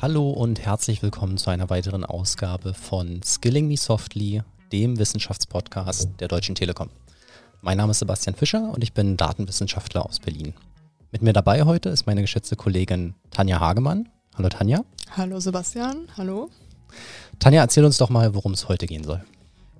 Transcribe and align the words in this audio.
Hallo 0.00 0.30
und 0.30 0.60
herzlich 0.60 1.02
willkommen 1.02 1.36
zu 1.36 1.50
einer 1.50 1.68
weiteren 1.68 2.04
Ausgabe 2.04 2.74
von 2.74 3.20
Skilling 3.24 3.66
Me 3.66 3.76
Softly, 3.76 4.42
dem 4.70 5.00
Wissenschaftspodcast 5.00 6.10
der 6.20 6.28
Deutschen 6.28 6.54
Telekom. 6.54 6.90
Mein 7.60 7.78
Name 7.78 7.90
ist 7.90 7.98
Sebastian 7.98 8.36
Fischer 8.36 8.70
und 8.72 8.84
ich 8.84 8.92
bin 8.92 9.16
Datenwissenschaftler 9.16 10.06
aus 10.06 10.20
Berlin. 10.20 10.54
Mit 11.10 11.22
mir 11.22 11.32
dabei 11.32 11.64
heute 11.64 11.88
ist 11.88 12.06
meine 12.06 12.20
geschätzte 12.20 12.54
Kollegin 12.54 13.16
Tanja 13.32 13.58
Hagemann. 13.58 14.08
Hallo 14.36 14.48
Tanja. 14.48 14.84
Hallo 15.16 15.40
Sebastian, 15.40 16.06
hallo. 16.16 16.50
Tanja, 17.38 17.62
erzähl 17.62 17.84
uns 17.84 17.98
doch 17.98 18.10
mal, 18.10 18.34
worum 18.34 18.52
es 18.52 18.68
heute 18.68 18.86
gehen 18.86 19.04
soll. 19.04 19.22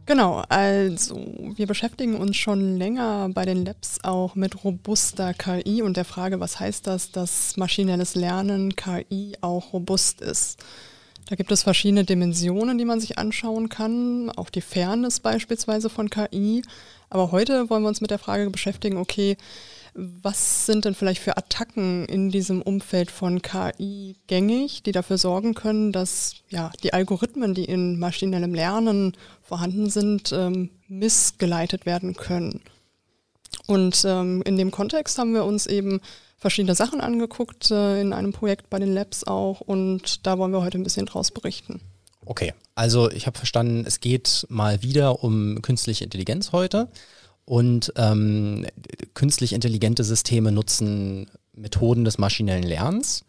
Genau, 0.09 0.43
also 0.49 1.21
wir 1.57 1.67
beschäftigen 1.67 2.17
uns 2.17 2.39
schon 2.39 2.79
länger 2.79 3.29
bei 3.35 3.45
den 3.45 3.67
Labs 3.67 3.99
auch 4.05 4.35
mit 4.35 4.65
robuster 4.65 5.35
KI 5.35 5.83
und 5.83 5.99
der 5.99 6.07
Frage, 6.07 6.41
was 6.41 6.59
heißt 6.59 6.87
das, 6.87 7.13
dass 7.13 7.59
maschinelles 7.59 8.15
Lernen, 8.15 8.75
KI 8.75 9.35
auch 9.43 9.75
robust 9.75 10.23
ist. 10.23 10.65
Da 11.29 11.37
gibt 11.37 11.53
es 11.53 11.63
verschiedene 11.63 12.05
Dimensionen, 12.05 12.79
die 12.79 12.87
man 12.87 13.01
sich 13.01 13.19
anschauen 13.19 13.69
kann, 13.69 14.31
auch 14.31 14.49
die 14.49 14.63
Fairness 14.63 15.21
beispielsweise 15.21 15.91
von 15.91 16.09
KI. 16.09 16.63
Aber 17.11 17.31
heute 17.31 17.69
wollen 17.69 17.83
wir 17.83 17.89
uns 17.89 18.01
mit 18.01 18.11
der 18.11 18.19
Frage 18.19 18.49
beschäftigen, 18.49 18.97
okay, 18.97 19.37
was 19.99 20.67
sind 20.67 20.85
denn 20.85 20.95
vielleicht 20.95 21.21
für 21.21 21.37
Attacken 21.37 22.07
in 22.07 22.31
diesem 22.31 22.63
Umfeld 22.63 23.11
von 23.11 23.43
KI 23.43 24.17
gängig, 24.29 24.85
die 24.85 24.93
dafür 24.93 25.19
sorgen 25.19 25.55
können, 25.55 25.93
dass 25.93 26.37
ja, 26.51 26.71
die 26.85 26.93
Algorithmen, 26.93 27.53
die 27.53 27.65
in 27.65 27.99
maschinellem 27.99 28.55
Lernen 28.55 29.17
vorhanden 29.43 29.91
sind, 29.91 30.33
ähm, 30.33 30.71
missgeleitet 30.87 31.85
werden 31.85 32.15
können? 32.15 32.61
Und 33.67 34.05
ähm, 34.07 34.43
in 34.43 34.57
dem 34.57 34.71
Kontext 34.71 35.19
haben 35.19 35.35
wir 35.35 35.45
uns 35.45 35.67
eben 35.67 36.01
verschiedene 36.37 36.77
Sachen 36.77 37.01
angeguckt, 37.01 37.71
äh, 37.73 38.01
in 38.01 38.13
einem 38.13 38.33
Projekt 38.33 38.71
bei 38.71 38.79
den 38.79 38.95
Labs 38.95 39.25
auch, 39.25 39.61
und 39.61 40.25
da 40.27 40.39
wollen 40.39 40.53
wir 40.53 40.63
heute 40.63 40.79
ein 40.79 40.85
bisschen 40.85 41.07
draus 41.07 41.33
berichten. 41.33 41.81
Okay, 42.25 42.55
also 42.77 43.11
ich 43.11 43.27
habe 43.27 43.37
verstanden, 43.37 43.85
es 43.87 44.01
geht 44.01 44.47
mal 44.49 44.83
wieder 44.83 45.25
um 45.25 45.61
künstliche 45.63 46.05
Intelligenz 46.05 46.53
heute. 46.53 46.89
Und 47.49 47.95
ähm, 47.97 48.67
künstlich 49.15 49.55
intelligente 49.55 50.05
Systeme 50.05 50.53
nutzen 50.53 51.31
Methoden 51.55 52.05
des 52.05 52.19
maschinellen 52.19 52.63
Lernens 52.63 53.25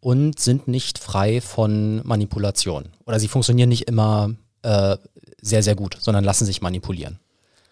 und 0.00 0.38
sind 0.38 0.68
nicht 0.68 0.98
frei 0.98 1.40
von 1.40 2.06
Manipulation. 2.06 2.90
Oder 3.06 3.18
sie 3.18 3.28
funktionieren 3.28 3.70
nicht 3.70 3.88
immer 3.88 4.34
äh, 4.60 4.98
sehr, 5.40 5.62
sehr 5.62 5.76
gut, 5.76 5.96
sondern 5.98 6.24
lassen 6.24 6.44
sich 6.44 6.60
manipulieren. 6.60 7.20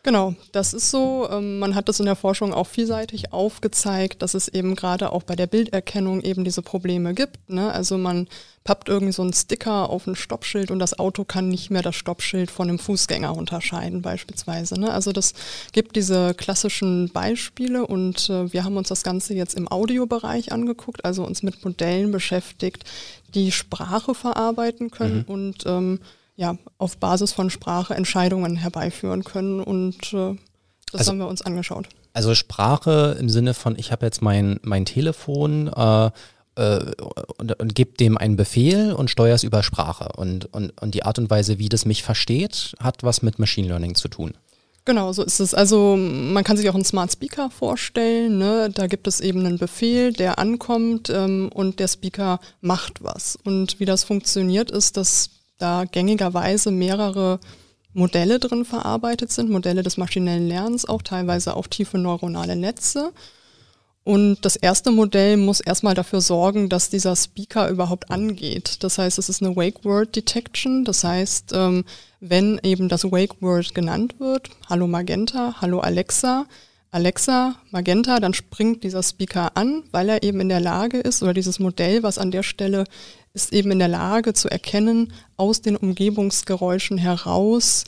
Genau, 0.05 0.35
das 0.51 0.75
ist 0.75 0.91
so. 0.91 1.29
Ähm, 1.31 1.61
man 1.61 1.77
hat 1.77 1.89
das 1.89 2.01
in 2.01 2.07
der 2.07 2.17
Forschung 2.17 2.53
auch 2.53 2.67
vielseitig 2.67 3.33
aufgezeigt, 3.33 4.21
dass 4.21 4.35
es 4.35 4.49
eben 4.49 4.75
gerade 4.75 5.13
auch 5.13 5.23
bei 5.23 5.37
der 5.37 5.47
Bilderkennung 5.47 6.23
eben 6.23 6.43
diese 6.43 6.61
Probleme 6.61 7.15
gibt. 7.15 7.49
Ne? 7.49 7.71
Also 7.71 7.97
man 7.99 8.27
pappt 8.65 8.89
irgendwie 8.89 9.13
so 9.13 9.23
einen 9.23 9.33
Sticker 9.33 9.91
auf 9.91 10.09
ein 10.09 10.17
Stoppschild 10.17 10.73
und 10.73 10.81
das 10.81 10.99
Auto 10.99 11.25
kann 11.25 11.49
nicht 11.49 11.71
mehr 11.71 11.83
das 11.83 11.95
Stoppschild 11.95 12.51
von 12.51 12.69
einem 12.69 12.81
Fußgänger 12.81 13.37
unterscheiden 13.37 14.03
beispielsweise. 14.03 14.79
Ne? 14.79 14.93
Also 14.93 15.13
das 15.13 15.35
gibt 15.71 15.95
diese 15.95 16.35
klassischen 16.35 17.11
Beispiele 17.11 17.87
und 17.87 18.29
äh, 18.29 18.53
wir 18.53 18.65
haben 18.65 18.77
uns 18.77 18.89
das 18.89 19.05
Ganze 19.05 19.35
jetzt 19.35 19.55
im 19.55 19.71
Audiobereich 19.71 20.51
angeguckt, 20.51 21.05
also 21.05 21.25
uns 21.25 21.45
mit 21.45 21.65
Modellen 21.65 22.11
beschäftigt, 22.11 22.85
die 23.35 23.53
Sprache 23.53 24.17
verarbeiten 24.17 24.91
können 24.91 25.25
mhm. 25.29 25.33
und 25.33 25.63
ähm, 25.67 26.01
ja, 26.37 26.57
auf 26.79 26.99
Basis 26.99 27.33
von 27.33 27.51
Sprache 27.51 27.95
Entscheidungen 27.95 28.57
herbeiführen 28.57 29.25
können. 29.25 29.61
Und 29.61 30.13
äh, 30.13 30.37
das 30.91 31.01
also, 31.01 31.13
haben 31.13 31.19
wir 31.19 31.29
uns 31.29 31.43
angeschaut. 31.43 31.89
Also 32.13 32.35
Sprache 32.35 33.17
im 33.19 33.29
Sinne 33.29 33.55
von, 33.55 33.79
ich 33.79 33.93
habe 33.93 34.07
jetzt 34.07 34.23
mein, 34.23 34.59
mein 34.63 34.85
Telefon 34.85 35.69
äh, 35.69 36.11
äh, 36.55 36.93
und, 37.39 37.59
und 37.59 37.75
gebe 37.75 37.97
dem 37.97 38.19
einen 38.19 38.37
Befehl 38.37 38.93
und 38.93 39.11
steuere 39.11 39.35
es 39.35 39.43
über 39.43 39.63
Sprache. 39.63 40.11
Und, 40.17 40.53
und, 40.53 40.81
und 40.81 40.95
die 40.95 41.05
Art 41.05 41.19
und 41.19 41.31
Weise, 41.31 41.59
wie 41.59 41.69
das 41.69 41.85
mich 41.85 42.03
versteht, 42.03 42.75
hat 42.79 43.03
was 43.03 43.23
mit 43.23 43.39
Machine 43.39 43.69
Learning 43.69 43.95
zu 43.95 44.09
tun. 44.09 44.35
Genau, 44.85 45.13
so 45.13 45.23
ist 45.23 45.39
es. 45.39 45.55
Also 45.55 45.97
man 45.97 46.43
kann 46.43 46.57
sich 46.57 46.69
auch 46.69 46.75
einen 46.75 46.85
Smart 46.85 47.13
Speaker 47.13 47.51
vorstellen. 47.51 48.39
Ne? 48.39 48.69
Da 48.75 48.89
gibt 48.89 49.07
es 49.07 49.21
eben 49.21 49.47
einen 49.47 49.59
Befehl, 49.59 50.13
der 50.13 50.41
ankommt 50.41 51.09
ähm, 51.09 51.51
und 51.55 51.79
der 51.79 51.87
Speaker 51.87 52.41
macht 52.61 53.03
was. 53.03 53.39
Und 53.45 53.79
wie 53.79 53.85
das 53.85 54.03
funktioniert, 54.03 54.73
ist, 54.73 54.97
dass 54.97 55.31
da 55.63 55.85
gängigerweise 55.85 56.71
mehrere 56.71 57.41
Modelle 57.95 58.39
drin 58.39 58.65
verarbeitet 58.65 59.31
sind, 59.31 59.51
Modelle 59.51 59.83
des 59.83 59.97
maschinellen 59.97 60.49
Lernens 60.49 60.89
auch, 60.89 61.03
teilweise 61.03 61.57
auch 61.57 61.67
tiefe 61.67 61.99
neuronale 61.99 62.57
Netze. 62.57 63.13
Und 64.05 64.45
das 64.45 64.57
erste 64.57 64.91
Modell 64.91 65.37
muss 65.37 65.61
erstmal 65.61 65.95
dafür 65.95 66.21
sorgen, 66.21 66.69
dass 66.69 66.91
dieser 66.91 67.15
Speaker 67.15 67.69
überhaupt 67.69 68.11
angeht. 68.11 68.83
Das 68.83 68.99
heißt, 68.99 69.19
es 69.19 69.29
ist 69.29 69.43
eine 69.43 69.55
Wake 69.55 69.85
Word 69.85 70.17
Detection. 70.17 70.85
Das 70.85 71.05
heißt, 71.05 71.53
ähm, 71.55 71.85
wenn 72.19 72.59
eben 72.65 72.89
das 72.89 73.05
Wake 73.05 73.41
Word 73.41 73.75
genannt 73.75 74.17
wird, 74.19 74.51
Hallo 74.69 74.89
Magenta, 74.89 75.61
Hallo 75.61 75.79
Alexa, 75.79 76.47
Alexa, 76.91 77.55
Magenta, 77.71 78.19
dann 78.19 78.35
springt 78.35 78.83
dieser 78.83 79.03
Speaker 79.03 79.57
an, 79.57 79.85
weil 79.93 80.09
er 80.09 80.23
eben 80.25 80.41
in 80.41 80.49
der 80.49 80.61
Lage 80.61 80.99
ist, 80.99 81.23
oder 81.23 81.33
dieses 81.33 81.59
Modell, 81.61 82.03
was 82.03 82.19
an 82.19 82.33
der 82.33 82.43
Stelle 82.43 82.85
ist 83.35 83.53
eben 83.53 83.71
in 83.71 83.79
der 83.79 83.89
Lage 83.89 84.35
zu 84.35 84.51
erkennen, 84.51 85.13
aus 85.37 85.63
den 85.63 85.77
Umgebungsgeräuschen 85.77 86.99
heraus 86.99 87.85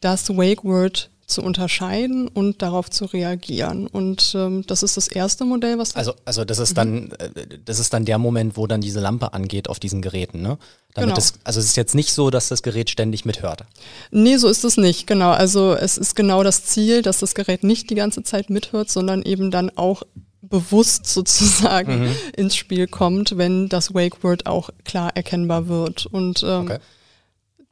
das 0.00 0.28
Wake 0.30 0.64
Word 0.64 1.10
zu 1.30 1.42
unterscheiden 1.42 2.28
und 2.28 2.60
darauf 2.60 2.90
zu 2.90 3.06
reagieren. 3.06 3.86
Und 3.86 4.32
ähm, 4.34 4.64
das 4.66 4.82
ist 4.82 4.96
das 4.96 5.08
erste 5.08 5.44
Modell, 5.44 5.78
was. 5.78 5.94
Also, 5.94 6.14
also 6.24 6.44
das 6.44 6.58
ist 6.58 6.76
dann, 6.76 7.12
äh, 7.12 7.30
das 7.64 7.78
ist 7.78 7.94
dann 7.94 8.04
der 8.04 8.18
Moment, 8.18 8.56
wo 8.56 8.66
dann 8.66 8.80
diese 8.80 9.00
Lampe 9.00 9.32
angeht 9.32 9.68
auf 9.68 9.78
diesen 9.78 10.02
Geräten, 10.02 10.42
ne? 10.42 10.58
Damit 10.94 11.10
genau. 11.10 11.14
Das, 11.14 11.34
also 11.44 11.60
es 11.60 11.66
ist 11.66 11.76
jetzt 11.76 11.94
nicht 11.94 12.12
so, 12.12 12.30
dass 12.30 12.48
das 12.48 12.62
Gerät 12.62 12.90
ständig 12.90 13.24
mithört. 13.24 13.64
Nee, 14.10 14.36
so 14.38 14.48
ist 14.48 14.64
es 14.64 14.76
nicht, 14.76 15.06
genau. 15.06 15.30
Also 15.30 15.74
es 15.74 15.96
ist 15.96 16.16
genau 16.16 16.42
das 16.42 16.64
Ziel, 16.64 17.02
dass 17.02 17.20
das 17.20 17.36
Gerät 17.36 17.62
nicht 17.62 17.90
die 17.90 17.94
ganze 17.94 18.24
Zeit 18.24 18.50
mithört, 18.50 18.90
sondern 18.90 19.22
eben 19.22 19.52
dann 19.52 19.70
auch 19.76 20.02
bewusst 20.42 21.06
sozusagen 21.06 22.04
mhm. 22.04 22.16
ins 22.36 22.56
Spiel 22.56 22.86
kommt, 22.86 23.36
wenn 23.36 23.68
das 23.68 23.94
Wake 23.94 24.22
Word 24.22 24.46
auch 24.46 24.70
klar 24.84 25.16
erkennbar 25.16 25.68
wird. 25.68 26.06
Und 26.06 26.42
ähm, 26.42 26.62
okay. 26.62 26.78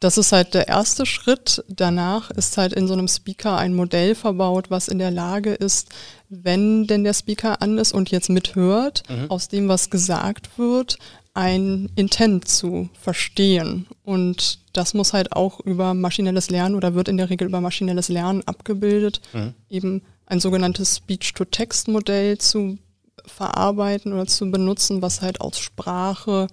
das 0.00 0.18
ist 0.18 0.32
halt 0.32 0.54
der 0.54 0.68
erste 0.68 1.06
Schritt. 1.06 1.64
Danach 1.68 2.30
ist 2.30 2.58
halt 2.58 2.72
in 2.72 2.86
so 2.86 2.92
einem 2.92 3.08
Speaker 3.08 3.56
ein 3.56 3.74
Modell 3.74 4.14
verbaut, 4.14 4.70
was 4.70 4.88
in 4.88 4.98
der 4.98 5.10
Lage 5.10 5.52
ist, 5.54 5.88
wenn 6.28 6.86
denn 6.86 7.04
der 7.04 7.14
Speaker 7.14 7.62
an 7.62 7.78
ist 7.78 7.92
und 7.92 8.10
jetzt 8.10 8.28
mithört, 8.28 9.02
mhm. 9.08 9.30
aus 9.30 9.48
dem, 9.48 9.68
was 9.68 9.90
gesagt 9.90 10.58
wird, 10.58 10.98
ein 11.34 11.88
Intent 11.94 12.48
zu 12.48 12.88
verstehen. 13.00 13.86
Und 14.02 14.58
das 14.72 14.92
muss 14.92 15.12
halt 15.12 15.32
auch 15.32 15.60
über 15.60 15.94
maschinelles 15.94 16.50
Lernen 16.50 16.74
oder 16.74 16.94
wird 16.94 17.08
in 17.08 17.16
der 17.16 17.30
Regel 17.30 17.46
über 17.46 17.60
maschinelles 17.60 18.08
Lernen 18.08 18.42
abgebildet, 18.46 19.20
mhm. 19.32 19.54
eben 19.70 20.02
ein 20.28 20.40
sogenanntes 20.40 20.96
Speech-to-Text-Modell 20.96 22.38
zu 22.38 22.78
verarbeiten 23.26 24.12
oder 24.12 24.26
zu 24.26 24.50
benutzen, 24.50 25.02
was 25.02 25.22
halt 25.22 25.40
aus 25.40 25.58
Sprache 25.58 26.48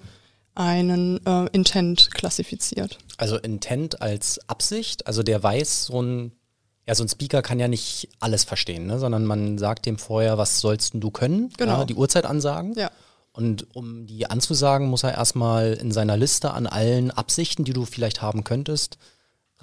einen 0.56 1.26
äh, 1.26 1.48
Intent 1.52 2.12
klassifiziert. 2.12 2.98
Also 3.18 3.38
Intent 3.38 4.02
als 4.02 4.40
Absicht, 4.48 5.06
also 5.08 5.22
der 5.22 5.44
weiß, 5.44 5.86
so 5.86 6.02
ein, 6.02 6.32
ja, 6.88 6.96
so 6.96 7.04
ein 7.04 7.10
Speaker 7.10 7.42
kann 7.42 7.60
ja 7.60 7.68
nicht 7.68 8.10
alles 8.20 8.46
verstehen, 8.46 8.86
ne? 8.86 9.00
sondern 9.00 9.26
man 9.26 9.58
sagt 9.58 9.86
dem 9.86 9.98
vorher, 9.98 10.38
was 10.38 10.60
sollst 10.62 10.94
du 10.96 11.12
können, 11.12 11.52
genau. 11.58 11.80
Ja, 11.80 11.86
die 11.86 11.96
Uhrzeit 11.96 12.26
ansagen. 12.26 12.74
Ja. 12.76 12.90
Und 13.34 13.76
um 13.76 14.08
die 14.08 14.30
anzusagen, 14.30 14.88
muss 14.88 15.04
er 15.04 15.14
erstmal 15.14 15.74
in 15.74 15.92
seiner 15.92 16.16
Liste 16.16 16.52
an 16.52 16.68
allen 16.68 17.12
Absichten, 17.12 17.66
die 17.66 17.74
du 17.74 17.84
vielleicht 17.84 18.22
haben 18.22 18.46
könntest, 18.46 18.98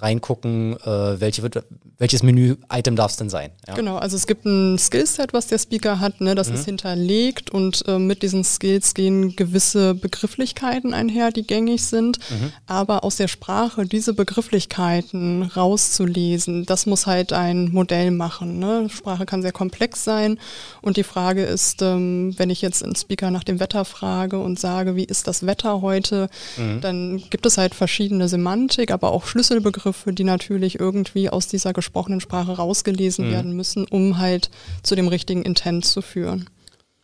reingucken, 0.03 0.75
äh, 0.81 1.19
welche 1.19 1.41
wird, 1.41 1.63
welches 1.97 2.23
Menü-Item 2.23 2.95
darf 2.95 3.11
es 3.11 3.17
denn 3.17 3.29
sein. 3.29 3.51
Ja? 3.67 3.75
Genau, 3.75 3.95
also 3.95 4.17
es 4.17 4.27
gibt 4.27 4.45
ein 4.45 4.77
Skillset, 4.77 5.31
was 5.31 5.47
der 5.47 5.57
Speaker 5.57 5.99
hat, 6.01 6.19
ne, 6.19 6.35
das 6.35 6.49
mhm. 6.49 6.55
ist 6.55 6.65
hinterlegt 6.65 7.49
und 7.49 7.83
äh, 7.87 7.97
mit 7.97 8.21
diesen 8.21 8.43
Skills 8.43 8.93
gehen 8.93 9.35
gewisse 9.35 9.95
Begrifflichkeiten 9.95 10.93
einher, 10.93 11.31
die 11.31 11.47
gängig 11.47 11.85
sind. 11.85 12.19
Mhm. 12.29 12.51
Aber 12.67 13.03
aus 13.05 13.15
der 13.15 13.29
Sprache 13.29 13.85
diese 13.85 14.13
Begrifflichkeiten 14.13 15.43
rauszulesen, 15.43 16.65
das 16.65 16.85
muss 16.85 17.07
halt 17.07 17.31
ein 17.31 17.71
Modell 17.71 18.11
machen. 18.11 18.59
Ne? 18.59 18.89
Sprache 18.89 19.25
kann 19.25 19.41
sehr 19.41 19.53
komplex 19.53 20.03
sein 20.03 20.37
und 20.81 20.97
die 20.97 21.03
Frage 21.03 21.43
ist, 21.43 21.81
ähm, 21.81 22.33
wenn 22.37 22.49
ich 22.49 22.61
jetzt 22.61 22.83
einen 22.83 22.95
Speaker 22.95 23.31
nach 23.31 23.45
dem 23.45 23.61
Wetter 23.61 23.85
frage 23.85 24.37
und 24.39 24.59
sage, 24.59 24.97
wie 24.97 25.05
ist 25.05 25.27
das 25.27 25.45
Wetter 25.45 25.81
heute, 25.81 26.29
mhm. 26.57 26.81
dann 26.81 27.23
gibt 27.29 27.45
es 27.45 27.57
halt 27.57 27.73
verschiedene 27.73 28.27
Semantik, 28.27 28.91
aber 28.91 29.13
auch 29.13 29.25
Schlüsselbegriffe 29.25 29.92
Begriffe, 29.93 30.13
die 30.13 30.23
natürlich 30.23 30.79
irgendwie 30.79 31.29
aus 31.29 31.47
dieser 31.47 31.73
gesprochenen 31.73 32.19
Sprache 32.19 32.53
rausgelesen 32.53 33.27
mhm. 33.27 33.31
werden 33.31 33.53
müssen, 33.53 33.85
um 33.85 34.17
halt 34.17 34.49
zu 34.81 34.95
dem 34.95 35.07
richtigen 35.07 35.43
Intent 35.43 35.85
zu 35.85 36.01
führen. 36.01 36.49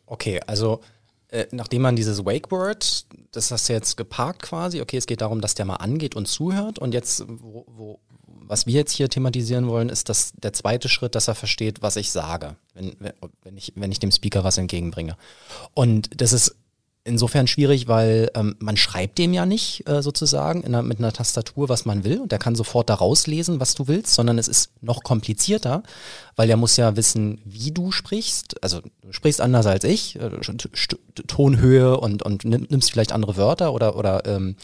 Okay, 0.08 0.42
also 0.48 0.82
äh, 1.30 1.46
nachdem 1.52 1.84
man 1.84 1.96
dieses 1.96 2.26
Wake 2.26 2.50
Word, 2.52 3.06
das 3.32 3.52
hast 3.52 3.70
du 3.70 3.74
jetzt 3.74 3.96
geparkt 3.96 4.42
quasi, 4.42 4.82
okay, 4.82 4.98
es 4.98 5.06
geht 5.06 5.22
darum, 5.22 5.40
dass 5.40 5.54
der 5.54 5.66
mal 5.66 5.76
angeht 5.76 6.16
und 6.16 6.28
zuhört 6.28 6.80
und 6.80 6.94
jetzt, 6.94 7.24
wo, 7.28 7.66
wo, 7.68 8.00
was 8.26 8.66
wir 8.66 8.74
jetzt 8.74 8.94
hier 8.94 9.10
thematisieren 9.10 9.68
wollen, 9.68 9.90
ist 9.90 10.10
dass 10.10 10.34
der 10.34 10.54
zweite 10.54 10.90
Schritt, 10.90 11.14
dass 11.14 11.28
er 11.28 11.36
versteht, 11.36 11.84
was 11.84 11.96
ich 11.96 12.10
sage, 12.10 12.56
wenn, 12.74 12.96
wenn, 13.44 13.58
ich, 13.58 13.74
wenn 13.76 13.92
ich 13.92 14.00
dem 14.00 14.12
Speaker 14.12 14.44
was 14.44 14.58
entgegenbringe. 14.58 15.16
Und 15.76 16.10
das 16.20 16.34
ist 16.34 16.56
insofern 17.04 17.48
schwierig, 17.48 17.88
weil 17.88 18.30
ähm, 18.36 18.56
man 18.60 18.78
schreibt 18.78 19.18
dem 19.18 19.34
ja 19.34 19.46
nicht 19.46 19.88
äh, 19.88 20.02
sozusagen 20.02 20.64
einer, 20.66 20.82
mit 20.84 21.00
einer 21.00 21.14
Tastatur, 21.14 21.70
was 21.70 21.86
man 21.86 22.04
will 22.04 22.20
und 22.20 22.32
der 22.32 22.40
kann 22.40 22.56
sofort 22.56 22.90
da 22.90 22.96
rauslesen, 22.96 23.60
was 23.60 23.76
du 23.76 23.88
willst, 23.88 24.14
sondern 24.14 24.38
es 24.38 24.48
ist 24.48 24.72
noch 24.82 25.04
komplizierter, 25.04 25.84
weil 26.36 26.48
der 26.48 26.58
muss 26.58 26.78
ja 26.78 26.96
wissen, 26.96 27.42
wie 27.46 27.72
du 27.72 27.92
sprichst. 27.92 28.62
Also 28.64 28.82
du 28.82 29.12
sprichst 29.12 29.42
anders 29.42 29.66
als 29.66 29.84
ich, 29.84 30.20
äh, 30.20 30.30
Tonhöhe 31.28 32.00
und, 32.00 32.24
und 32.24 32.46
nimmst 32.46 32.92
vielleicht 32.92 33.12
andere 33.12 33.38
Wörter 33.38 33.74
oder, 33.74 33.96
oder 33.96 34.26
ähm, 34.26 34.56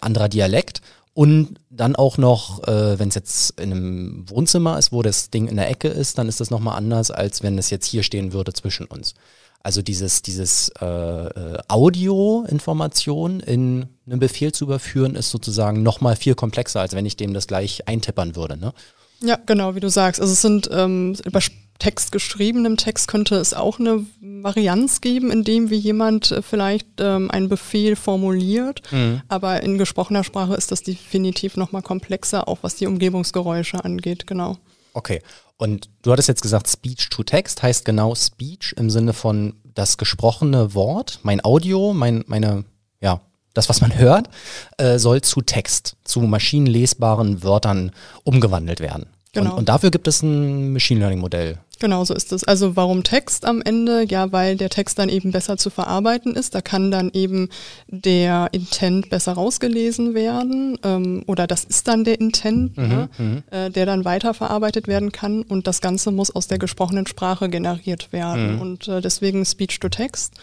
anderer 0.00 0.28
Dialekt. 0.28 0.80
Und 1.14 1.58
dann 1.68 1.96
auch 1.96 2.16
noch, 2.16 2.62
äh, 2.68 2.96
wenn 2.98 3.08
es 3.08 3.16
jetzt 3.16 3.58
in 3.58 3.72
einem 3.72 4.30
Wohnzimmer 4.30 4.78
ist, 4.78 4.92
wo 4.92 5.02
das 5.02 5.30
Ding 5.30 5.48
in 5.48 5.56
der 5.56 5.68
Ecke 5.68 5.88
ist, 5.88 6.16
dann 6.16 6.28
ist 6.28 6.38
das 6.38 6.50
nochmal 6.50 6.76
anders, 6.76 7.10
als 7.10 7.42
wenn 7.42 7.58
es 7.58 7.70
jetzt 7.70 7.86
hier 7.86 8.04
stehen 8.04 8.32
würde 8.32 8.52
zwischen 8.52 8.86
uns. 8.86 9.14
Also 9.62 9.82
dieses, 9.82 10.22
dieses 10.22 10.70
äh, 10.80 10.86
äh, 10.86 11.58
Audio-Information 11.68 13.40
in 13.40 13.86
einen 14.06 14.20
Befehl 14.20 14.52
zu 14.52 14.64
überführen, 14.64 15.14
ist 15.14 15.30
sozusagen 15.30 15.82
nochmal 15.82 16.16
viel 16.16 16.34
komplexer, 16.34 16.80
als 16.80 16.94
wenn 16.94 17.06
ich 17.06 17.16
dem 17.16 17.34
das 17.34 17.46
gleich 17.46 17.86
eintippern 17.88 18.36
würde. 18.36 18.56
Ne? 18.56 18.72
Ja, 19.20 19.38
genau, 19.44 19.74
wie 19.74 19.80
du 19.80 19.90
sagst. 19.90 20.20
Also 20.20 20.32
es 20.32 20.42
sind 20.42 20.68
ähm, 20.72 21.16
über 21.24 21.40
Text 21.78 22.10
geschriebenem 22.10 22.76
Text 22.76 23.06
könnte 23.06 23.36
es 23.36 23.54
auch 23.54 23.78
eine 23.78 24.04
Varianz 24.20 25.00
geben, 25.00 25.30
in 25.30 25.44
dem 25.44 25.70
wie 25.70 25.76
jemand 25.76 26.32
äh, 26.32 26.42
vielleicht 26.42 26.88
ähm, 26.98 27.30
einen 27.30 27.48
Befehl 27.48 27.94
formuliert. 27.94 28.82
Mhm. 28.90 29.22
Aber 29.28 29.62
in 29.62 29.78
gesprochener 29.78 30.24
Sprache 30.24 30.54
ist 30.54 30.72
das 30.72 30.82
definitiv 30.82 31.56
nochmal 31.56 31.82
komplexer, 31.82 32.48
auch 32.48 32.58
was 32.62 32.74
die 32.74 32.86
Umgebungsgeräusche 32.86 33.84
angeht, 33.84 34.26
genau. 34.26 34.58
Okay. 34.92 35.22
Und 35.58 35.90
du 36.02 36.12
hattest 36.12 36.28
jetzt 36.28 36.42
gesagt, 36.42 36.68
Speech 36.68 37.10
to 37.10 37.24
Text 37.24 37.62
heißt 37.62 37.84
genau 37.84 38.14
Speech 38.14 38.74
im 38.78 38.90
Sinne 38.90 39.12
von 39.12 39.56
das 39.74 39.98
gesprochene 39.98 40.74
Wort, 40.74 41.18
mein 41.22 41.44
Audio, 41.44 41.92
mein, 41.92 42.24
meine, 42.28 42.64
ja, 43.00 43.20
das, 43.54 43.68
was 43.68 43.80
man 43.80 43.96
hört, 43.98 44.30
äh, 44.78 44.98
soll 44.98 45.20
zu 45.20 45.42
Text, 45.42 45.96
zu 46.04 46.20
maschinenlesbaren 46.20 47.42
Wörtern 47.42 47.90
umgewandelt 48.22 48.80
werden. 48.80 49.06
Genau. 49.32 49.52
Und, 49.52 49.58
und 49.58 49.68
dafür 49.68 49.90
gibt 49.90 50.08
es 50.08 50.22
ein 50.22 50.72
Machine 50.72 51.00
Learning 51.00 51.20
Modell. 51.20 51.58
Genau 51.80 52.04
so 52.04 52.14
ist 52.14 52.32
es. 52.32 52.42
Also 52.44 52.74
warum 52.74 53.04
Text 53.04 53.44
am 53.44 53.62
Ende? 53.62 54.04
Ja, 54.08 54.32
weil 54.32 54.56
der 54.56 54.68
Text 54.68 54.98
dann 54.98 55.08
eben 55.08 55.30
besser 55.30 55.56
zu 55.56 55.70
verarbeiten 55.70 56.34
ist. 56.34 56.54
Da 56.54 56.60
kann 56.60 56.90
dann 56.90 57.10
eben 57.12 57.50
der 57.86 58.48
Intent 58.52 59.10
besser 59.10 59.34
rausgelesen 59.34 60.14
werden 60.14 60.78
ähm, 60.82 61.22
oder 61.26 61.46
das 61.46 61.64
ist 61.64 61.86
dann 61.86 62.02
der 62.02 62.20
Intent, 62.20 62.76
mhm, 62.76 62.88
ne, 62.88 63.08
mhm. 63.18 63.42
äh, 63.50 63.70
der 63.70 63.86
dann 63.86 64.04
weiterverarbeitet 64.04 64.88
werden 64.88 65.12
kann 65.12 65.42
und 65.42 65.66
das 65.66 65.80
Ganze 65.80 66.10
muss 66.10 66.34
aus 66.34 66.48
der 66.48 66.58
gesprochenen 66.58 67.06
Sprache 67.06 67.48
generiert 67.48 68.12
werden 68.12 68.56
mhm. 68.56 68.60
und 68.60 68.88
äh, 68.88 69.00
deswegen 69.00 69.44
Speech 69.44 69.78
to 69.78 69.88
Text. 69.88 70.34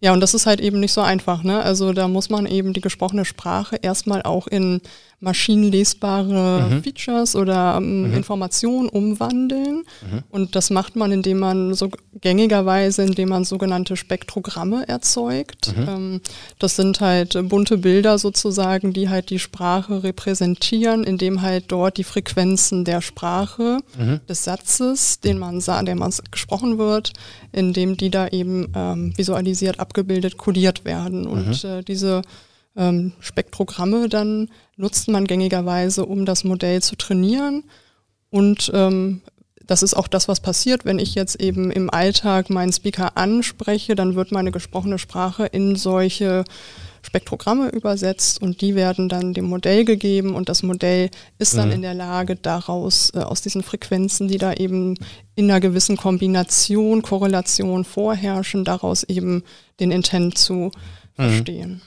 Ja, 0.00 0.12
und 0.12 0.20
das 0.20 0.34
ist 0.34 0.44
halt 0.44 0.60
eben 0.60 0.80
nicht 0.80 0.92
so 0.92 1.00
einfach. 1.00 1.42
Ne? 1.44 1.62
Also 1.62 1.94
da 1.94 2.08
muss 2.08 2.28
man 2.28 2.44
eben 2.44 2.74
die 2.74 2.82
gesprochene 2.82 3.24
Sprache 3.24 3.76
erstmal 3.80 4.20
auch 4.20 4.46
in 4.46 4.82
maschinenlesbare 5.20 6.68
mhm. 6.68 6.82
Features 6.82 7.34
oder 7.34 7.76
ähm, 7.78 8.08
mhm. 8.08 8.14
Informationen 8.14 8.88
umwandeln. 8.88 9.84
Mhm. 10.02 10.22
Und 10.30 10.56
das 10.56 10.70
macht 10.70 10.96
man, 10.96 11.12
indem 11.12 11.38
man 11.38 11.74
so 11.74 11.90
gängigerweise, 12.20 13.02
indem 13.02 13.30
man 13.30 13.44
sogenannte 13.44 13.96
Spektrogramme 13.96 14.86
erzeugt. 14.88 15.74
Mhm. 15.76 15.88
Ähm, 15.88 16.20
das 16.58 16.76
sind 16.76 17.00
halt 17.00 17.36
bunte 17.48 17.78
Bilder 17.78 18.18
sozusagen, 18.18 18.92
die 18.92 19.08
halt 19.08 19.30
die 19.30 19.38
Sprache 19.38 20.02
repräsentieren, 20.02 21.04
indem 21.04 21.42
halt 21.42 21.64
dort 21.68 21.96
die 21.96 22.04
Frequenzen 22.04 22.84
der 22.84 23.00
Sprache, 23.00 23.78
mhm. 23.98 24.20
des 24.28 24.44
Satzes, 24.44 25.20
den 25.20 25.38
man 25.38 25.60
sah, 25.60 25.82
der 25.82 25.96
man 25.96 26.12
gesprochen 26.30 26.78
wird, 26.78 27.12
indem 27.52 27.96
die 27.96 28.10
da 28.10 28.28
eben 28.28 28.72
ähm, 28.74 29.12
visualisiert, 29.16 29.80
abgebildet, 29.80 30.36
kodiert 30.38 30.84
werden. 30.84 31.26
Und 31.26 31.64
mhm. 31.64 31.70
äh, 31.70 31.82
diese 31.82 32.22
ähm, 32.76 33.12
Spektrogramme 33.20 34.08
dann 34.08 34.48
nutzt 34.76 35.08
man 35.08 35.26
gängigerweise, 35.26 36.06
um 36.06 36.24
das 36.24 36.44
Modell 36.44 36.82
zu 36.82 36.96
trainieren. 36.96 37.64
Und 38.30 38.70
ähm, 38.74 39.22
das 39.66 39.82
ist 39.82 39.94
auch 39.94 40.08
das, 40.08 40.28
was 40.28 40.40
passiert, 40.40 40.84
wenn 40.84 40.98
ich 40.98 41.14
jetzt 41.14 41.40
eben 41.40 41.70
im 41.70 41.88
Alltag 41.90 42.50
meinen 42.50 42.72
Speaker 42.72 43.16
anspreche, 43.16 43.94
dann 43.94 44.14
wird 44.14 44.32
meine 44.32 44.50
gesprochene 44.50 44.98
Sprache 44.98 45.46
in 45.46 45.76
solche 45.76 46.44
Spektrogramme 47.02 47.68
übersetzt 47.68 48.40
und 48.40 48.60
die 48.62 48.74
werden 48.74 49.08
dann 49.08 49.34
dem 49.34 49.44
Modell 49.44 49.84
gegeben 49.84 50.34
und 50.34 50.48
das 50.48 50.62
Modell 50.62 51.10
ist 51.38 51.56
dann 51.56 51.68
mhm. 51.68 51.74
in 51.74 51.82
der 51.82 51.94
Lage, 51.94 52.34
daraus 52.34 53.12
äh, 53.14 53.18
aus 53.18 53.42
diesen 53.42 53.62
Frequenzen, 53.62 54.26
die 54.26 54.38
da 54.38 54.54
eben 54.54 54.96
in 55.34 55.50
einer 55.50 55.60
gewissen 55.60 55.96
Kombination, 55.96 57.02
Korrelation 57.02 57.84
vorherrschen, 57.84 58.64
daraus 58.64 59.04
eben 59.04 59.44
den 59.80 59.90
Intent 59.90 60.38
zu 60.38 60.54
mhm. 60.54 60.70
verstehen. 61.14 61.82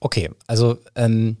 Okay, 0.00 0.30
also 0.46 0.78
ähm, 0.94 1.38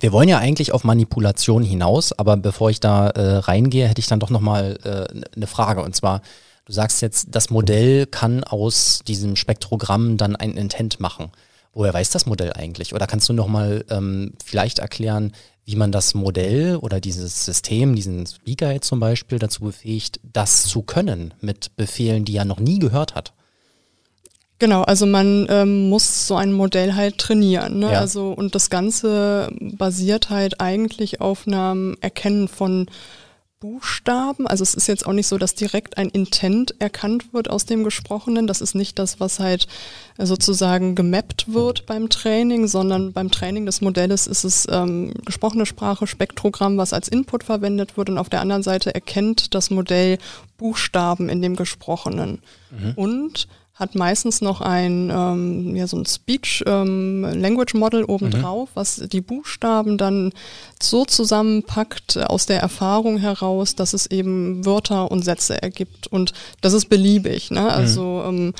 wir 0.00 0.12
wollen 0.12 0.28
ja 0.28 0.38
eigentlich 0.38 0.72
auf 0.72 0.84
Manipulation 0.84 1.62
hinaus, 1.62 2.12
aber 2.12 2.36
bevor 2.36 2.70
ich 2.70 2.80
da 2.80 3.08
äh, 3.10 3.36
reingehe, 3.36 3.88
hätte 3.88 4.00
ich 4.00 4.06
dann 4.06 4.20
doch 4.20 4.30
nochmal 4.30 4.78
äh, 4.84 5.36
eine 5.36 5.46
Frage. 5.46 5.82
Und 5.82 5.94
zwar, 5.94 6.20
du 6.64 6.72
sagst 6.72 7.00
jetzt, 7.02 7.28
das 7.30 7.50
Modell 7.50 8.06
kann 8.06 8.44
aus 8.44 9.00
diesem 9.06 9.36
Spektrogramm 9.36 10.16
dann 10.16 10.36
ein 10.36 10.56
Intent 10.56 11.00
machen. 11.00 11.30
Woher 11.72 11.94
weiß 11.94 12.10
das 12.10 12.26
Modell 12.26 12.52
eigentlich? 12.52 12.94
Oder 12.94 13.06
kannst 13.06 13.28
du 13.28 13.32
nochmal 13.32 13.84
ähm, 13.90 14.32
vielleicht 14.44 14.78
erklären, 14.78 15.32
wie 15.64 15.76
man 15.76 15.92
das 15.92 16.14
Modell 16.14 16.76
oder 16.76 17.00
dieses 17.00 17.44
System, 17.44 17.96
diesen 17.96 18.26
Speaker 18.26 18.72
jetzt 18.72 18.86
zum 18.86 19.00
Beispiel 19.00 19.38
dazu 19.38 19.62
befähigt, 19.64 20.20
das 20.22 20.64
zu 20.64 20.82
können 20.82 21.34
mit 21.40 21.74
Befehlen, 21.76 22.24
die 22.24 22.36
er 22.36 22.44
noch 22.44 22.60
nie 22.60 22.78
gehört 22.78 23.14
hat? 23.14 23.32
Genau, 24.58 24.82
also 24.82 25.04
man 25.04 25.46
ähm, 25.50 25.88
muss 25.88 26.26
so 26.26 26.36
ein 26.36 26.52
Modell 26.52 26.94
halt 26.94 27.18
trainieren. 27.18 27.80
Ne? 27.80 27.92
Ja. 27.92 28.00
Also 28.00 28.30
und 28.30 28.54
das 28.54 28.70
Ganze 28.70 29.50
basiert 29.60 30.30
halt 30.30 30.60
eigentlich 30.60 31.20
auf 31.20 31.46
einem 31.46 31.96
Erkennen 32.00 32.48
von 32.48 32.86
Buchstaben. 33.64 34.46
Also 34.46 34.62
es 34.62 34.74
ist 34.74 34.88
jetzt 34.88 35.06
auch 35.06 35.14
nicht 35.14 35.26
so, 35.26 35.38
dass 35.38 35.54
direkt 35.54 35.96
ein 35.96 36.10
Intent 36.10 36.74
erkannt 36.80 37.32
wird 37.32 37.48
aus 37.48 37.64
dem 37.64 37.82
Gesprochenen. 37.82 38.46
Das 38.46 38.60
ist 38.60 38.74
nicht 38.74 38.98
das, 38.98 39.20
was 39.20 39.40
halt 39.40 39.66
sozusagen 40.18 40.94
gemappt 40.94 41.54
wird 41.54 41.86
beim 41.86 42.10
Training, 42.10 42.66
sondern 42.66 43.14
beim 43.14 43.30
Training 43.30 43.64
des 43.64 43.80
Modells 43.80 44.26
ist 44.26 44.44
es 44.44 44.68
ähm, 44.70 45.14
gesprochene 45.24 45.64
Sprache, 45.64 46.06
Spektrogramm, 46.06 46.76
was 46.76 46.92
als 46.92 47.08
Input 47.08 47.42
verwendet 47.42 47.96
wird 47.96 48.10
und 48.10 48.18
auf 48.18 48.28
der 48.28 48.42
anderen 48.42 48.62
Seite 48.62 48.94
erkennt 48.94 49.54
das 49.54 49.70
Modell 49.70 50.18
Buchstaben 50.58 51.30
in 51.30 51.40
dem 51.40 51.56
Gesprochenen. 51.56 52.42
Mhm. 52.70 52.92
Und 52.96 53.48
hat 53.74 53.96
meistens 53.96 54.40
noch 54.40 54.60
ein, 54.60 55.10
ähm, 55.12 55.74
ja, 55.74 55.88
so 55.88 55.96
ein 55.96 56.06
Speech 56.06 56.62
ähm, 56.66 57.24
Language 57.24 57.74
Model 57.74 58.04
obendrauf, 58.04 58.68
mhm. 58.70 58.74
was 58.74 59.02
die 59.10 59.20
Buchstaben 59.20 59.98
dann 59.98 60.32
so 60.80 61.04
zusammenpackt 61.04 62.18
aus 62.18 62.46
der 62.46 62.60
Erfahrung 62.60 63.18
heraus, 63.18 63.74
dass 63.74 63.92
es 63.92 64.06
eben 64.06 64.64
Wörter 64.64 65.10
und 65.10 65.24
Sätze 65.24 65.60
ergibt. 65.60 66.06
Und 66.06 66.32
das 66.60 66.72
ist 66.72 66.88
beliebig. 66.88 67.50
Ne? 67.50 67.68
Also 67.68 68.24
mhm. 68.26 68.38
ähm, 68.38 68.54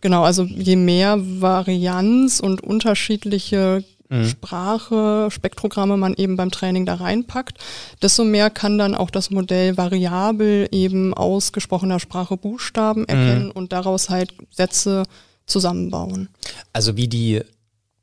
genau, 0.00 0.22
also 0.22 0.44
je 0.44 0.76
mehr 0.76 1.18
Varianz 1.18 2.38
und 2.38 2.62
unterschiedliche 2.62 3.80
mhm. 3.80 3.93
Sprache, 4.24 5.28
Spektrogramme 5.30 5.96
man 5.96 6.14
eben 6.14 6.36
beim 6.36 6.50
Training 6.50 6.86
da 6.86 6.94
reinpackt, 6.94 7.58
desto 8.02 8.24
mehr 8.24 8.50
kann 8.50 8.78
dann 8.78 8.94
auch 8.94 9.10
das 9.10 9.30
Modell 9.30 9.76
variabel 9.76 10.68
eben 10.70 11.14
aus 11.14 11.52
gesprochener 11.52 11.98
Sprache 11.98 12.36
Buchstaben 12.36 13.02
mhm. 13.02 13.06
erkennen 13.08 13.44
mhm. 13.46 13.52
und 13.52 13.72
daraus 13.72 14.10
halt 14.10 14.34
Sätze 14.50 15.04
zusammenbauen. 15.46 16.28
Also 16.72 16.96
wie 16.96 17.08
die 17.08 17.42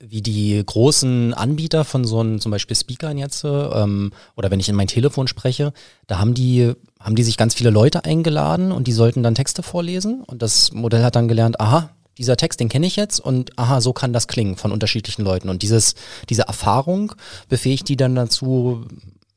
wie 0.04 0.24
die 0.24 0.62
großen 0.66 1.36
Anbieter 1.36 1.86
von 1.86 2.06
so 2.06 2.22
einem 2.22 2.40
zum 2.40 2.52
Beispiel 2.52 2.76
Speakern 2.76 3.20
jetzt 3.20 3.44
ähm, 3.44 4.12
oder 4.36 4.50
wenn 4.50 4.60
ich 4.60 4.68
in 4.68 4.76
mein 4.76 4.88
Telefon 4.88 5.28
spreche, 5.28 5.74
da 6.08 6.18
haben 6.18 6.34
die 6.34 6.74
haben 7.00 7.16
die 7.16 7.24
sich 7.24 7.38
ganz 7.38 7.54
viele 7.54 7.70
Leute 7.70 8.04
eingeladen 8.04 8.72
und 8.72 8.88
die 8.88 8.94
sollten 8.94 9.22
dann 9.22 9.36
Texte 9.36 9.62
vorlesen 9.62 10.24
und 10.24 10.42
das 10.42 10.72
Modell 10.72 11.04
hat 11.04 11.16
dann 11.16 11.28
gelernt, 11.28 11.60
aha, 11.60 11.92
dieser 12.22 12.38
Text, 12.38 12.60
den 12.60 12.70
kenne 12.70 12.88
ich 12.88 12.96
jetzt 12.96 13.20
und 13.20 13.58
aha, 13.58 13.82
so 13.82 13.94
kann 13.94 14.14
das 14.14 14.28
klingen 14.28 14.56
von 14.56 14.72
unterschiedlichen 14.72 15.24
Leuten. 15.24 15.50
Und 15.50 15.64
dieses, 15.64 15.96
diese 16.30 16.44
Erfahrung 16.44 17.14
befähigt 17.50 17.90
die 17.90 17.98
dann 17.98 18.16
dazu, 18.16 18.86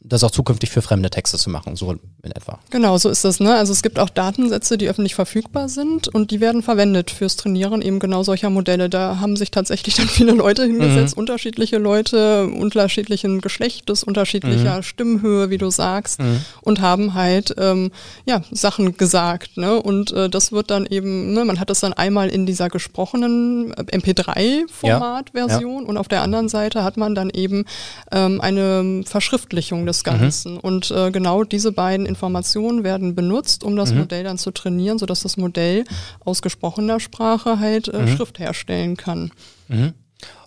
das 0.06 0.22
auch 0.22 0.30
zukünftig 0.30 0.70
für 0.70 0.82
fremde 0.82 1.08
Texte 1.08 1.38
zu 1.38 1.48
machen, 1.48 1.76
so 1.76 1.92
in 1.92 2.30
etwa. 2.30 2.58
Genau, 2.68 2.98
so 2.98 3.08
ist 3.08 3.24
das. 3.24 3.40
Ne? 3.40 3.54
Also 3.54 3.72
es 3.72 3.82
gibt 3.82 3.98
auch 3.98 4.10
Datensätze, 4.10 4.76
die 4.76 4.88
öffentlich 4.88 5.14
verfügbar 5.14 5.70
sind 5.70 6.08
und 6.08 6.30
die 6.30 6.42
werden 6.42 6.62
verwendet 6.62 7.10
fürs 7.10 7.36
Trainieren 7.36 7.80
eben 7.80 8.00
genau 8.00 8.22
solcher 8.22 8.50
Modelle. 8.50 8.90
Da 8.90 9.18
haben 9.20 9.36
sich 9.36 9.50
tatsächlich 9.50 9.94
dann 9.94 10.08
viele 10.08 10.32
Leute 10.32 10.64
hingesetzt, 10.64 11.16
mhm. 11.16 11.20
unterschiedliche 11.20 11.78
Leute, 11.78 12.46
unterschiedlichen 12.48 13.40
Geschlechtes, 13.40 14.04
unterschiedlicher 14.04 14.76
mhm. 14.76 14.82
Stimmhöhe, 14.82 15.48
wie 15.48 15.56
du 15.56 15.70
sagst, 15.70 16.20
mhm. 16.20 16.44
und 16.60 16.82
haben 16.82 17.14
halt 17.14 17.54
ähm, 17.56 17.90
ja 18.26 18.42
Sachen 18.50 18.98
gesagt. 18.98 19.56
Ne? 19.56 19.80
Und 19.80 20.12
äh, 20.12 20.28
das 20.28 20.52
wird 20.52 20.70
dann 20.70 20.84
eben, 20.84 21.32
ne, 21.32 21.46
man 21.46 21.58
hat 21.58 21.70
das 21.70 21.80
dann 21.80 21.94
einmal 21.94 22.28
in 22.28 22.44
dieser 22.44 22.68
gesprochenen 22.68 23.72
äh, 23.72 23.96
MP3-Format-Version 23.96 25.72
ja. 25.72 25.80
ja. 25.80 25.88
und 25.88 25.96
auf 25.96 26.08
der 26.08 26.20
anderen 26.20 26.50
Seite 26.50 26.84
hat 26.84 26.98
man 26.98 27.14
dann 27.14 27.30
eben 27.30 27.64
ähm, 28.12 28.42
eine 28.42 29.02
Verschriftlichung 29.06 29.86
des 29.86 29.93
des. 29.98 30.04
Ganzen. 30.04 30.54
Mhm. 30.54 30.60
Und 30.60 30.90
äh, 30.90 31.10
genau 31.10 31.44
diese 31.44 31.72
beiden 31.72 32.06
Informationen 32.06 32.84
werden 32.84 33.14
benutzt, 33.14 33.64
um 33.64 33.76
das 33.76 33.92
mhm. 33.92 34.00
Modell 34.00 34.24
dann 34.24 34.38
zu 34.38 34.50
trainieren, 34.50 34.98
sodass 34.98 35.20
das 35.20 35.36
Modell 35.36 35.84
aus 36.24 36.42
gesprochener 36.42 37.00
Sprache 37.00 37.58
halt 37.58 37.88
äh, 37.88 37.98
mhm. 37.98 38.08
Schrift 38.08 38.38
herstellen 38.38 38.96
kann. 38.96 39.30
Mhm. 39.68 39.94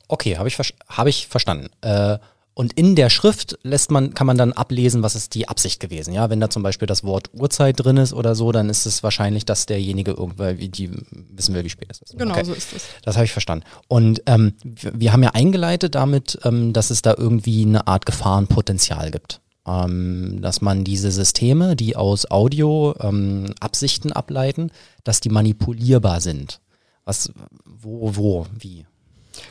Okay, 0.07 0.37
habe 0.37 0.47
ich, 0.47 0.57
hab 0.57 1.07
ich 1.07 1.27
verstanden. 1.27 1.69
Äh, 1.81 2.17
und 2.57 2.73
in 2.73 2.95
der 2.95 3.11
Schrift 3.11 3.59
lässt 3.61 3.91
man, 3.91 4.15
kann 4.15 4.25
man 4.25 4.35
dann 4.35 4.51
ablesen, 4.51 5.03
was 5.03 5.13
ist 5.13 5.35
die 5.35 5.47
Absicht 5.47 5.79
gewesen. 5.79 6.11
Ja, 6.11 6.31
wenn 6.31 6.39
da 6.39 6.49
zum 6.49 6.63
Beispiel 6.63 6.87
das 6.87 7.03
Wort 7.03 7.29
Uhrzeit 7.31 7.75
drin 7.77 7.97
ist 7.97 8.13
oder 8.13 8.33
so, 8.33 8.51
dann 8.51 8.67
ist 8.67 8.87
es 8.87 9.03
wahrscheinlich, 9.03 9.45
dass 9.45 9.67
derjenige 9.67 10.09
irgendwann, 10.09 10.57
wie 10.57 10.67
die 10.67 10.89
wissen 11.11 11.53
will, 11.53 11.63
wie 11.63 11.69
spät 11.69 11.89
es 11.91 12.01
ist. 12.01 12.17
Genau, 12.17 12.33
okay. 12.33 12.45
so 12.45 12.53
ist 12.53 12.73
es. 12.73 12.85
Das 13.03 13.15
habe 13.15 13.25
ich 13.25 13.31
verstanden. 13.31 13.63
Und 13.87 14.23
ähm, 14.25 14.53
wir 14.63 15.13
haben 15.13 15.21
ja 15.21 15.35
eingeleitet 15.35 15.93
damit, 15.93 16.39
ähm, 16.45 16.73
dass 16.73 16.89
es 16.89 17.03
da 17.03 17.13
irgendwie 17.15 17.63
eine 17.63 17.85
Art 17.85 18.07
Gefahrenpotenzial 18.07 19.11
gibt. 19.11 19.39
Ähm, 19.67 20.39
dass 20.41 20.59
man 20.59 20.83
diese 20.83 21.11
Systeme, 21.11 21.75
die 21.75 21.95
aus 21.95 22.31
Audio 22.31 22.95
ähm, 22.99 23.53
Absichten 23.59 24.11
ableiten, 24.11 24.71
dass 25.03 25.19
die 25.19 25.29
manipulierbar 25.29 26.21
sind. 26.21 26.59
Was, 27.05 27.31
wo, 27.65 28.15
wo, 28.15 28.47
wie? 28.57 28.87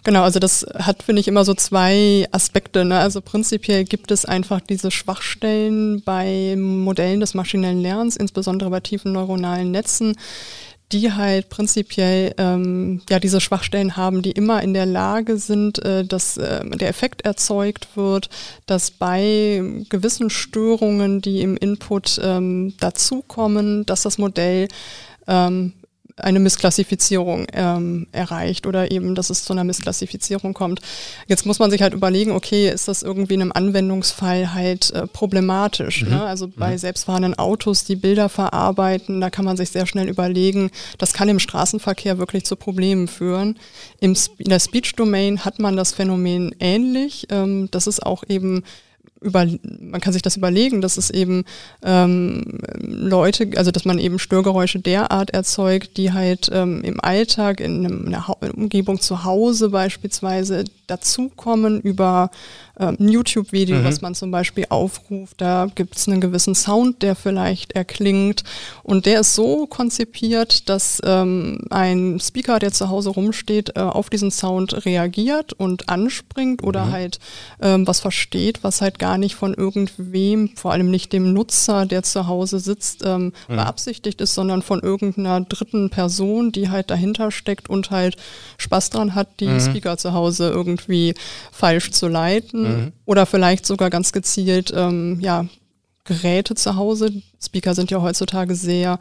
Genau, 0.05 0.23
also 0.23 0.39
das 0.39 0.67
hat, 0.75 1.03
finde 1.03 1.21
ich, 1.21 1.29
immer 1.29 1.45
so 1.45 1.55
zwei 1.55 2.27
Aspekte. 2.33 2.85
Ne? 2.85 2.99
Also 2.99 3.21
prinzipiell 3.21 3.85
gibt 3.85 4.11
es 4.11 4.25
einfach 4.25 4.61
diese 4.61 4.91
Schwachstellen 4.91 6.03
bei 6.03 6.55
Modellen 6.57 7.21
des 7.21 7.35
maschinellen 7.35 7.81
Lernens, 7.81 8.17
insbesondere 8.17 8.71
bei 8.71 8.81
tiefen 8.81 9.13
neuronalen 9.13 9.71
Netzen, 9.71 10.17
die 10.93 11.13
halt 11.13 11.49
prinzipiell 11.49 12.35
ähm, 12.39 13.03
ja 13.11 13.19
diese 13.19 13.41
Schwachstellen 13.41 13.97
haben, 13.97 14.23
die 14.23 14.31
immer 14.31 14.63
in 14.63 14.73
der 14.73 14.87
Lage 14.87 15.37
sind, 15.37 15.85
äh, 15.85 16.05
dass 16.05 16.37
äh, 16.37 16.65
der 16.65 16.89
Effekt 16.89 17.23
erzeugt 17.23 17.89
wird, 17.97 18.31
dass 18.67 18.93
bei 18.93 19.63
gewissen 19.89 20.31
Störungen, 20.31 21.21
die 21.21 21.41
im 21.41 21.57
Input 21.57 22.21
ähm, 22.23 22.75
dazukommen, 22.79 23.85
dass 23.87 24.03
das 24.03 24.19
Modell 24.19 24.69
ähm, 25.27 25.73
eine 26.17 26.41
Missklassifizierung 26.41 27.47
ähm, 27.53 28.07
erreicht 28.11 28.67
oder 28.67 28.91
eben, 28.91 29.15
dass 29.15 29.29
es 29.29 29.45
zu 29.45 29.53
einer 29.53 29.65
Missklassifizierung 29.65 30.55
kommt. 30.55 30.81
Jetzt 31.27 31.45
muss 31.45 31.59
man 31.59 31.71
sich 31.71 31.83
halt 31.83 31.93
überlegen, 31.93 32.31
okay, 32.31 32.71
ist 32.71 32.89
das 32.89 33.03
irgendwie 33.03 33.35
in 33.35 33.43
einem 33.43 33.53
Anwendungsfall 33.53 34.55
halt 34.55 34.91
äh, 34.93 35.07
problematisch? 35.07 36.03
Mhm. 36.03 36.11
Ne? 36.11 36.25
Also 36.25 36.49
bei 36.49 36.73
mhm. 36.73 36.79
selbstfahrenden 36.79 37.39
Autos, 37.39 37.85
die 37.85 37.97
Bilder 37.97 38.31
verarbeiten, 38.31 39.21
da 39.21 39.29
kann 39.29 39.45
man 39.45 39.59
sich 39.59 39.71
sehr 39.71 39.87
schnell 39.87 40.09
überlegen, 40.09 40.71
das 40.97 41.13
kann 41.13 41.29
im 41.29 41.39
Straßenverkehr 41.39 42.19
wirklich 42.19 42.45
zu 42.47 42.57
Problemen 42.57 43.09
führen. 43.09 43.59
Im, 44.01 44.17
in 44.39 44.49
der 44.49 44.61
Speech-Domain 44.61 45.45
hat 45.45 45.59
man 45.59 45.77
das 45.77 45.93
Phänomen 45.93 46.55
ähnlich. 46.61 47.27
Ähm, 47.31 47.69
das 47.71 47.87
ist 47.87 48.05
auch 48.05 48.25
eben 48.27 48.65
über, 49.27 49.47
man 49.81 50.01
kann 50.01 50.13
sich 50.13 50.23
das 50.23 50.37
überlegen, 50.37 50.81
dass 50.81 50.97
es 50.97 51.11
eben 51.11 51.45
ähm, 51.83 52.59
Leute, 52.79 53.51
also 53.57 53.71
dass 53.71 53.85
man 53.85 53.99
eben 53.99 54.19
Störgeräusche 54.19 54.79
derart 54.79 55.31
erzeugt, 55.31 55.97
die 55.97 56.13
halt 56.13 56.49
ähm, 56.53 56.83
im 56.83 57.01
Alltag, 57.01 57.61
in, 57.61 58.07
einer 58.07 58.27
Umgebung 58.55 59.01
zu 59.01 59.25
Hause 59.25 59.71
beispielsweise 59.71 60.65
dazukommen 60.87 61.81
über 61.81 62.31
ähm, 62.79 62.97
ein 63.01 63.09
YouTube-Video, 63.09 63.77
mhm. 63.79 63.85
was 63.85 64.01
man 64.03 64.15
zum 64.15 64.31
Beispiel 64.31 64.67
aufruft. 64.69 65.41
Da 65.41 65.69
gibt 65.75 65.97
es 65.97 66.09
einen 66.09 66.21
gewissen 66.21 66.55
Sound, 66.55 67.03
der 67.03 67.15
vielleicht 67.15 67.73
erklingt. 67.73 68.45
Und 68.83 69.07
der 69.07 69.21
ist 69.21 69.35
so 69.35 69.67
konzipiert, 69.67 70.69
dass 70.69 71.01
ähm, 71.05 71.61
ein 71.71 72.21
Speaker, 72.21 72.59
der 72.59 72.73
zu 72.73 72.89
Hause 72.91 73.11
rumsteht, 73.11 73.77
äh, 73.77 73.81
auf 73.81 74.11
diesen 74.11 74.31
Sound 74.31 74.85
reagiert 74.85 75.53
und 75.55 75.89
anspringt 75.89 76.63
oder 76.63 76.87
mhm. 76.87 76.93
halt 76.93 77.19
ähm, 77.61 77.87
was 77.87 78.01
versteht, 78.01 78.63
was 78.63 78.83
halt 78.83 78.99
gar 78.99 79.17
nicht 79.19 79.35
von 79.35 79.55
irgendwem, 79.55 80.51
vor 80.57 80.73
allem 80.73 80.91
nicht 80.91 81.13
dem 81.13 81.33
Nutzer, 81.33 81.87
der 81.87 82.03
zu 82.03 82.27
Hause 82.27 82.59
sitzt, 82.59 83.03
ähm, 83.05 83.33
mhm. 83.49 83.57
beabsichtigt 83.57 84.21
ist, 84.21 84.35
sondern 84.35 84.63
von 84.63 84.81
irgendeiner 84.81 85.41
dritten 85.41 85.91
Person, 85.91 86.53
die 86.53 86.69
halt 86.69 86.91
dahinter 86.91 87.31
steckt 87.31 87.71
und 87.71 87.91
halt 87.91 88.17
Spaß 88.59 88.91
dran 88.91 89.15
hat, 89.15 89.41
die 89.41 89.49
mhm. 89.49 89.61
Speaker 89.61 89.97
zu 89.97 90.13
Hause 90.13 90.51
irgendwie 90.51 91.15
falsch 91.53 91.91
zu 91.91 92.09
leiten 92.09 92.66
mhm. 92.69 92.93
oder 93.05 93.27
vielleicht 93.27 93.67
sogar 93.67 93.91
ganz 93.91 94.13
gezielt 94.13 94.73
ähm, 94.75 95.19
ja, 95.21 95.47
Geräte 96.05 96.55
zu 96.55 96.77
Hause. 96.77 97.11
Speaker 97.43 97.75
sind 97.75 97.91
ja 97.91 98.01
heutzutage 98.01 98.55
sehr 98.55 98.99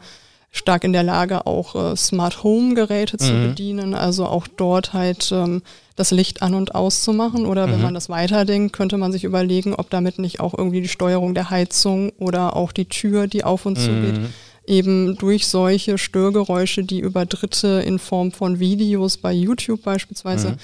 stark 0.50 0.84
in 0.84 0.92
der 0.92 1.02
Lage, 1.02 1.46
auch 1.46 1.74
äh, 1.74 1.96
Smart 1.96 2.42
Home 2.42 2.74
Geräte 2.74 3.18
zu 3.18 3.32
mhm. 3.32 3.48
bedienen, 3.48 3.94
also 3.94 4.26
auch 4.26 4.46
dort 4.48 4.92
halt 4.92 5.30
ähm, 5.32 5.62
das 5.96 6.10
Licht 6.10 6.42
an 6.42 6.54
und 6.54 6.74
auszumachen. 6.74 7.46
Oder 7.46 7.68
wenn 7.68 7.76
mhm. 7.76 7.82
man 7.82 7.94
das 7.94 8.08
weiterdenkt, 8.08 8.74
könnte 8.74 8.96
man 8.96 9.12
sich 9.12 9.24
überlegen, 9.24 9.74
ob 9.74 9.90
damit 9.90 10.18
nicht 10.18 10.40
auch 10.40 10.56
irgendwie 10.56 10.80
die 10.80 10.88
Steuerung 10.88 11.34
der 11.34 11.50
Heizung 11.50 12.10
oder 12.18 12.56
auch 12.56 12.72
die 12.72 12.86
Tür, 12.86 13.26
die 13.26 13.44
auf 13.44 13.66
und 13.66 13.78
zu 13.78 13.90
geht, 13.90 14.18
mhm. 14.18 14.28
eben 14.66 15.16
durch 15.16 15.46
solche 15.46 15.98
Störgeräusche, 15.98 16.84
die 16.84 17.00
über 17.00 17.26
Dritte 17.26 17.82
in 17.84 17.98
Form 17.98 18.32
von 18.32 18.58
Videos 18.58 19.18
bei 19.18 19.32
YouTube 19.32 19.82
beispielsweise 19.82 20.50
mhm. 20.50 20.56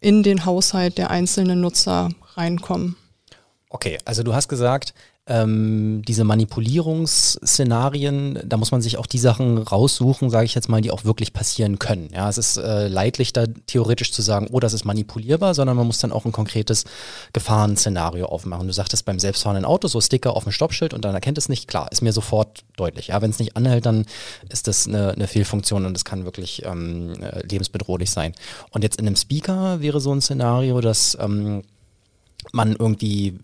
in 0.00 0.22
den 0.22 0.44
Haushalt 0.44 0.98
der 0.98 1.10
einzelnen 1.10 1.60
Nutzer 1.60 2.10
reinkommen. 2.38 2.96
Okay, 3.70 3.98
also 4.06 4.22
du 4.22 4.34
hast 4.34 4.48
gesagt, 4.48 4.94
ähm, 5.28 6.02
diese 6.08 6.24
Manipulierungsszenarien, 6.24 8.40
da 8.46 8.56
muss 8.56 8.72
man 8.72 8.80
sich 8.80 8.96
auch 8.96 9.06
die 9.06 9.18
Sachen 9.18 9.58
raussuchen, 9.58 10.30
sage 10.30 10.46
ich 10.46 10.54
jetzt 10.54 10.70
mal, 10.70 10.80
die 10.80 10.90
auch 10.90 11.04
wirklich 11.04 11.34
passieren 11.34 11.78
können. 11.78 12.08
Ja, 12.14 12.30
es 12.30 12.38
ist 12.38 12.56
äh, 12.56 12.88
leidlich, 12.88 13.34
da 13.34 13.44
theoretisch 13.66 14.10
zu 14.12 14.22
sagen, 14.22 14.48
oh, 14.50 14.58
das 14.58 14.72
ist 14.72 14.86
manipulierbar, 14.86 15.52
sondern 15.54 15.76
man 15.76 15.86
muss 15.86 15.98
dann 15.98 16.12
auch 16.12 16.24
ein 16.24 16.32
konkretes 16.32 16.86
Gefahrenszenario 17.34 18.24
aufmachen. 18.24 18.66
Du 18.66 18.72
sagtest 18.72 19.04
beim 19.04 19.18
selbstfahrenden 19.18 19.66
Auto 19.66 19.86
so 19.86 20.00
Sticker 20.00 20.34
auf 20.34 20.44
dem 20.44 20.52
Stoppschild 20.52 20.94
und 20.94 21.04
dann 21.04 21.14
erkennt 21.14 21.36
es 21.36 21.50
nicht, 21.50 21.68
klar, 21.68 21.92
ist 21.92 22.00
mir 22.00 22.14
sofort 22.14 22.64
deutlich. 22.76 23.08
Ja, 23.08 23.20
wenn 23.20 23.30
es 23.30 23.38
nicht 23.38 23.54
anhält, 23.54 23.84
dann 23.84 24.06
ist 24.48 24.66
das 24.66 24.88
eine, 24.88 25.10
eine 25.10 25.26
Fehlfunktion 25.26 25.84
und 25.84 25.94
es 25.94 26.06
kann 26.06 26.24
wirklich 26.24 26.64
ähm, 26.64 27.22
äh, 27.22 27.46
lebensbedrohlich 27.46 28.10
sein. 28.10 28.32
Und 28.70 28.82
jetzt 28.82 28.98
in 28.98 29.06
einem 29.06 29.16
Speaker 29.16 29.82
wäre 29.82 30.00
so 30.00 30.10
ein 30.10 30.22
Szenario, 30.22 30.80
dass 30.80 31.18
ähm, 31.20 31.64
man 32.52 32.76
irgendwie 32.76 33.38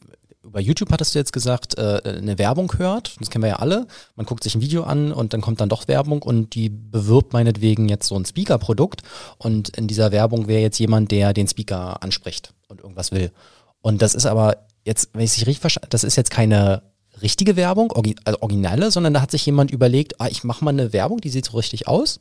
über 0.45 0.61
YouTube 0.61 0.93
hattest 0.93 1.15
du 1.15 1.19
jetzt 1.19 1.33
gesagt, 1.33 1.79
äh, 1.79 2.01
eine 2.05 2.39
Werbung 2.39 2.73
hört, 2.79 3.17
das 3.19 3.31
kennen 3.31 3.43
wir 3.43 3.49
ja 3.49 3.57
alle, 3.57 3.87
man 4.15 4.27
guckt 4.27 4.45
sich 4.45 4.55
ein 4.55 4.61
Video 4.61 4.85
an 4.85 5.13
und 5.13 5.33
dann 5.33 5.41
kommt 5.41 5.61
dann 5.61 5.69
doch 5.69 5.89
Werbung 5.89 6.23
und 6.23 6.55
die 6.55 6.69
bewirbt 6.69 7.33
meinetwegen 7.33 7.89
jetzt 7.89 8.07
so 8.07 8.15
ein 8.15 8.25
Speaker-Produkt. 8.25 9.03
Und 9.39 9.71
in 9.71 9.89
dieser 9.89 10.13
Werbung 10.13 10.47
wäre 10.47 10.61
jetzt 10.61 10.79
jemand, 10.79 11.11
der 11.11 11.33
den 11.33 11.49
Speaker 11.49 12.03
anspricht 12.03 12.53
und 12.69 12.81
irgendwas 12.81 13.11
will. 13.11 13.33
Und 13.81 14.03
das 14.03 14.15
ist 14.15 14.27
aber 14.27 14.59
jetzt, 14.85 15.11
wenn 15.13 15.23
ich 15.23 15.33
es 15.33 15.39
richtig 15.39 15.61
verstanden 15.61 15.89
das 15.91 16.05
ist 16.05 16.17
jetzt 16.17 16.31
keine 16.31 16.83
richtige 17.23 17.57
Werbung, 17.57 17.93
also 18.25 18.41
originale, 18.41 18.91
sondern 18.91 19.15
da 19.15 19.23
hat 19.23 19.31
sich 19.31 19.47
jemand 19.47 19.71
überlegt, 19.71 20.21
ah, 20.21 20.29
ich 20.29 20.45
mache 20.45 20.65
mal 20.65 20.73
eine 20.73 20.93
Werbung, 20.93 21.21
die 21.21 21.31
sieht 21.31 21.47
so 21.47 21.57
richtig 21.57 21.87
aus 21.89 22.21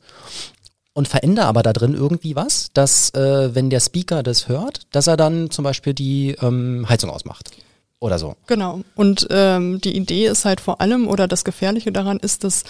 und 0.94 1.08
verändere 1.08 1.46
aber 1.46 1.62
da 1.62 1.72
drin 1.72 1.94
irgendwie 1.94 2.36
was, 2.36 2.70
dass 2.72 3.10
äh, 3.10 3.54
wenn 3.54 3.68
der 3.68 3.80
Speaker 3.80 4.22
das 4.22 4.48
hört, 4.48 4.82
dass 4.92 5.08
er 5.08 5.16
dann 5.16 5.50
zum 5.50 5.64
Beispiel 5.64 5.92
die 5.92 6.36
ähm, 6.40 6.86
Heizung 6.88 7.10
ausmacht 7.10 7.50
oder 7.98 8.18
so. 8.18 8.36
Genau. 8.46 8.80
Und 8.94 9.26
ähm, 9.30 9.80
die 9.80 9.96
Idee 9.96 10.26
ist 10.26 10.44
halt 10.44 10.60
vor 10.60 10.80
allem, 10.80 11.08
oder 11.08 11.26
das 11.26 11.44
Gefährliche 11.44 11.90
daran 11.90 12.18
ist, 12.18 12.44
dass 12.44 12.64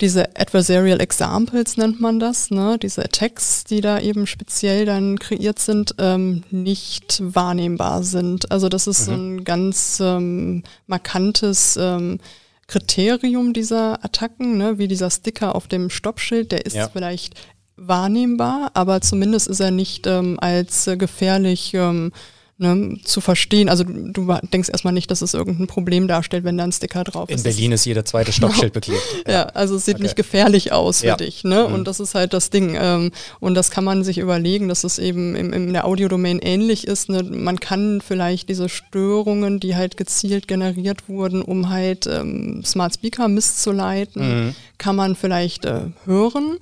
diese 0.00 0.36
Adversarial 0.36 1.00
Examples 1.00 1.76
nennt 1.76 2.00
man 2.00 2.20
das, 2.20 2.52
ne? 2.52 2.78
diese 2.80 3.04
Attacks, 3.04 3.64
die 3.64 3.80
da 3.80 3.98
eben 3.98 4.28
speziell 4.28 4.84
dann 4.84 5.18
kreiert 5.18 5.58
sind, 5.58 5.96
ähm, 5.98 6.44
nicht 6.50 7.20
wahrnehmbar 7.20 8.04
sind. 8.04 8.52
Also 8.52 8.68
das 8.68 8.86
ist 8.86 9.00
mhm. 9.00 9.04
so 9.04 9.12
ein 9.12 9.44
ganz 9.44 9.98
ähm, 10.00 10.62
markantes 10.86 11.76
ähm, 11.80 12.20
Kriterium 12.68 13.54
dieser 13.54 14.04
Attacken, 14.04 14.58
ne? 14.58 14.78
wie 14.78 14.88
dieser 14.88 15.10
Sticker 15.10 15.54
auf 15.54 15.66
dem 15.66 15.90
Stoppschild, 15.90 16.52
der 16.52 16.66
ist 16.66 16.76
ja. 16.76 16.88
vielleicht 16.88 17.34
wahrnehmbar, 17.76 18.70
aber 18.74 19.00
zumindest 19.00 19.48
ist 19.48 19.60
er 19.60 19.70
nicht 19.70 20.06
ähm, 20.06 20.38
als 20.38 20.86
äh, 20.86 20.96
gefährlich 20.96 21.72
ähm, 21.74 22.12
ne, 22.58 22.98
zu 23.04 23.20
verstehen. 23.20 23.68
Also 23.68 23.84
du, 23.84 24.10
du, 24.12 24.34
denkst 24.52 24.68
erstmal 24.68 24.92
nicht, 24.92 25.10
dass 25.10 25.22
es 25.22 25.34
irgendein 25.34 25.66
Problem 25.66 26.08
darstellt, 26.08 26.44
wenn 26.44 26.58
da 26.58 26.64
ein 26.64 26.72
Sticker 26.72 27.04
drauf 27.04 27.28
In 27.28 27.36
ist. 27.36 27.46
In 27.46 27.52
Berlin 27.52 27.72
ist 27.72 27.84
jeder 27.84 28.04
zweite 28.04 28.32
Stockschild 28.32 28.72
beklebt. 28.72 29.02
Ja. 29.26 29.32
ja, 29.32 29.42
also 29.46 29.76
es 29.76 29.84
sieht 29.84 29.96
okay. 29.96 30.02
nicht 30.04 30.16
gefährlich 30.16 30.72
aus 30.72 31.00
für 31.00 31.08
ja. 31.08 31.16
dich. 31.16 31.44
Ne? 31.44 31.66
Mhm. 31.66 31.74
Und 31.74 31.88
das 31.88 32.00
ist 32.00 32.14
halt 32.14 32.32
das 32.32 32.50
Ding. 32.50 32.76
Ähm, 32.78 33.12
und 33.40 33.54
das 33.54 33.70
kann 33.70 33.84
man 33.84 34.04
sich 34.04 34.18
überlegen, 34.18 34.68
dass 34.68 34.84
es 34.84 34.98
eben 34.98 35.34
im, 35.34 35.52
in 35.52 35.72
der 35.72 35.86
Audiodomain 35.86 36.40
ähnlich 36.40 36.86
ist. 36.86 37.08
Ne? 37.08 37.22
Man 37.22 37.60
kann 37.60 38.00
vielleicht 38.00 38.48
diese 38.48 38.68
Störungen, 38.68 39.60
die 39.60 39.76
halt 39.76 39.96
gezielt 39.96 40.48
generiert 40.48 41.08
wurden, 41.08 41.42
um 41.42 41.70
halt 41.70 42.06
ähm, 42.06 42.62
Smart 42.64 42.94
Speaker 42.94 43.28
misszuleiten, 43.28 44.46
mhm. 44.46 44.54
kann 44.78 44.96
man 44.96 45.14
vielleicht 45.16 45.64
äh, 45.64 45.82
hören 46.04 46.58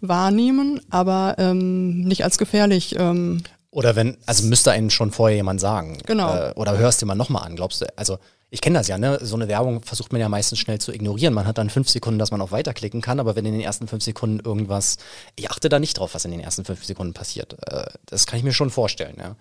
wahrnehmen, 0.00 0.80
aber 0.88 1.34
ähm, 1.38 2.00
nicht 2.00 2.24
als 2.24 2.38
gefährlich 2.38 2.96
ähm, 2.98 3.42
oder 3.70 3.94
wenn, 3.96 4.16
also 4.26 4.46
müsste 4.46 4.72
einen 4.72 4.90
schon 4.90 5.12
vorher 5.12 5.36
jemand 5.36 5.60
sagen. 5.60 5.98
Genau. 6.06 6.34
Äh, 6.34 6.52
oder 6.56 6.76
hörst 6.76 7.02
du 7.02 7.06
mal 7.06 7.14
nochmal 7.14 7.44
an, 7.44 7.56
glaubst 7.56 7.80
du? 7.80 7.86
Also 7.96 8.18
ich 8.50 8.60
kenne 8.60 8.78
das 8.78 8.88
ja, 8.88 8.98
ne? 8.98 9.18
So 9.22 9.36
eine 9.36 9.46
Werbung 9.46 9.82
versucht 9.82 10.10
man 10.10 10.20
ja 10.20 10.28
meistens 10.28 10.58
schnell 10.58 10.80
zu 10.80 10.92
ignorieren. 10.92 11.32
Man 11.32 11.46
hat 11.46 11.58
dann 11.58 11.70
fünf 11.70 11.88
Sekunden, 11.88 12.18
dass 12.18 12.32
man 12.32 12.40
auf 12.40 12.50
Weiterklicken 12.50 13.00
kann, 13.00 13.20
aber 13.20 13.36
wenn 13.36 13.46
in 13.46 13.52
den 13.52 13.60
ersten 13.60 13.86
fünf 13.86 14.02
Sekunden 14.02 14.40
irgendwas, 14.40 14.96
ich 15.36 15.50
achte 15.50 15.68
da 15.68 15.78
nicht 15.78 15.98
drauf, 15.98 16.14
was 16.14 16.24
in 16.24 16.32
den 16.32 16.40
ersten 16.40 16.64
fünf 16.64 16.84
Sekunden 16.84 17.14
passiert. 17.14 17.56
Äh, 17.68 17.86
das 18.06 18.26
kann 18.26 18.38
ich 18.38 18.44
mir 18.44 18.52
schon 18.52 18.70
vorstellen, 18.70 19.16
ja. 19.18 19.36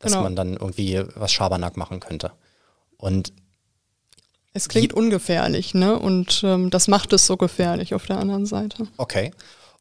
Dass 0.00 0.12
genau. 0.12 0.24
man 0.24 0.36
dann 0.36 0.54
irgendwie 0.54 1.02
was 1.14 1.32
Schabernack 1.32 1.78
machen 1.78 2.00
könnte. 2.00 2.32
Und 2.98 3.32
es 4.52 4.68
klingt 4.68 4.92
ungefährlich, 4.92 5.72
ne? 5.72 5.98
Und 5.98 6.42
ähm, 6.44 6.68
das 6.68 6.88
macht 6.88 7.14
es 7.14 7.26
so 7.26 7.38
gefährlich 7.38 7.94
auf 7.94 8.04
der 8.04 8.18
anderen 8.18 8.44
Seite. 8.44 8.86
Okay. 8.98 9.32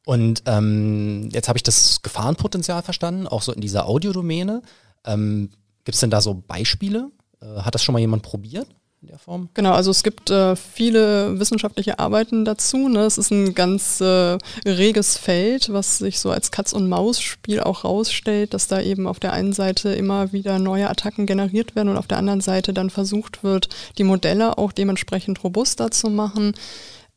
Und 0.05 0.43
ähm, 0.45 1.29
jetzt 1.31 1.47
habe 1.47 1.57
ich 1.57 1.63
das 1.63 2.01
Gefahrenpotenzial 2.01 2.81
verstanden, 2.81 3.27
auch 3.27 3.41
so 3.41 3.51
in 3.51 3.61
dieser 3.61 3.87
Audiodomäne. 3.87 4.61
Ähm, 5.05 5.49
Gibt 5.83 5.95
es 5.95 6.01
denn 6.01 6.09
da 6.09 6.21
so 6.21 6.43
Beispiele? 6.47 7.11
Äh, 7.41 7.61
hat 7.61 7.75
das 7.75 7.83
schon 7.83 7.93
mal 7.93 7.99
jemand 7.99 8.23
probiert? 8.23 8.67
In 9.01 9.07
der 9.07 9.19
Form? 9.19 9.47
Genau, 9.53 9.71
also 9.71 9.91
es 9.91 10.03
gibt 10.03 10.29
äh, 10.29 10.57
viele 10.57 11.39
wissenschaftliche 11.39 11.99
Arbeiten 11.99 12.43
dazu. 12.43 12.89
Ne? 12.89 13.05
Es 13.05 13.17
ist 13.17 13.31
ein 13.31 13.55
ganz 13.55 14.01
äh, 14.01 14.37
reges 14.65 15.17
Feld, 15.17 15.71
was 15.71 15.99
sich 15.99 16.19
so 16.19 16.31
als 16.31 16.51
Katz-und-Maus-Spiel 16.51 17.61
auch 17.61 17.85
rausstellt, 17.85 18.53
dass 18.53 18.67
da 18.67 18.81
eben 18.81 19.07
auf 19.07 19.21
der 19.21 19.31
einen 19.31 19.53
Seite 19.53 19.93
immer 19.93 20.33
wieder 20.33 20.59
neue 20.59 20.89
Attacken 20.89 21.27
generiert 21.27 21.77
werden 21.77 21.87
und 21.87 21.97
auf 21.97 22.07
der 22.07 22.17
anderen 22.17 22.41
Seite 22.41 22.73
dann 22.73 22.89
versucht 22.89 23.41
wird, 23.41 23.69
die 23.97 24.03
Modelle 24.03 24.57
auch 24.57 24.73
dementsprechend 24.73 25.45
robuster 25.45 25.91
zu 25.91 26.09
machen. 26.09 26.53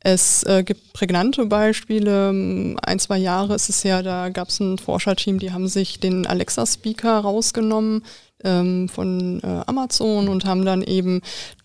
Es 0.05 0.43
äh, 0.45 0.65
gibt 0.65 0.93
prägnante 0.93 1.47
Beispiele. 1.47 2.31
Ein, 2.83 2.99
zwei 2.99 3.19
Jahre 3.19 3.55
ist 3.55 3.69
es 3.69 3.85
her, 3.85 4.03
da 4.03 4.31
gab 4.31 4.49
es 4.49 4.59
ein 4.59 4.79
Forscherteam, 4.79 5.39
die 5.39 5.53
haben 5.53 5.69
sich 5.69 6.01
den 6.01 6.27
Alexa-Speaker 6.27 7.21
rausgenommen 7.21 8.03
ähm, 8.45 8.89
von 8.89 9.41
äh, 9.43 9.63
Amazon 9.67 10.29
und 10.29 10.45
haben 10.45 10.65
dann 10.65 10.83
eben 10.83 11.23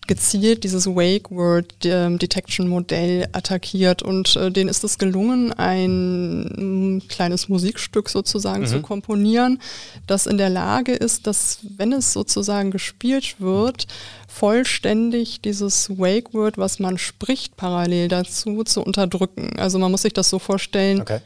gezielt 0.08 0.64
dieses 0.64 0.86
Wake 0.86 1.30
Word 1.30 1.72
ähm, 1.84 2.18
Detection 2.18 2.66
Modell 2.66 3.28
attackiert 3.32 4.02
und 4.02 4.34
äh, 4.36 4.50
denen 4.50 4.68
ist 4.68 4.82
es 4.82 4.98
gelungen, 4.98 5.52
ein 5.52 6.96
mm, 6.96 7.08
kleines 7.08 7.48
Musikstück 7.48 8.08
sozusagen 8.08 8.62
mhm. 8.62 8.66
zu 8.66 8.80
komponieren, 8.80 9.60
das 10.06 10.26
in 10.26 10.38
der 10.38 10.50
Lage 10.50 10.92
ist, 10.92 11.26
dass 11.26 11.58
wenn 11.76 11.92
es 11.92 12.12
sozusagen 12.12 12.70
gespielt 12.70 13.36
wird, 13.38 13.86
vollständig 14.26 15.42
dieses 15.42 15.90
Wake 15.90 16.32
Word, 16.32 16.58
was 16.58 16.78
man 16.78 16.98
spricht, 16.98 17.56
parallel 17.56 18.08
dazu 18.08 18.64
zu 18.64 18.82
unterdrücken. 18.82 19.58
Also 19.58 19.78
man 19.78 19.90
muss 19.90 20.02
sich 20.02 20.14
das 20.14 20.30
so 20.30 20.38
vorstellen. 20.38 21.02
Okay 21.02 21.20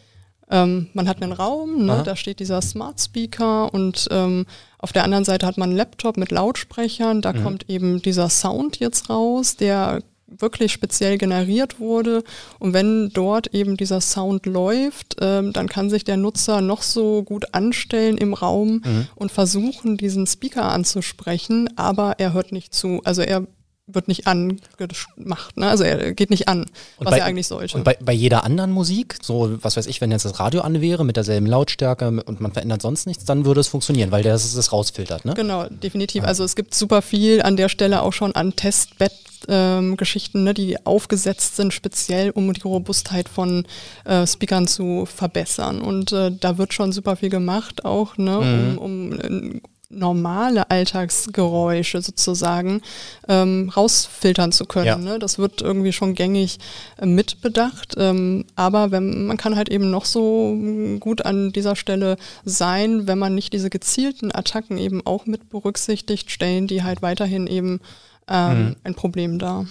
ähm, 0.53 0.89
man 0.93 1.09
hat 1.09 1.23
einen 1.23 1.33
Raum, 1.33 1.87
ne, 1.87 2.03
da 2.05 2.15
steht 2.15 2.39
dieser 2.39 2.63
Smart 2.63 3.01
Speaker 3.01 3.73
und 3.73 4.07
ähm, 4.11 4.47
auf 4.79 4.93
der 4.93 5.05
anderen 5.05 5.25
Seite 5.25 5.47
hat 5.47 5.59
man 5.59 5.71
einen 5.71 5.79
Laptop 5.79 6.17
mit 6.17 6.31
Lautsprechern, 6.31 7.23
da 7.23 7.33
mhm. 7.33 7.43
kommt 7.43 7.71
eben 7.71 8.03
dieser 8.03 8.29
Sound 8.29 8.79
jetzt 8.79 9.09
raus, 9.11 9.57
der 9.57 10.03
wirklich 10.27 10.73
speziell 10.73 11.19
generiert 11.19 11.79
wurde. 11.79 12.25
Und 12.59 12.73
wenn 12.73 13.11
dort 13.11 13.49
eben 13.55 13.77
dieser 13.77 14.01
Sound 14.01 14.47
läuft, 14.47 15.17
ähm, 15.21 15.53
dann 15.53 15.69
kann 15.69 15.91
sich 15.91 16.05
der 16.05 16.17
Nutzer 16.17 16.61
noch 16.61 16.83
so 16.83 17.23
gut 17.23 17.55
anstellen 17.55 18.17
im 18.19 18.35
Raum 18.35 18.83
mhm. 18.85 19.09
und 19.15 19.33
versuchen, 19.33 19.97
diesen 19.97 20.27
Speaker 20.27 20.65
anzusprechen, 20.65 21.69
aber 21.77 22.15
er 22.19 22.33
hört 22.33 22.53
nicht 22.53 22.75
zu. 22.75 23.01
Also 23.05 23.23
er 23.23 23.47
wird 23.87 24.07
nicht 24.07 24.27
angemacht, 24.27 25.57
ne? 25.57 25.69
also 25.69 25.83
er 25.83 26.13
geht 26.13 26.31
nicht 26.31 26.49
an, 26.49 26.63
und 26.63 26.71
was 26.99 27.11
bei, 27.11 27.19
er 27.19 27.25
eigentlich 27.25 27.49
sollte. 27.49 27.77
Und 27.77 27.85
bei, 27.85 27.99
bei 28.01 28.13
jeder 28.13 28.45
anderen 28.45 28.71
Musik, 28.71 29.17
so 29.21 29.59
was 29.63 29.77
weiß 29.77 29.87
ich, 29.87 30.01
wenn 30.01 30.13
jetzt 30.13 30.25
das 30.25 30.39
Radio 30.39 30.61
an 30.61 30.81
wäre 30.81 31.05
mit 31.05 31.17
derselben 31.17 31.47
Lautstärke 31.47 32.23
und 32.25 32.41
man 32.41 32.53
verändert 32.53 32.81
sonst 32.81 33.07
nichts, 33.07 33.25
dann 33.25 33.45
würde 33.45 33.61
es 33.61 33.69
funktionieren, 33.69 34.13
weil 34.13 34.23
der 34.23 34.33
das, 34.33 34.55
das 34.55 34.73
rausfiltert. 34.73 35.25
Ne? 35.25 35.35
Genau, 35.35 35.67
definitiv. 35.69 36.23
Also 36.23 36.45
es 36.45 36.55
gibt 36.55 36.75
super 36.75 37.03
viel 37.03 37.43
an 37.43 37.57
der 37.57 37.69
Stelle 37.69 38.03
auch 38.03 38.13
schon 38.13 38.35
an 38.37 38.55
Testbett-Geschichten, 38.55 40.39
ähm, 40.39 40.45
ne, 40.45 40.55
die 40.55 40.87
aufgesetzt 40.87 41.57
sind, 41.57 41.75
speziell 41.75 42.31
um 42.31 42.53
die 42.53 42.63
Robustheit 42.63 43.29
von 43.29 43.67
äh, 44.05 44.27
Speakern 44.29 44.69
zu 44.69 45.07
verbessern. 45.07 45.81
Und 45.81 46.13
äh, 46.13 46.31
da 46.31 46.57
wird 46.57 46.73
schon 46.73 46.93
super 46.93 47.17
viel 47.17 47.31
gemacht, 47.31 47.85
auch 47.85 48.17
ne, 48.17 48.39
mhm. 48.39 48.79
um, 48.79 49.13
um 49.19 49.61
normale 49.93 50.71
Alltagsgeräusche 50.71 52.03
sozusagen 52.03 52.83
ähm, 53.29 53.71
rausfiltern 53.75 54.53
zu 54.53 54.65
können. 54.65 54.87
Ja. 54.87 54.97
Ne? 54.97 55.19
Das 55.19 55.39
wird 55.39 55.63
irgendwie 55.63 55.93
schon 55.93 56.15
gängig 56.15 56.59
äh, 56.99 57.07
mitbedacht. 57.07 57.95
Ähm, 57.97 58.45
aber 58.57 58.91
wenn, 58.91 59.27
man 59.27 59.37
kann 59.37 59.57
halt 59.57 59.69
eben 59.69 59.91
noch 59.91 60.05
so 60.05 60.57
gut 61.01 61.25
an 61.25 61.53
dieser 61.53 61.77
Stelle 61.77 62.17
sein, 62.45 63.07
wenn 63.07 63.19
man 63.19 63.35
nicht 63.35 63.53
diese 63.53 63.71
gezielten 63.71 64.35
Attacken 64.35 64.79
eben 64.79 65.05
auch 65.07 65.27
mit 65.27 65.51
berücksichtigt, 65.51 66.31
stellen 66.31 66.67
die 66.67 66.83
halt 66.83 67.03
weiterhin 67.03 67.47
eben 67.47 67.81
ähm, 68.29 68.65
mhm. 68.65 68.77
ein 68.85 68.95
Problem 68.95 69.39
dar. 69.39 69.67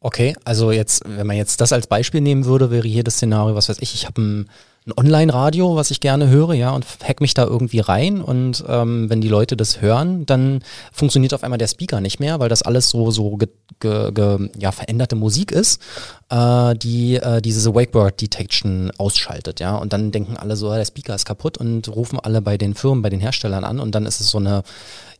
Okay, 0.00 0.36
also 0.44 0.70
jetzt, 0.70 1.02
wenn 1.06 1.26
man 1.26 1.36
jetzt 1.36 1.62
das 1.62 1.72
als 1.72 1.86
Beispiel 1.86 2.20
nehmen 2.20 2.44
würde, 2.44 2.70
wäre 2.70 2.86
hier 2.86 3.04
das 3.04 3.14
Szenario, 3.14 3.54
was 3.54 3.70
weiß 3.70 3.78
ich, 3.80 3.94
ich 3.94 4.04
habe 4.04 4.20
ein 4.20 4.50
ein 4.86 4.92
Online-Radio, 4.98 5.76
was 5.76 5.90
ich 5.90 6.00
gerne 6.00 6.28
höre, 6.28 6.52
ja, 6.52 6.70
und 6.72 6.84
hack 7.02 7.22
mich 7.22 7.32
da 7.32 7.44
irgendwie 7.44 7.80
rein. 7.80 8.20
Und 8.20 8.62
ähm, 8.68 9.08
wenn 9.08 9.22
die 9.22 9.28
Leute 9.28 9.56
das 9.56 9.80
hören, 9.80 10.26
dann 10.26 10.62
funktioniert 10.92 11.32
auf 11.32 11.42
einmal 11.42 11.58
der 11.58 11.68
Speaker 11.68 12.02
nicht 12.02 12.20
mehr, 12.20 12.38
weil 12.38 12.50
das 12.50 12.60
alles 12.60 12.90
so, 12.90 13.10
so 13.10 13.36
ge, 13.38 13.48
ge, 13.80 14.12
ge, 14.12 14.50
ja, 14.58 14.72
veränderte 14.72 15.16
Musik 15.16 15.52
ist, 15.52 15.80
äh, 16.28 16.74
die 16.74 17.16
äh, 17.16 17.40
diese 17.40 17.74
Wakeword 17.74 18.20
Detection 18.20 18.90
ausschaltet, 18.98 19.58
ja. 19.58 19.74
Und 19.74 19.94
dann 19.94 20.12
denken 20.12 20.36
alle 20.36 20.54
so, 20.54 20.70
der 20.70 20.84
Speaker 20.84 21.14
ist 21.14 21.24
kaputt 21.24 21.56
und 21.56 21.88
rufen 21.88 22.20
alle 22.20 22.42
bei 22.42 22.58
den 22.58 22.74
Firmen, 22.74 23.00
bei 23.00 23.10
den 23.10 23.20
Herstellern 23.20 23.64
an 23.64 23.80
und 23.80 23.94
dann 23.94 24.04
ist 24.04 24.20
es 24.20 24.28
so 24.28 24.36
eine, 24.36 24.64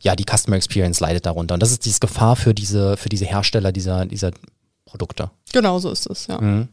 ja, 0.01 0.15
die 0.15 0.25
Customer 0.25 0.57
Experience 0.57 0.99
leidet 0.99 1.25
darunter. 1.25 1.55
Und 1.55 1.63
das 1.63 1.71
ist 1.71 1.85
diese 1.85 1.99
Gefahr 1.99 2.35
für 2.35 2.53
diese, 2.53 2.97
für 2.97 3.09
diese 3.09 3.25
Hersteller 3.25 3.71
dieser, 3.71 4.05
dieser 4.05 4.29
Produkte. 4.85 5.31
Genau 5.51 5.79
so 5.79 5.89
ist 5.89 6.07
es, 6.07 6.27
ja. 6.27 6.39
Mhm. 6.39 6.67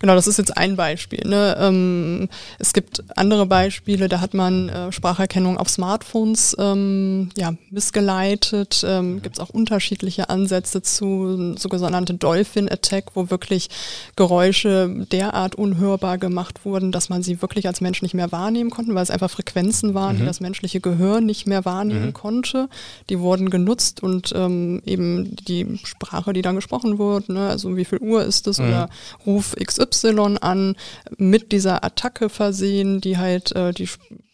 Genau, 0.00 0.14
das 0.14 0.26
ist 0.26 0.36
jetzt 0.36 0.56
ein 0.56 0.76
Beispiel. 0.76 1.26
Ne? 1.26 1.56
Ähm, 1.58 2.28
es 2.58 2.74
gibt 2.74 3.02
andere 3.16 3.46
Beispiele, 3.46 4.08
da 4.08 4.20
hat 4.20 4.34
man 4.34 4.68
äh, 4.68 4.92
Spracherkennung 4.92 5.56
auf 5.56 5.70
Smartphones 5.70 6.54
ähm, 6.58 7.30
ja, 7.36 7.54
missgeleitet. 7.70 8.84
Ähm, 8.86 9.22
gibt 9.22 9.38
es 9.38 9.42
auch 9.42 9.48
unterschiedliche 9.48 10.28
Ansätze 10.28 10.82
zu 10.82 11.54
sogenannte 11.56 12.12
Dolphin 12.12 12.70
Attack, 12.70 13.12
wo 13.14 13.30
wirklich 13.30 13.70
Geräusche 14.16 15.06
derart 15.10 15.54
unhörbar 15.54 16.18
gemacht 16.18 16.66
wurden, 16.66 16.92
dass 16.92 17.08
man 17.08 17.22
sie 17.22 17.40
wirklich 17.40 17.66
als 17.66 17.80
Mensch 17.80 18.02
nicht 18.02 18.14
mehr 18.14 18.32
wahrnehmen 18.32 18.68
konnte, 18.68 18.94
weil 18.94 19.02
es 19.02 19.10
einfach 19.10 19.30
Frequenzen 19.30 19.94
waren, 19.94 20.16
mhm. 20.16 20.20
die 20.20 20.26
das 20.26 20.40
menschliche 20.40 20.80
Gehör 20.80 21.22
nicht 21.22 21.46
mehr 21.46 21.64
wahrnehmen 21.64 22.06
mhm. 22.06 22.14
konnte. 22.14 22.68
Die 23.08 23.18
wurden 23.18 23.48
genutzt 23.48 24.02
und 24.02 24.34
ähm, 24.36 24.82
eben 24.84 25.34
die 25.36 25.78
Sprache, 25.84 26.34
die 26.34 26.42
dann 26.42 26.56
gesprochen 26.56 26.98
wurde, 26.98 27.32
ne? 27.32 27.48
also 27.48 27.78
wie 27.78 27.86
viel 27.86 27.98
Uhr 27.98 28.22
ist 28.24 28.46
es 28.46 28.58
mhm. 28.58 28.66
oder 28.66 28.90
Ruf 29.24 29.56
XY 29.58 29.85
XY 29.86 30.36
an, 30.40 30.76
mit 31.16 31.52
dieser 31.52 31.84
Attacke 31.84 32.28
versehen, 32.28 33.00
die 33.00 33.16
halt 33.18 33.52
äh, 33.52 33.72
die 33.72 33.88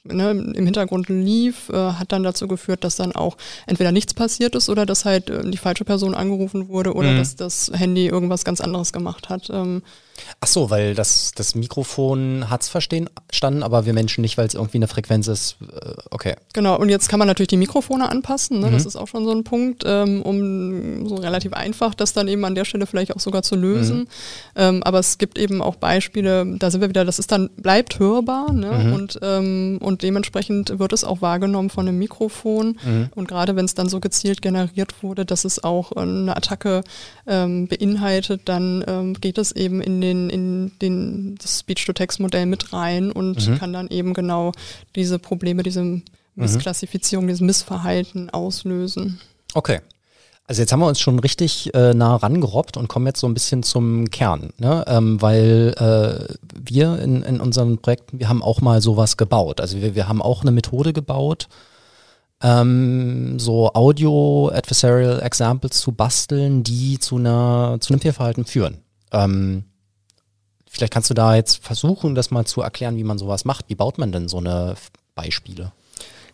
ne, 0.04 0.30
im 0.30 0.64
Hintergrund 0.64 1.08
lief, 1.08 1.68
äh, 1.68 1.92
hat 1.92 2.12
dann 2.12 2.22
dazu 2.22 2.48
geführt, 2.48 2.84
dass 2.84 2.96
dann 2.96 3.12
auch 3.12 3.36
entweder 3.66 3.92
nichts 3.92 4.14
passiert 4.14 4.54
ist 4.54 4.68
oder 4.68 4.86
dass 4.86 5.04
halt 5.04 5.30
äh, 5.30 5.48
die 5.48 5.58
falsche 5.58 5.84
Person 5.84 6.14
angerufen 6.14 6.68
wurde 6.68 6.94
oder 6.94 7.12
mhm. 7.12 7.18
dass 7.18 7.36
das 7.36 7.70
Handy 7.74 8.06
irgendwas 8.06 8.44
ganz 8.44 8.60
anderes 8.60 8.92
gemacht 8.92 9.28
hat. 9.28 9.48
Ähm, 9.50 9.82
Ach 10.40 10.46
so, 10.46 10.70
weil 10.70 10.94
das, 10.94 11.32
das 11.34 11.54
Mikrofon 11.54 12.50
hat 12.50 12.62
es 12.62 12.68
verstanden, 12.68 13.62
aber 13.62 13.86
wir 13.86 13.92
Menschen 13.92 14.22
nicht, 14.22 14.38
weil 14.38 14.46
es 14.46 14.54
irgendwie 14.54 14.78
eine 14.78 14.88
Frequenz 14.88 15.28
ist. 15.28 15.56
Äh, 15.60 15.92
okay. 16.10 16.34
Genau, 16.52 16.78
und 16.78 16.88
jetzt 16.88 17.08
kann 17.08 17.18
man 17.18 17.28
natürlich 17.28 17.48
die 17.48 17.56
Mikrofone 17.56 18.08
anpassen. 18.08 18.60
Ne? 18.60 18.68
Mhm. 18.68 18.72
Das 18.72 18.86
ist 18.86 18.96
auch 18.96 19.08
schon 19.08 19.24
so 19.24 19.32
ein 19.32 19.44
Punkt, 19.44 19.84
ähm, 19.86 20.22
um 20.22 21.06
so 21.06 21.16
relativ 21.16 21.52
einfach 21.52 21.94
das 21.94 22.12
dann 22.12 22.28
eben 22.28 22.44
an 22.44 22.54
der 22.54 22.64
Stelle 22.64 22.86
vielleicht 22.86 23.14
auch 23.14 23.20
sogar 23.20 23.42
zu 23.42 23.56
lösen. 23.56 23.98
Mhm. 24.00 24.06
Ähm, 24.56 24.82
aber 24.82 24.98
es 24.98 25.18
gibt 25.18 25.38
eben 25.38 25.62
auch 25.62 25.76
Beispiele, 25.76 26.46
da 26.58 26.70
sind 26.70 26.80
wir 26.80 26.88
wieder, 26.88 27.04
das 27.04 27.18
ist 27.18 27.32
dann, 27.32 27.50
bleibt 27.56 27.98
hörbar 27.98 28.52
ne? 28.52 28.70
Mhm. 28.70 28.92
und, 28.92 29.18
ähm, 29.22 29.78
und 29.80 30.02
dementsprechend 30.02 30.78
wird 30.78 30.92
es 30.92 31.04
auch 31.04 31.22
wahrgenommen 31.22 31.70
von 31.70 31.88
einem 31.88 31.98
Mikrofon. 31.98 32.78
Mhm. 32.84 33.08
Und 33.14 33.28
gerade 33.28 33.56
wenn 33.56 33.64
es 33.64 33.74
dann 33.74 33.88
so 33.88 34.00
gezielt 34.00 34.42
generiert 34.42 35.02
wurde, 35.02 35.24
dass 35.24 35.44
es 35.44 35.62
auch 35.62 35.92
eine 35.92 36.36
Attacke 36.36 36.82
ähm, 37.26 37.68
beinhaltet, 37.68 38.42
dann 38.46 38.84
ähm, 38.86 39.14
geht 39.14 39.38
es 39.38 39.52
eben 39.52 39.80
in 39.80 40.00
den, 40.00 40.11
in 40.12 40.72
den 40.80 41.38
Speech-to-Text-Modell 41.44 42.46
mit 42.46 42.72
rein 42.72 43.12
und 43.12 43.48
mhm. 43.48 43.58
kann 43.58 43.72
dann 43.72 43.88
eben 43.88 44.14
genau 44.14 44.52
diese 44.94 45.18
Probleme, 45.18 45.62
diese 45.62 46.02
Missklassifizierung, 46.34 47.26
dieses 47.26 47.40
Missverhalten 47.40 48.30
auslösen. 48.30 49.20
Okay. 49.54 49.80
Also 50.46 50.60
jetzt 50.60 50.72
haben 50.72 50.80
wir 50.80 50.88
uns 50.88 51.00
schon 51.00 51.18
richtig 51.20 51.72
äh, 51.72 51.94
nah 51.94 52.16
rangerobbt 52.16 52.76
und 52.76 52.88
kommen 52.88 53.06
jetzt 53.06 53.20
so 53.20 53.28
ein 53.28 53.34
bisschen 53.34 53.62
zum 53.62 54.10
Kern, 54.10 54.52
ne? 54.58 54.84
ähm, 54.88 55.22
weil 55.22 55.72
äh, 55.78 56.34
wir 56.54 56.98
in, 56.98 57.22
in 57.22 57.40
unseren 57.40 57.78
Projekten, 57.78 58.18
wir 58.18 58.28
haben 58.28 58.42
auch 58.42 58.60
mal 58.60 58.82
sowas 58.82 59.16
gebaut. 59.16 59.60
Also 59.60 59.80
wir, 59.80 59.94
wir 59.94 60.08
haben 60.08 60.20
auch 60.20 60.42
eine 60.42 60.50
Methode 60.50 60.92
gebaut, 60.92 61.48
ähm, 62.42 63.38
so 63.38 63.72
Audio-Adversarial 63.72 65.22
Examples 65.22 65.80
zu 65.80 65.92
basteln, 65.92 66.64
die 66.64 66.98
zu, 66.98 67.16
einer, 67.16 67.78
zu 67.80 67.92
einem 67.92 68.00
Fehlverhalten 68.00 68.44
führen. 68.44 68.78
Ähm, 69.12 69.64
vielleicht 70.72 70.92
kannst 70.92 71.10
du 71.10 71.14
da 71.14 71.36
jetzt 71.36 71.62
versuchen, 71.62 72.14
das 72.14 72.30
mal 72.30 72.46
zu 72.46 72.62
erklären, 72.62 72.96
wie 72.96 73.04
man 73.04 73.18
sowas 73.18 73.44
macht. 73.44 73.66
Wie 73.68 73.74
baut 73.74 73.98
man 73.98 74.10
denn 74.10 74.28
so 74.28 74.38
eine 74.38 74.74
Beispiele? 75.14 75.72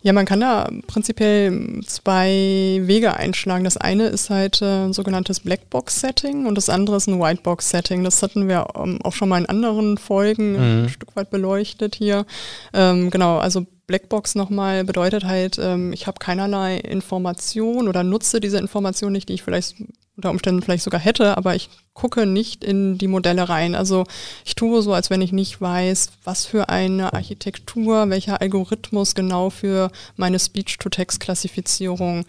Ja, 0.01 0.12
man 0.12 0.27
kann 0.27 0.38
da 0.38 0.70
prinzipiell 0.87 1.81
zwei 1.85 2.81
Wege 2.83 3.14
einschlagen. 3.14 3.64
Das 3.64 3.77
eine 3.77 4.07
ist 4.07 4.31
halt 4.31 4.62
äh, 4.62 4.85
ein 4.85 4.92
sogenanntes 4.92 5.40
Blackbox-Setting 5.40 6.46
und 6.46 6.55
das 6.55 6.68
andere 6.68 6.96
ist 6.96 7.09
ein 7.09 7.18
Whitebox-Setting. 7.18 8.05
Das 8.05 8.22
hatten 8.22 8.46
wir 8.46 8.68
ähm, 8.77 9.01
auch 9.03 9.12
schon 9.12 9.29
mal 9.29 9.38
in 9.38 9.46
anderen 9.46 9.98
Folgen 9.98 10.53
mhm. 10.53 10.85
ein 10.85 10.88
Stück 10.88 11.16
weit 11.16 11.31
beleuchtet 11.31 11.96
hier. 11.96 12.27
Ähm, 12.72 13.11
genau, 13.11 13.38
also 13.38 13.66
Blackbox 13.88 14.37
nochmal 14.37 14.85
bedeutet 14.85 15.24
halt, 15.24 15.59
ähm, 15.61 15.92
ich 15.92 16.07
habe 16.07 16.20
keinerlei 16.20 16.77
Information 16.77 17.88
oder 17.88 18.05
nutze 18.05 18.38
diese 18.38 18.59
Information 18.59 19.11
nicht, 19.11 19.29
die 19.29 19.35
ich 19.35 19.42
vielleicht 19.42 19.74
unter 20.18 20.31
Umständen 20.31 20.62
vielleicht 20.62 20.83
sogar 20.83 21.00
hätte, 21.00 21.37
aber 21.37 21.54
ich 21.54 21.70
gucke 21.94 22.26
nicht 22.26 22.64
in 22.64 22.98
die 22.98 23.07
Modelle 23.07 23.48
rein. 23.48 23.76
Also 23.76 24.04
ich 24.44 24.57
tue 24.57 24.83
so, 24.83 24.92
als 24.92 25.11
wenn 25.11 25.22
ich 25.22 25.31
nicht 25.31 25.61
weiß, 25.61 26.11
was 26.24 26.44
für 26.44 26.68
eine 26.68 27.12
Architektur, 27.12 28.11
welcher 28.11 28.40
Algorithmus 28.40 29.14
genau 29.14 29.48
für 29.50 29.92
meine 30.16 30.40
Speech-to-Text-Klassifizierung 30.40 32.24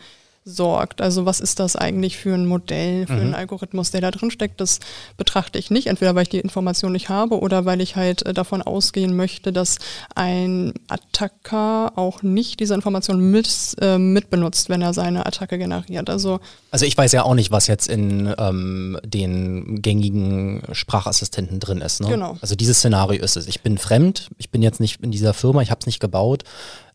sorgt. 0.46 1.02
Also 1.02 1.26
was 1.26 1.40
ist 1.40 1.60
das 1.60 1.76
eigentlich 1.76 2.18
für 2.18 2.34
ein 2.34 2.46
Modell, 2.46 3.06
für 3.08 3.14
mhm. 3.14 3.20
einen 3.20 3.34
Algorithmus, 3.36 3.92
der 3.92 4.02
da 4.02 4.12
drin 4.12 4.32
steckt? 4.32 4.62
Das 4.62 4.80
betrachte 5.18 5.60
ich 5.60 5.70
nicht, 5.70 5.88
entweder 5.88 6.16
weil 6.16 6.24
ich 6.24 6.30
die 6.30 6.40
Information 6.40 6.92
nicht 6.92 7.10
habe 7.10 7.40
oder 7.40 7.66
weil 7.66 7.82
ich 7.82 7.96
halt 7.96 8.26
äh, 8.26 8.34
davon 8.34 8.62
ausgehen 8.62 9.16
möchte, 9.16 9.54
dass 9.54 9.78
ein 10.16 10.74
Attacker 10.88 11.94
auch 11.98 12.24
nicht 12.24 12.60
diese 12.60 12.74
Information 12.74 13.32
mit, 13.32 13.50
äh, 13.82 13.98
mitbenutzt, 13.98 14.70
wenn 14.70 14.82
er 14.82 14.94
seine 14.94 15.26
Attacke 15.26 15.58
generiert. 15.58 16.10
Also, 16.10 16.40
also 16.72 16.86
ich 16.86 16.98
weiß 16.98 17.12
ja 17.12 17.24
auch 17.24 17.36
nicht, 17.36 17.52
was 17.52 17.68
jetzt 17.68 17.88
in 17.88 18.34
ähm, 18.38 18.98
den 19.04 19.82
gängigen 19.82 20.64
Sprachassistenten 20.72 21.60
drin 21.60 21.82
ist. 21.82 22.02
Ne? 22.02 22.10
Genau. 22.10 22.38
Also 22.42 22.56
dieses 22.56 22.78
Szenario 22.78 23.22
ist 23.22 23.38
es. 23.38 23.48
Ich 23.48 23.62
bin 23.62 23.78
fremd, 23.78 24.30
ich 24.38 24.50
bin 24.50 24.62
jetzt 24.62 24.80
nicht 24.80 25.02
in 25.04 25.12
dieser 25.12 25.34
Firma, 25.34 25.62
ich 25.62 25.72
habe 25.72 25.80
es 25.80 25.86
nicht 25.86 26.00
gebaut 26.00 26.44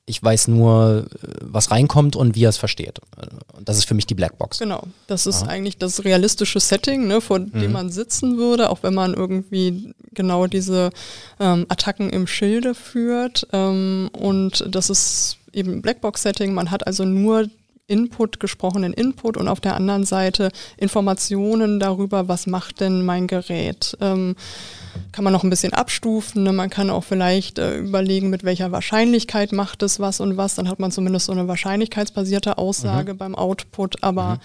ich 0.07 0.23
weiß 0.23 0.49
nur, 0.49 1.07
was 1.41 1.71
reinkommt 1.71 2.15
und 2.15 2.35
wie 2.35 2.45
er 2.45 2.51
es 2.51 2.59
versteht. 2.59 3.01
Und 3.57 3.69
das 3.69 3.79
ist 3.79 3.85
für 3.87 3.95
mich 3.95 4.07
die 4.07 4.15
Blackbox. 4.15 4.59
Genau. 4.59 4.83
Das 5.07 5.27
ist 5.27 5.43
Aha. 5.43 5.51
eigentlich 5.51 5.79
das 5.79 6.05
realistische 6.05 6.61
Setting, 6.61 7.07
ne, 7.07 7.21
vor 7.23 7.39
mhm. 7.39 7.53
dem 7.53 7.73
man 7.73 7.91
sitzen 7.91 8.37
würde, 8.37 8.69
auch 8.69 8.83
wenn 8.83 8.95
man 8.95 9.15
irgendwie 9.15 9.95
genau 10.13 10.47
diese 10.47 10.91
ähm, 11.41 11.65
Attacken 11.69 12.11
im 12.11 12.27
Schilde 12.27 12.75
führt. 12.75 13.47
Ähm, 13.53 14.11
und 14.13 14.65
das 14.69 14.91
ist 14.91 15.39
eben 15.55 15.81
Blackbox-Setting. 15.81 16.53
Man 16.53 16.71
hat 16.71 16.87
also 16.87 17.05
nur 17.05 17.49
Input, 17.87 18.41
gesprochenen 18.41 18.95
Input 18.95 19.37
und 19.37 19.47
auf 19.47 19.61
der 19.61 19.75
anderen 19.75 20.05
Seite 20.05 20.51
Informationen 20.79 21.79
darüber, 21.79 22.29
was 22.29 22.47
macht 22.47 22.81
denn 22.81 23.05
mein 23.05 23.27
Gerät. 23.27 23.97
Ähm, 24.01 24.37
kann 25.13 25.25
man 25.25 25.33
noch 25.33 25.45
ein 25.45 25.51
bisschen 25.51 25.75
abstufen. 25.75 26.45
Ne? 26.45 26.53
Man 26.53 26.71
kann 26.71 26.89
auch 26.89 27.05
vielleicht 27.05 27.59
äh, 27.59 27.79
überlegen, 27.79 28.31
mit 28.31 28.43
welcher 28.43 28.73
Wahrscheinlichkeit 28.73 29.53
macht 29.53 29.83
es 29.83 30.01
was 30.01 30.21
und 30.21 30.37
was. 30.39 30.55
Dann 30.55 30.69
hat 30.69 30.79
man 30.79 30.93
zumindest 30.93 31.27
so 31.27 31.33
eine 31.33 31.47
wahrscheinlichkeitsbasierte 31.47 32.57
Aussage 32.57 33.15
mhm. 33.15 33.19
beim 33.19 33.35
Output. 33.35 34.03
Aber 34.03 34.37
mhm. 34.37 34.39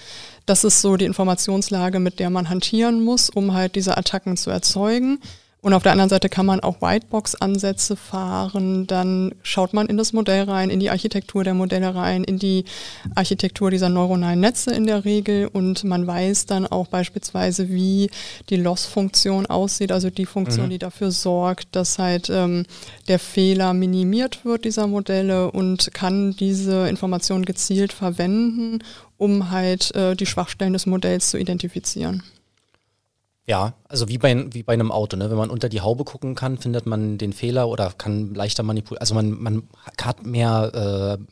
das 0.45 0.65
ist 0.65 0.81
so 0.81 0.97
die 0.97 1.05
Informationslage, 1.05 1.99
mit 1.99 2.19
der 2.19 2.29
man 2.29 2.49
hantieren 2.49 3.01
muss, 3.03 3.29
um 3.29 3.53
halt 3.53 3.75
diese 3.75 3.97
Attacken 3.97 4.35
zu 4.35 4.49
erzeugen. 4.49 5.19
Und 5.61 5.73
auf 5.73 5.83
der 5.83 5.91
anderen 5.91 6.09
Seite 6.09 6.29
kann 6.29 6.45
man 6.45 6.61
auch 6.61 6.81
Whitebox-Ansätze 6.81 7.97
fahren. 7.97 8.87
Dann 8.87 9.35
schaut 9.43 9.73
man 9.73 9.87
in 9.87 9.97
das 9.97 10.13
Modell 10.13 10.43
rein, 10.43 10.69
in 10.69 10.79
die 10.79 10.89
Architektur 10.89 11.43
der 11.43 11.53
Modelle 11.53 11.93
rein, 11.93 12.23
in 12.23 12.39
die 12.39 12.63
Architektur 13.13 13.69
dieser 13.69 13.89
neuronalen 13.89 14.39
Netze 14.39 14.73
in 14.73 14.85
der 14.85 15.03
Regel. 15.03 15.47
Und 15.47 15.83
man 15.83 16.07
weiß 16.07 16.45
dann 16.45 16.65
auch 16.65 16.87
beispielsweise, 16.87 17.69
wie 17.69 18.09
die 18.49 18.55
Loss-Funktion 18.55 19.47
aussieht, 19.47 19.91
also 19.91 20.09
die 20.09 20.25
Funktion, 20.25 20.67
mhm. 20.67 20.71
die 20.71 20.79
dafür 20.79 21.11
sorgt, 21.11 21.75
dass 21.75 21.99
halt 21.99 22.29
ähm, 22.29 22.65
der 23.09 23.19
Fehler 23.19 23.73
minimiert 23.73 24.45
wird 24.45 24.63
dieser 24.63 24.87
Modelle 24.87 25.51
und 25.51 25.93
kann 25.93 26.37
diese 26.37 26.87
Information 26.87 27.43
gezielt 27.43 27.91
verwenden, 27.91 28.79
um 29.17 29.51
halt 29.51 29.93
äh, 29.93 30.15
die 30.15 30.25
Schwachstellen 30.25 30.71
des 30.71 30.85
Modells 30.85 31.31
zu 31.31 31.37
identifizieren. 31.37 32.23
Ja, 33.49 33.73
also 33.87 34.07
wie 34.07 34.19
bei, 34.19 34.45
wie 34.53 34.61
bei 34.61 34.73
einem 34.73 34.91
Auto, 34.91 35.17
ne? 35.17 35.31
wenn 35.31 35.37
man 35.37 35.49
unter 35.49 35.69
die 35.69 35.81
Haube 35.81 36.03
gucken 36.03 36.35
kann, 36.35 36.59
findet 36.59 36.85
man 36.85 37.17
den 37.17 37.33
Fehler 37.33 37.67
oder 37.67 37.91
kann 37.97 38.35
leichter 38.35 38.61
manipulieren. 38.61 39.01
Also 39.01 39.15
man, 39.15 39.31
man 39.41 39.63
hat 39.99 40.23
mehr 40.23 41.17
äh, 41.17 41.23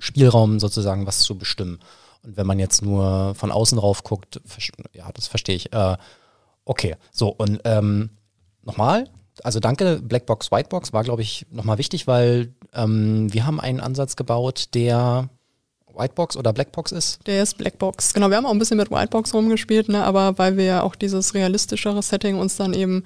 Spielraum 0.00 0.58
sozusagen, 0.58 1.06
was 1.06 1.20
zu 1.20 1.38
bestimmen. 1.38 1.78
Und 2.24 2.36
wenn 2.36 2.44
man 2.48 2.58
jetzt 2.58 2.82
nur 2.82 3.36
von 3.36 3.52
außen 3.52 3.78
drauf 3.78 4.02
guckt, 4.02 4.40
ja, 4.94 5.12
das 5.14 5.28
verstehe 5.28 5.54
ich. 5.54 5.72
Äh, 5.72 5.96
okay, 6.64 6.96
so 7.12 7.28
und 7.28 7.60
ähm, 7.62 8.10
nochmal, 8.64 9.08
also 9.44 9.60
danke, 9.60 10.00
Blackbox, 10.02 10.50
Whitebox 10.50 10.92
war, 10.92 11.04
glaube 11.04 11.22
ich, 11.22 11.46
nochmal 11.52 11.78
wichtig, 11.78 12.08
weil 12.08 12.52
ähm, 12.74 13.32
wir 13.32 13.46
haben 13.46 13.60
einen 13.60 13.78
Ansatz 13.78 14.16
gebaut, 14.16 14.74
der 14.74 15.28
Whitebox 16.00 16.36
oder 16.36 16.52
Blackbox 16.52 16.92
ist? 16.92 17.20
Der 17.26 17.42
ist 17.42 17.58
Blackbox. 17.58 18.14
Genau, 18.14 18.30
wir 18.30 18.36
haben 18.36 18.46
auch 18.46 18.52
ein 18.52 18.58
bisschen 18.58 18.78
mit 18.78 18.90
Whitebox 18.90 19.34
rumgespielt, 19.34 19.88
ne, 19.88 20.04
aber 20.04 20.38
weil 20.38 20.56
wir 20.56 20.64
ja 20.64 20.82
auch 20.82 20.94
dieses 20.94 21.34
realistischere 21.34 22.02
Setting 22.02 22.38
uns 22.38 22.56
dann 22.56 22.72
eben 22.72 23.04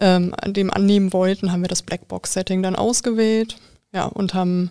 ähm, 0.00 0.34
dem 0.46 0.70
annehmen 0.70 1.12
wollten, 1.12 1.52
haben 1.52 1.62
wir 1.62 1.68
das 1.68 1.82
Blackbox-Setting 1.82 2.62
dann 2.62 2.76
ausgewählt. 2.76 3.56
Ja, 3.92 4.06
und 4.06 4.34
haben 4.34 4.70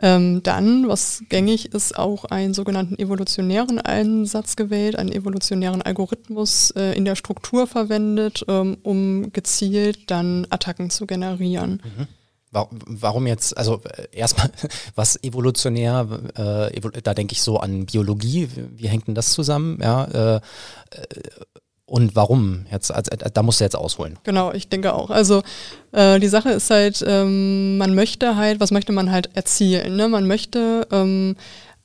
ähm, 0.00 0.42
dann, 0.42 0.88
was 0.88 1.22
gängig 1.28 1.72
ist, 1.72 1.96
auch 1.96 2.24
einen 2.24 2.54
sogenannten 2.54 2.98
evolutionären 2.98 3.78
Einsatz 3.78 4.56
gewählt, 4.56 4.96
einen 4.96 5.12
evolutionären 5.12 5.82
Algorithmus 5.82 6.70
äh, 6.72 6.96
in 6.96 7.04
der 7.04 7.14
Struktur 7.14 7.66
verwendet, 7.66 8.44
ähm, 8.48 8.78
um 8.82 9.32
gezielt 9.32 10.10
dann 10.10 10.46
Attacken 10.50 10.90
zu 10.90 11.06
generieren. 11.06 11.82
Mhm. 11.84 12.08
Warum 12.54 13.26
jetzt, 13.26 13.56
also 13.56 13.80
äh, 13.84 14.06
erstmal, 14.12 14.50
was 14.94 15.22
evolutionär, 15.22 16.06
äh, 16.36 16.80
da 17.02 17.14
denke 17.14 17.32
ich 17.32 17.42
so 17.42 17.58
an 17.58 17.86
Biologie, 17.86 18.48
wie 18.76 18.88
hängt 18.88 19.08
denn 19.08 19.14
das 19.14 19.32
zusammen? 19.32 19.78
Ja, 19.82 20.04
äh, 20.04 20.36
äh 20.36 20.40
und 21.86 22.16
warum? 22.16 22.64
Jetzt, 22.72 22.90
also, 22.90 23.10
da 23.12 23.42
musst 23.42 23.60
du 23.60 23.64
jetzt 23.64 23.76
ausholen. 23.76 24.18
Genau, 24.24 24.52
ich 24.52 24.68
denke 24.68 24.94
auch. 24.94 25.10
Also 25.10 25.42
äh, 25.92 26.18
die 26.18 26.28
Sache 26.28 26.50
ist 26.50 26.70
halt, 26.70 27.04
ähm, 27.06 27.76
man 27.76 27.94
möchte 27.94 28.36
halt, 28.36 28.58
was 28.58 28.70
möchte 28.70 28.92
man 28.92 29.12
halt 29.12 29.36
erzielen? 29.36 29.96
Ne? 29.96 30.08
Man 30.08 30.26
möchte 30.26 30.88
ähm, 30.90 31.36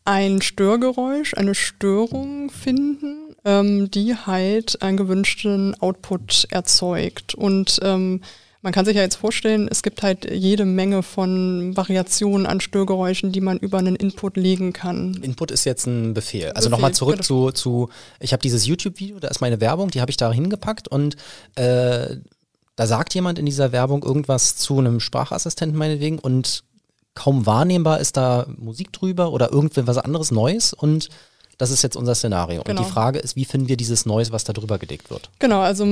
ein 0.05 0.41
Störgeräusch, 0.41 1.33
eine 1.33 1.53
Störung 1.53 2.49
finden, 2.49 3.35
ähm, 3.43 3.91
die 3.91 4.15
halt 4.15 4.81
einen 4.81 4.97
gewünschten 4.97 5.75
Output 5.81 6.47
erzeugt. 6.49 7.35
Und 7.35 7.79
ähm, 7.83 8.21
man 8.61 8.73
kann 8.73 8.85
sich 8.85 8.95
ja 8.95 9.01
jetzt 9.01 9.15
vorstellen, 9.15 9.67
es 9.69 9.83
gibt 9.83 10.03
halt 10.03 10.29
jede 10.29 10.65
Menge 10.65 11.01
von 11.01 11.75
Variationen 11.77 12.45
an 12.45 12.59
Störgeräuschen, 12.59 13.31
die 13.31 13.39
man 13.39 13.57
über 13.57 13.77
einen 13.77 13.95
Input 13.95 14.35
legen 14.35 14.73
kann. 14.73 15.13
Input 15.21 15.51
ist 15.51 15.63
jetzt 15.63 15.87
ein 15.87 16.13
Befehl. 16.13 16.51
Also 16.51 16.69
nochmal 16.69 16.93
zurück 16.93 17.23
zu, 17.23 17.51
zu, 17.51 17.89
ich 18.19 18.33
habe 18.33 18.41
dieses 18.41 18.65
YouTube-Video, 18.67 19.19
da 19.19 19.29
ist 19.29 19.39
meine 19.39 19.61
Werbung, 19.61 19.91
die 19.91 20.01
habe 20.01 20.11
ich 20.11 20.17
da 20.17 20.31
hingepackt 20.31 20.89
und 20.89 21.15
äh, 21.55 22.17
da 22.75 22.87
sagt 22.87 23.13
jemand 23.13 23.39
in 23.39 23.45
dieser 23.45 23.71
Werbung 23.71 24.03
irgendwas 24.03 24.57
zu 24.57 24.79
einem 24.79 24.99
Sprachassistenten 24.99 25.77
meinetwegen 25.77 26.19
und 26.19 26.63
kaum 27.15 27.45
wahrnehmbar 27.45 27.99
ist 27.99 28.17
da 28.17 28.45
Musik 28.57 28.91
drüber 28.93 29.31
oder 29.31 29.51
irgendwas 29.51 29.97
anderes 29.97 30.31
Neues 30.31 30.73
und 30.73 31.09
das 31.59 31.71
ist 31.71 31.83
jetzt 31.83 31.97
unser 31.97 32.15
Szenario. 32.15 32.63
Genau. 32.63 32.71
Und 32.71 32.79
die 32.79 32.83
genau. 32.83 32.93
Frage 32.93 33.19
ist, 33.19 33.35
wie 33.35 33.43
finden 33.43 33.67
wir 33.67 33.75
dieses 33.75 34.05
Neues, 34.05 34.31
was 34.31 34.45
da 34.45 34.53
drüber 34.53 34.79
gelegt 34.79 35.11
wird? 35.11 35.29
Genau, 35.39 35.59
also 35.59 35.83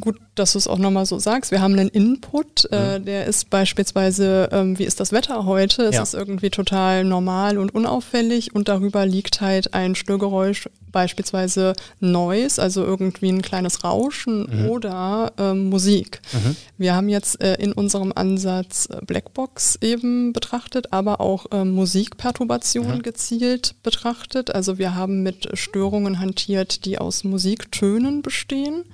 gut, 0.00 0.16
dass 0.36 0.52
du 0.52 0.58
es 0.58 0.68
auch 0.68 0.78
nochmal 0.78 1.06
so 1.06 1.18
sagst. 1.18 1.50
Wir 1.50 1.60
haben 1.60 1.74
einen 1.74 1.88
Input, 1.88 2.68
äh, 2.70 3.00
mhm. 3.00 3.04
der 3.04 3.26
ist 3.26 3.50
beispielsweise, 3.50 4.48
ähm, 4.52 4.78
wie 4.78 4.84
ist 4.84 5.00
das 5.00 5.10
Wetter 5.10 5.44
heute? 5.44 5.82
Es 5.82 5.96
ja. 5.96 6.02
ist 6.02 6.14
irgendwie 6.14 6.50
total 6.50 7.04
normal 7.04 7.58
und 7.58 7.74
unauffällig 7.74 8.54
und 8.54 8.68
darüber 8.68 9.04
liegt 9.04 9.40
halt 9.40 9.74
ein 9.74 9.96
Störgeräusch 9.96 10.68
beispielsweise 10.96 11.74
Noise, 12.00 12.62
also 12.62 12.82
irgendwie 12.82 13.28
ein 13.28 13.42
kleines 13.42 13.84
Rauschen 13.84 14.46
mhm. 14.48 14.70
oder 14.70 15.30
ähm, 15.36 15.68
Musik. 15.68 16.22
Mhm. 16.32 16.56
Wir 16.78 16.94
haben 16.94 17.10
jetzt 17.10 17.42
äh, 17.42 17.56
in 17.56 17.74
unserem 17.74 18.14
Ansatz 18.14 18.88
äh, 18.90 19.04
Blackbox 19.04 19.76
eben 19.82 20.32
betrachtet, 20.32 20.94
aber 20.94 21.20
auch 21.20 21.52
äh, 21.52 21.66
Musikperturbation 21.66 22.96
mhm. 22.96 23.02
gezielt 23.02 23.74
betrachtet. 23.82 24.54
Also 24.54 24.78
wir 24.78 24.94
haben 24.94 25.22
mit 25.22 25.50
Störungen 25.52 26.18
hantiert, 26.18 26.86
die 26.86 26.98
aus 26.98 27.24
Musiktönen 27.24 28.22
bestehen. 28.22 28.84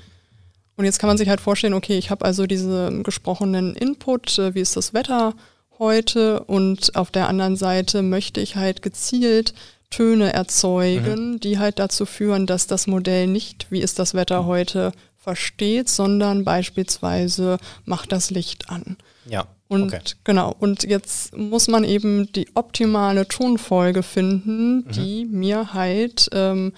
Und 0.76 0.84
jetzt 0.84 0.98
kann 0.98 1.06
man 1.06 1.18
sich 1.18 1.28
halt 1.28 1.40
vorstellen, 1.40 1.74
okay, 1.74 1.98
ich 1.98 2.10
habe 2.10 2.24
also 2.24 2.46
diesen 2.46 3.04
gesprochenen 3.04 3.76
Input, 3.76 4.40
äh, 4.40 4.56
wie 4.56 4.60
ist 4.60 4.76
das 4.76 4.92
Wetter 4.92 5.34
heute 5.78 6.40
und 6.40 6.96
auf 6.96 7.12
der 7.12 7.28
anderen 7.28 7.54
Seite 7.54 8.02
möchte 8.02 8.40
ich 8.40 8.56
halt 8.56 8.82
gezielt 8.82 9.54
Töne 9.92 10.32
erzeugen, 10.32 11.32
mhm. 11.32 11.40
die 11.40 11.58
halt 11.58 11.78
dazu 11.78 12.06
führen, 12.06 12.46
dass 12.46 12.66
das 12.66 12.88
Modell 12.88 13.28
nicht, 13.28 13.66
wie 13.70 13.80
ist 13.80 14.00
das 14.00 14.14
Wetter 14.14 14.46
heute, 14.46 14.92
versteht, 15.16 15.88
sondern 15.88 16.44
beispielsweise 16.44 17.58
macht 17.84 18.10
das 18.10 18.30
Licht 18.30 18.70
an. 18.70 18.96
Ja. 19.28 19.46
Und 19.68 19.84
okay. 19.84 20.00
genau, 20.24 20.54
und 20.58 20.82
jetzt 20.82 21.36
muss 21.36 21.68
man 21.68 21.84
eben 21.84 22.30
die 22.32 22.48
optimale 22.54 23.28
Tonfolge 23.28 24.02
finden, 24.02 24.78
mhm. 24.78 24.88
die 24.90 25.24
mir 25.24 25.72
halt 25.72 26.28
ähm, 26.32 26.72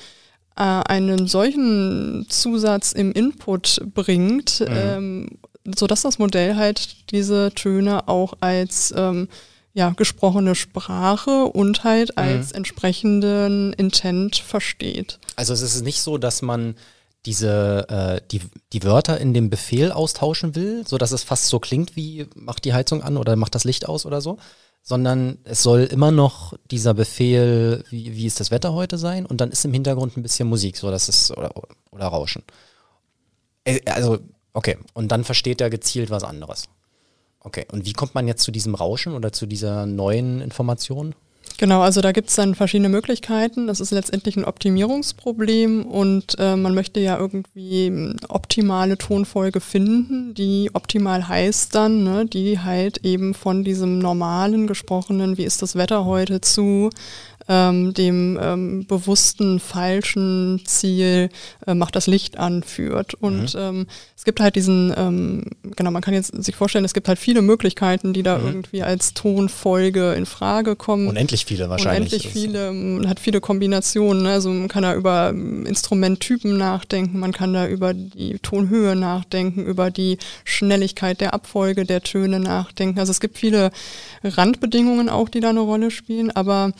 äh, 0.57 0.63
einen 0.63 1.27
solchen 1.27 2.27
Zusatz 2.29 2.93
im 2.93 3.13
Input 3.13 3.81
bringt, 3.95 4.61
mhm. 4.61 4.67
ähm, 4.69 5.29
sodass 5.75 6.03
das 6.03 6.19
Modell 6.19 6.57
halt 6.57 7.11
diese 7.11 7.51
Töne 7.55 8.07
auch 8.07 8.35
als 8.41 8.93
ähm, 8.97 9.29
ja, 9.75 9.91
gesprochene 9.91 10.55
Sprache 10.55 11.45
und 11.47 11.85
halt 11.85 12.11
mhm. 12.11 12.23
als 12.23 12.53
entsprechenden 12.53 13.73
Intent 13.75 14.37
versteht. 14.37 15.19
Also 15.37 15.53
es 15.53 15.63
ist 15.63 15.83
nicht 15.83 16.01
so, 16.01 16.17
dass 16.17 16.43
man 16.43 16.77
diese 17.27 17.89
äh, 17.89 18.27
die, 18.31 18.41
die 18.73 18.85
Wörter 18.85 19.21
in 19.21 19.35
dem 19.35 19.51
Befehl 19.51 19.91
austauschen 19.91 20.55
will, 20.55 20.87
so 20.87 20.97
dass 20.97 21.11
es 21.11 21.25
fast 21.25 21.47
so 21.47 21.59
klingt 21.59 21.97
wie 21.97 22.27
macht 22.37 22.65
die 22.65 22.73
Heizung 22.73 23.03
an 23.03 23.17
oder 23.17 23.35
macht 23.37 23.55
das 23.55 23.65
Licht 23.65 23.89
aus 23.89 24.07
oder 24.07 24.21
so, 24.21 24.39
sondern 24.83 25.39
es 25.45 25.63
soll 25.63 25.85
immer 25.85 26.11
noch 26.11 26.53
dieser 26.71 26.95
Befehl, 26.95 27.83
wie, 27.89 28.15
wie 28.15 28.27
ist 28.27 28.39
das 28.41 28.51
Wetter 28.51 28.75
heute 28.75 28.99
sein 28.99 29.27
und 29.27 29.41
dann 29.41 29.51
ist 29.51 29.65
im 29.65 29.73
Hintergrund 29.73 30.17
ein 30.17 30.23
bisschen 30.23 30.49
Musik, 30.49 30.77
so 30.77 30.91
dass 30.91 31.09
es 31.09 31.31
oder, 31.31 31.51
oder 31.91 32.07
Rauschen. 32.07 32.45
Äh, 33.65 33.81
also 33.91 34.19
okay, 34.53 34.77
und 34.93 35.09
dann 35.09 35.25
versteht 35.25 35.61
er 35.61 35.71
gezielt 35.71 36.11
was 36.11 36.23
anderes. 36.23 36.65
Okay, 37.45 37.67
und 37.71 37.85
wie 37.85 37.93
kommt 37.93 38.15
man 38.15 38.27
jetzt 38.27 38.43
zu 38.43 38.51
diesem 38.51 38.75
Rauschen 38.75 39.15
oder 39.15 39.31
zu 39.31 39.47
dieser 39.47 39.85
neuen 39.87 40.41
Information? 40.41 41.15
Genau, 41.59 41.83
also 41.83 42.01
da 42.01 42.11
gibt 42.11 42.31
es 42.31 42.35
dann 42.35 42.55
verschiedene 42.55 42.89
Möglichkeiten. 42.89 43.69
Das 43.69 43.79
ist 43.79 43.93
letztendlich 43.93 44.37
ein 44.37 44.45
Optimierungsproblem 44.45 45.85
und 45.85 46.37
äh, 46.39 46.57
man 46.57 46.75
möchte 46.75 46.99
ja 46.99 47.17
irgendwie 47.17 47.87
hm, 47.87 48.17
optimale 48.29 48.99
Tonfolge 48.99 49.61
finden, 49.61 50.35
die 50.35 50.71
optimal 50.73 51.29
heißt 51.29 51.75
dann, 51.75 52.03
ne, 52.03 52.27
die 52.27 52.59
halt 52.59 53.05
eben 53.05 53.35
von 53.35 53.63
diesem 53.63 53.99
normalen 54.01 54.67
gesprochenen, 54.67 55.37
wie 55.37 55.45
ist 55.45 55.63
das 55.63 55.77
Wetter 55.77 56.05
heute 56.07 56.41
zu 56.41 56.91
ähm, 57.49 57.93
dem 57.95 58.39
ähm, 58.41 58.87
bewussten 58.87 59.61
falschen 59.61 60.63
Ziel 60.65 61.29
äh, 61.67 61.75
macht 61.75 61.97
das 61.97 62.07
Licht 62.07 62.39
anführt. 62.39 63.15
Und 63.15 63.55
mhm. 63.55 63.61
ähm, 63.61 63.87
es 64.17 64.25
gibt 64.25 64.41
halt 64.41 64.57
diesen, 64.57 64.95
ähm, 64.97 65.45
genau, 65.77 65.91
man 65.91 66.01
kann 66.01 66.15
jetzt 66.15 66.35
sich 66.43 66.57
vorstellen, 66.57 66.85
es 66.85 66.95
gibt 66.95 67.09
halt 67.09 67.19
viele 67.19 67.43
Möglichkeiten, 67.43 68.15
die 68.15 68.23
da 68.23 68.39
mhm. 68.39 68.47
irgendwie 68.47 68.83
als 68.83 69.13
Tonfolge 69.13 70.15
in 70.15 70.25
Frage 70.25 70.77
kommen. 70.77 71.09
Unendlich 71.09 71.45
viele 71.45 71.69
wahrscheinlich. 71.69 72.13
Unendlich 72.13 72.33
viele, 72.33 72.73
man 72.73 73.09
hat 73.09 73.21
viele 73.21 73.41
Kombinationen. 73.41 74.23
Ne? 74.23 74.31
Also 74.31 74.49
man 74.51 74.69
kann 74.69 74.83
da 74.83 74.95
über 74.95 75.31
ähm, 75.31 75.67
Instrumenttypen 75.67 76.57
nachdenken, 76.57 77.19
man 77.19 77.33
kann 77.33 77.53
da 77.53 77.67
über 77.67 77.93
die 77.93 78.39
Tonhöhe 78.39 78.97
nachdenken, 78.97 79.65
über 79.65 79.91
die 79.91 80.17
Schnelligkeit 80.45 81.21
der 81.21 81.35
Abfolge 81.35 81.85
der 81.85 82.03
Töne 82.03 82.41
nachdenken. 82.41 82.99
Also 82.99 83.11
es 83.11 83.21
gibt 83.21 83.37
viele 83.37 83.71
Randbedingungen 84.23 85.11
auch, 85.11 85.29
die 85.29 85.41
da 85.41 85.51
eine 85.51 85.61
Rolle 85.61 85.91
spielen, 85.91 86.31
aber 86.31 86.73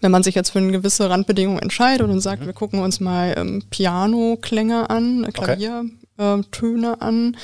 wenn 0.00 0.10
man 0.10 0.22
sich 0.22 0.34
jetzt 0.34 0.50
für 0.50 0.58
eine 0.58 0.72
gewisse 0.72 1.10
Randbedingung 1.10 1.58
entscheidet 1.58 2.08
und 2.08 2.20
sagt, 2.20 2.42
mhm. 2.42 2.46
wir 2.46 2.52
gucken 2.52 2.80
uns 2.80 3.00
mal 3.00 3.34
ähm, 3.36 3.62
Piano-Klänge 3.70 4.90
an, 4.90 5.24
äh, 5.24 5.32
Klaviertöne 5.32 6.92
okay. 6.92 7.04
an 7.04 7.36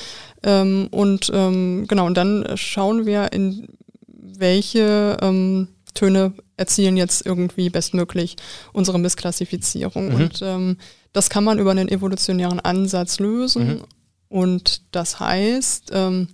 ähm, 0.43 0.87
und 0.91 1.31
ähm, 1.33 1.85
genau, 1.87 2.05
und 2.05 2.15
dann 2.15 2.45
schauen 2.55 3.05
wir, 3.05 3.31
in 3.33 3.67
welche 4.07 5.17
ähm, 5.21 5.67
Töne 5.93 6.33
erzielen 6.55 6.97
jetzt 6.97 7.25
irgendwie 7.25 7.69
bestmöglich 7.69 8.35
unsere 8.73 8.99
Missklassifizierung. 8.99 10.09
Mhm. 10.09 10.15
Und 10.15 10.41
ähm, 10.41 10.77
das 11.13 11.29
kann 11.29 11.43
man 11.43 11.59
über 11.59 11.71
einen 11.71 11.89
evolutionären 11.89 12.59
Ansatz 12.59 13.19
lösen. 13.19 13.67
Mhm. 13.67 13.83
Und 14.29 14.81
das 14.91 15.19
heißt, 15.19 15.91
ähm, 15.93 16.27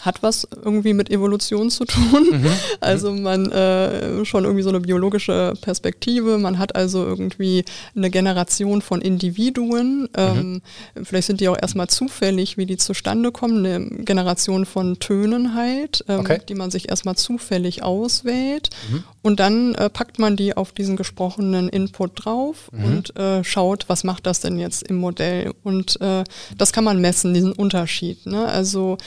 hat 0.00 0.22
was 0.22 0.46
irgendwie 0.64 0.94
mit 0.94 1.10
Evolution 1.10 1.70
zu 1.70 1.84
tun. 1.84 2.28
Mhm. 2.30 2.46
Also 2.80 3.12
man 3.12 3.50
äh, 3.50 4.24
schon 4.24 4.44
irgendwie 4.44 4.62
so 4.62 4.68
eine 4.68 4.80
biologische 4.80 5.54
Perspektive. 5.60 6.38
Man 6.38 6.58
hat 6.58 6.76
also 6.76 7.04
irgendwie 7.04 7.64
eine 7.94 8.10
Generation 8.10 8.82
von 8.82 9.00
Individuen. 9.00 10.08
Ähm, 10.16 10.62
mhm. 10.94 11.04
Vielleicht 11.04 11.26
sind 11.26 11.40
die 11.40 11.48
auch 11.48 11.60
erstmal 11.60 11.88
zufällig, 11.88 12.56
wie 12.56 12.66
die 12.66 12.76
zustande 12.76 13.32
kommen. 13.32 13.64
Eine 13.64 14.04
Generation 14.04 14.66
von 14.66 14.98
Tönen 14.98 15.54
halt, 15.54 16.04
ähm, 16.08 16.20
okay. 16.20 16.40
die 16.48 16.54
man 16.54 16.70
sich 16.70 16.88
erstmal 16.88 17.16
zufällig 17.16 17.82
auswählt. 17.82 18.70
Mhm. 18.90 19.04
Und 19.22 19.40
dann 19.40 19.74
äh, 19.74 19.90
packt 19.90 20.18
man 20.18 20.36
die 20.36 20.56
auf 20.56 20.72
diesen 20.72 20.96
gesprochenen 20.96 21.68
Input 21.68 22.24
drauf 22.24 22.70
mhm. 22.70 22.84
und 22.84 23.16
äh, 23.16 23.42
schaut, 23.42 23.88
was 23.88 24.04
macht 24.04 24.26
das 24.26 24.40
denn 24.40 24.58
jetzt 24.58 24.84
im 24.84 24.96
Modell. 24.96 25.52
Und 25.64 26.00
äh, 26.00 26.22
das 26.56 26.72
kann 26.72 26.84
man 26.84 27.00
messen, 27.00 27.34
diesen 27.34 27.52
Unterschied. 27.52 28.24
Ne? 28.26 28.46
Also 28.46 28.98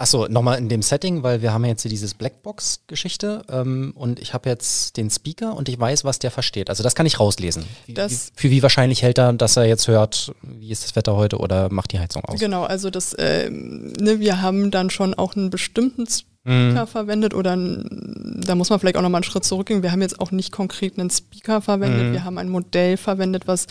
Achso, 0.00 0.28
nochmal 0.28 0.56
in 0.56 0.70
dem 0.70 0.80
Setting, 0.80 1.22
weil 1.22 1.42
wir 1.42 1.52
haben 1.52 1.62
jetzt 1.66 1.82
hier 1.82 1.90
dieses 1.90 2.14
Blackbox-Geschichte 2.14 3.42
ähm, 3.50 3.92
und 3.94 4.18
ich 4.18 4.32
habe 4.32 4.48
jetzt 4.48 4.96
den 4.96 5.10
Speaker 5.10 5.54
und 5.54 5.68
ich 5.68 5.78
weiß, 5.78 6.04
was 6.04 6.18
der 6.18 6.30
versteht. 6.30 6.70
Also 6.70 6.82
das 6.82 6.94
kann 6.94 7.04
ich 7.04 7.20
rauslesen. 7.20 7.64
Wie, 7.84 7.94
wie, 7.94 8.18
für 8.34 8.50
wie 8.50 8.62
wahrscheinlich 8.62 9.02
hält 9.02 9.18
er, 9.18 9.34
dass 9.34 9.58
er 9.58 9.66
jetzt 9.66 9.88
hört, 9.88 10.32
wie 10.40 10.70
ist 10.70 10.84
das 10.84 10.96
Wetter 10.96 11.16
heute 11.16 11.36
oder 11.36 11.70
macht 11.70 11.92
die 11.92 11.98
Heizung 11.98 12.24
aus? 12.24 12.40
Genau, 12.40 12.64
also 12.64 12.88
das, 12.88 13.12
äh, 13.12 13.50
ne, 13.50 14.20
wir 14.20 14.40
haben 14.40 14.70
dann 14.70 14.88
schon 14.88 15.12
auch 15.12 15.36
einen 15.36 15.50
bestimmten 15.50 16.06
Speaker 16.06 16.86
mhm. 16.86 16.86
verwendet 16.86 17.34
oder 17.34 17.54
da 17.58 18.54
muss 18.54 18.70
man 18.70 18.80
vielleicht 18.80 18.96
auch 18.96 19.02
nochmal 19.02 19.18
einen 19.18 19.30
Schritt 19.30 19.44
zurückgehen. 19.44 19.82
Wir 19.82 19.92
haben 19.92 20.00
jetzt 20.00 20.18
auch 20.18 20.30
nicht 20.30 20.50
konkret 20.50 20.98
einen 20.98 21.10
Speaker 21.10 21.60
verwendet, 21.60 22.06
mhm. 22.06 22.12
wir 22.14 22.24
haben 22.24 22.38
ein 22.38 22.48
Modell 22.48 22.96
verwendet, 22.96 23.46
was 23.46 23.66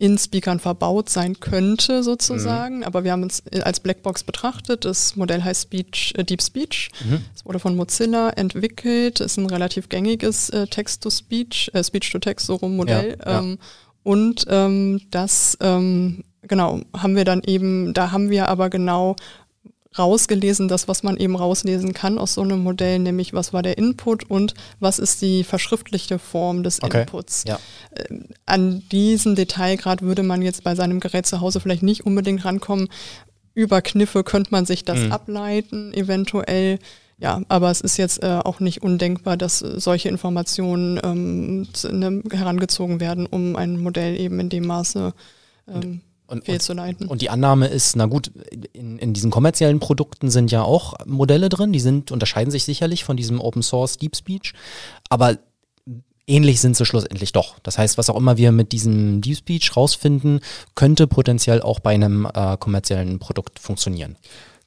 in 0.00 0.16
Speakern 0.16 0.58
verbaut 0.58 1.10
sein 1.10 1.38
könnte 1.40 2.02
sozusagen. 2.02 2.78
Mhm. 2.78 2.84
Aber 2.84 3.04
wir 3.04 3.12
haben 3.12 3.24
es 3.24 3.42
als 3.62 3.80
Blackbox 3.80 4.24
betrachtet. 4.24 4.86
Das 4.86 5.14
Modell 5.14 5.44
heißt 5.44 5.64
Speech, 5.64 6.14
äh, 6.16 6.24
Deep 6.24 6.42
Speech. 6.42 6.90
Mhm. 7.04 7.20
Es 7.34 7.44
wurde 7.44 7.58
von 7.58 7.76
Mozilla 7.76 8.30
entwickelt. 8.30 9.20
Ist 9.20 9.36
ein 9.36 9.46
relativ 9.46 9.90
gängiges 9.90 10.48
äh, 10.50 10.66
Text-to-Speech, 10.66 11.72
äh, 11.74 11.84
Speech-to-Text 11.84 12.46
so 12.46 12.54
rum 12.54 12.76
Modell. 12.76 13.18
Ja, 13.24 13.40
ähm, 13.40 13.58
Und 14.02 14.46
ähm, 14.48 15.02
das 15.10 15.58
ähm, 15.60 16.24
genau 16.42 16.80
haben 16.96 17.14
wir 17.14 17.26
dann 17.26 17.42
eben, 17.44 17.92
da 17.92 18.10
haben 18.10 18.30
wir 18.30 18.48
aber 18.48 18.70
genau 18.70 19.16
rausgelesen, 19.98 20.68
das, 20.68 20.86
was 20.86 21.02
man 21.02 21.16
eben 21.16 21.34
rauslesen 21.34 21.94
kann 21.94 22.18
aus 22.18 22.34
so 22.34 22.42
einem 22.42 22.60
Modell, 22.60 23.00
nämlich 23.00 23.32
was 23.32 23.52
war 23.52 23.62
der 23.62 23.76
Input 23.76 24.30
und 24.30 24.54
was 24.78 24.98
ist 24.98 25.20
die 25.20 25.42
verschriftlichte 25.42 26.18
Form 26.18 26.62
des 26.62 26.82
okay. 26.82 27.02
Inputs. 27.02 27.44
Ja. 27.46 27.58
Äh, 27.90 28.18
an 28.46 28.82
diesen 28.92 29.34
Detailgrad 29.34 30.02
würde 30.02 30.22
man 30.22 30.42
jetzt 30.42 30.62
bei 30.62 30.74
seinem 30.74 31.00
Gerät 31.00 31.26
zu 31.26 31.40
Hause 31.40 31.60
vielleicht 31.60 31.82
nicht 31.82 32.06
unbedingt 32.06 32.44
rankommen. 32.44 32.88
Über 33.54 33.82
Kniffe 33.82 34.22
könnte 34.22 34.52
man 34.52 34.64
sich 34.64 34.84
das 34.84 35.00
mhm. 35.00 35.12
ableiten, 35.12 35.92
eventuell. 35.92 36.78
Ja, 37.18 37.42
aber 37.48 37.70
es 37.70 37.80
ist 37.80 37.98
jetzt 37.98 38.22
äh, 38.22 38.40
auch 38.44 38.60
nicht 38.60 38.82
undenkbar, 38.82 39.36
dass 39.36 39.58
solche 39.58 40.08
Informationen 40.08 40.98
ähm, 41.02 41.68
ne, 41.90 42.22
herangezogen 42.30 43.00
werden, 43.00 43.26
um 43.26 43.56
ein 43.56 43.78
Modell 43.78 44.18
eben 44.18 44.40
in 44.40 44.48
dem 44.48 44.66
Maße 44.66 45.12
ähm, 45.68 46.00
und, 46.28 46.44
fehlzuleiten. 46.44 47.06
Und, 47.06 47.12
und, 47.12 47.22
die 47.22 47.28
Annahme 47.28 47.66
ist, 47.66 47.96
na 47.96 48.06
gut, 48.06 48.30
in, 49.00 49.12
diesen 49.12 49.30
kommerziellen 49.30 49.80
Produkten 49.80 50.30
sind 50.30 50.50
ja 50.50 50.62
auch 50.62 50.94
Modelle 51.06 51.48
drin, 51.48 51.72
die 51.72 51.80
sind, 51.80 52.12
unterscheiden 52.12 52.50
sich 52.50 52.64
sicherlich 52.64 53.04
von 53.04 53.16
diesem 53.16 53.40
Open 53.40 53.62
Source 53.62 53.98
Deep 53.98 54.16
Speech, 54.16 54.54
aber 55.08 55.38
ähnlich 56.26 56.60
sind 56.60 56.76
sie 56.76 56.86
schlussendlich 56.86 57.32
doch. 57.32 57.58
Das 57.62 57.78
heißt, 57.78 57.98
was 57.98 58.08
auch 58.08 58.16
immer 58.16 58.36
wir 58.36 58.52
mit 58.52 58.72
diesem 58.72 59.20
Deep 59.20 59.38
Speech 59.38 59.76
rausfinden, 59.76 60.40
könnte 60.74 61.06
potenziell 61.06 61.60
auch 61.60 61.80
bei 61.80 61.94
einem 61.94 62.28
äh, 62.32 62.56
kommerziellen 62.56 63.18
Produkt 63.18 63.58
funktionieren. 63.58 64.16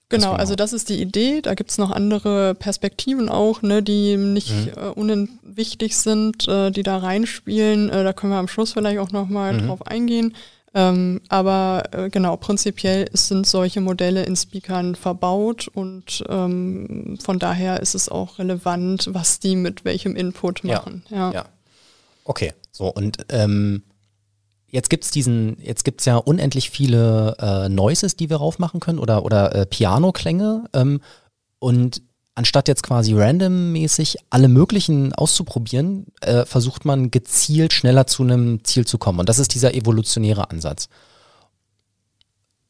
Genau, 0.09 0.33
also 0.33 0.55
das 0.55 0.73
ist 0.73 0.89
die 0.89 1.01
Idee. 1.01 1.41
Da 1.41 1.55
gibt 1.55 1.71
es 1.71 1.79
noch 1.79 1.89
andere 1.89 2.53
Perspektiven 2.53 3.29
auch, 3.29 3.63
ne, 3.63 3.81
die 3.81 4.15
nicht 4.17 4.51
mhm. 4.51 4.71
äh, 4.75 4.87
unwichtig 4.89 5.97
sind, 5.97 6.47
äh, 6.47 6.69
die 6.69 6.83
da 6.83 6.97
reinspielen. 6.97 7.89
Äh, 7.89 8.03
da 8.03 8.13
können 8.13 8.31
wir 8.31 8.37
am 8.37 8.47
Schluss 8.47 8.73
vielleicht 8.73 8.99
auch 8.99 9.11
nochmal 9.11 9.53
mhm. 9.53 9.67
drauf 9.67 9.87
eingehen. 9.87 10.35
Ähm, 10.75 11.21
aber 11.29 11.83
äh, 11.91 12.09
genau, 12.09 12.36
prinzipiell 12.36 13.07
sind 13.13 13.45
solche 13.45 13.79
Modelle 13.79 14.23
in 14.23 14.36
Speakern 14.36 14.95
verbaut 14.95 15.67
und 15.67 16.23
ähm, 16.29 17.17
von 17.21 17.38
daher 17.38 17.79
ist 17.79 17.93
es 17.93 18.09
auch 18.09 18.39
relevant, 18.39 19.07
was 19.12 19.39
die 19.39 19.55
mit 19.55 19.86
welchem 19.86 20.15
Input 20.15 20.63
machen. 20.63 21.03
Ja, 21.09 21.17
ja. 21.17 21.33
ja. 21.33 21.45
Okay, 22.25 22.53
so 22.71 22.88
und 22.88 23.17
ähm, 23.29 23.83
jetzt 24.67 24.89
gibt's 24.89 25.12
diesen, 25.12 25.57
jetzt 25.62 25.86
gibt's 25.86 26.05
ja 26.05 26.17
unendlich 26.17 26.71
viele 26.71 27.36
äh, 27.39 27.69
Noises, 27.69 28.15
die 28.15 28.31
wir 28.31 28.38
raufmachen 28.38 28.79
können 28.79 28.97
oder, 28.97 29.23
oder 29.23 29.53
äh, 29.53 29.65
Piano-Klänge 29.67 30.65
ähm, 30.73 31.01
und 31.59 32.01
anstatt 32.35 32.67
jetzt 32.67 32.83
quasi 32.83 33.13
randommäßig 33.13 34.17
alle 34.29 34.47
möglichen 34.47 35.13
auszuprobieren, 35.13 36.07
äh, 36.21 36.45
versucht 36.45 36.85
man 36.85 37.11
gezielt 37.11 37.73
schneller 37.73 38.07
zu 38.07 38.23
einem 38.23 38.63
Ziel 38.63 38.85
zu 38.85 38.97
kommen. 38.97 39.19
Und 39.19 39.29
das 39.29 39.39
ist 39.39 39.53
dieser 39.53 39.73
evolutionäre 39.73 40.49
Ansatz. 40.49 40.89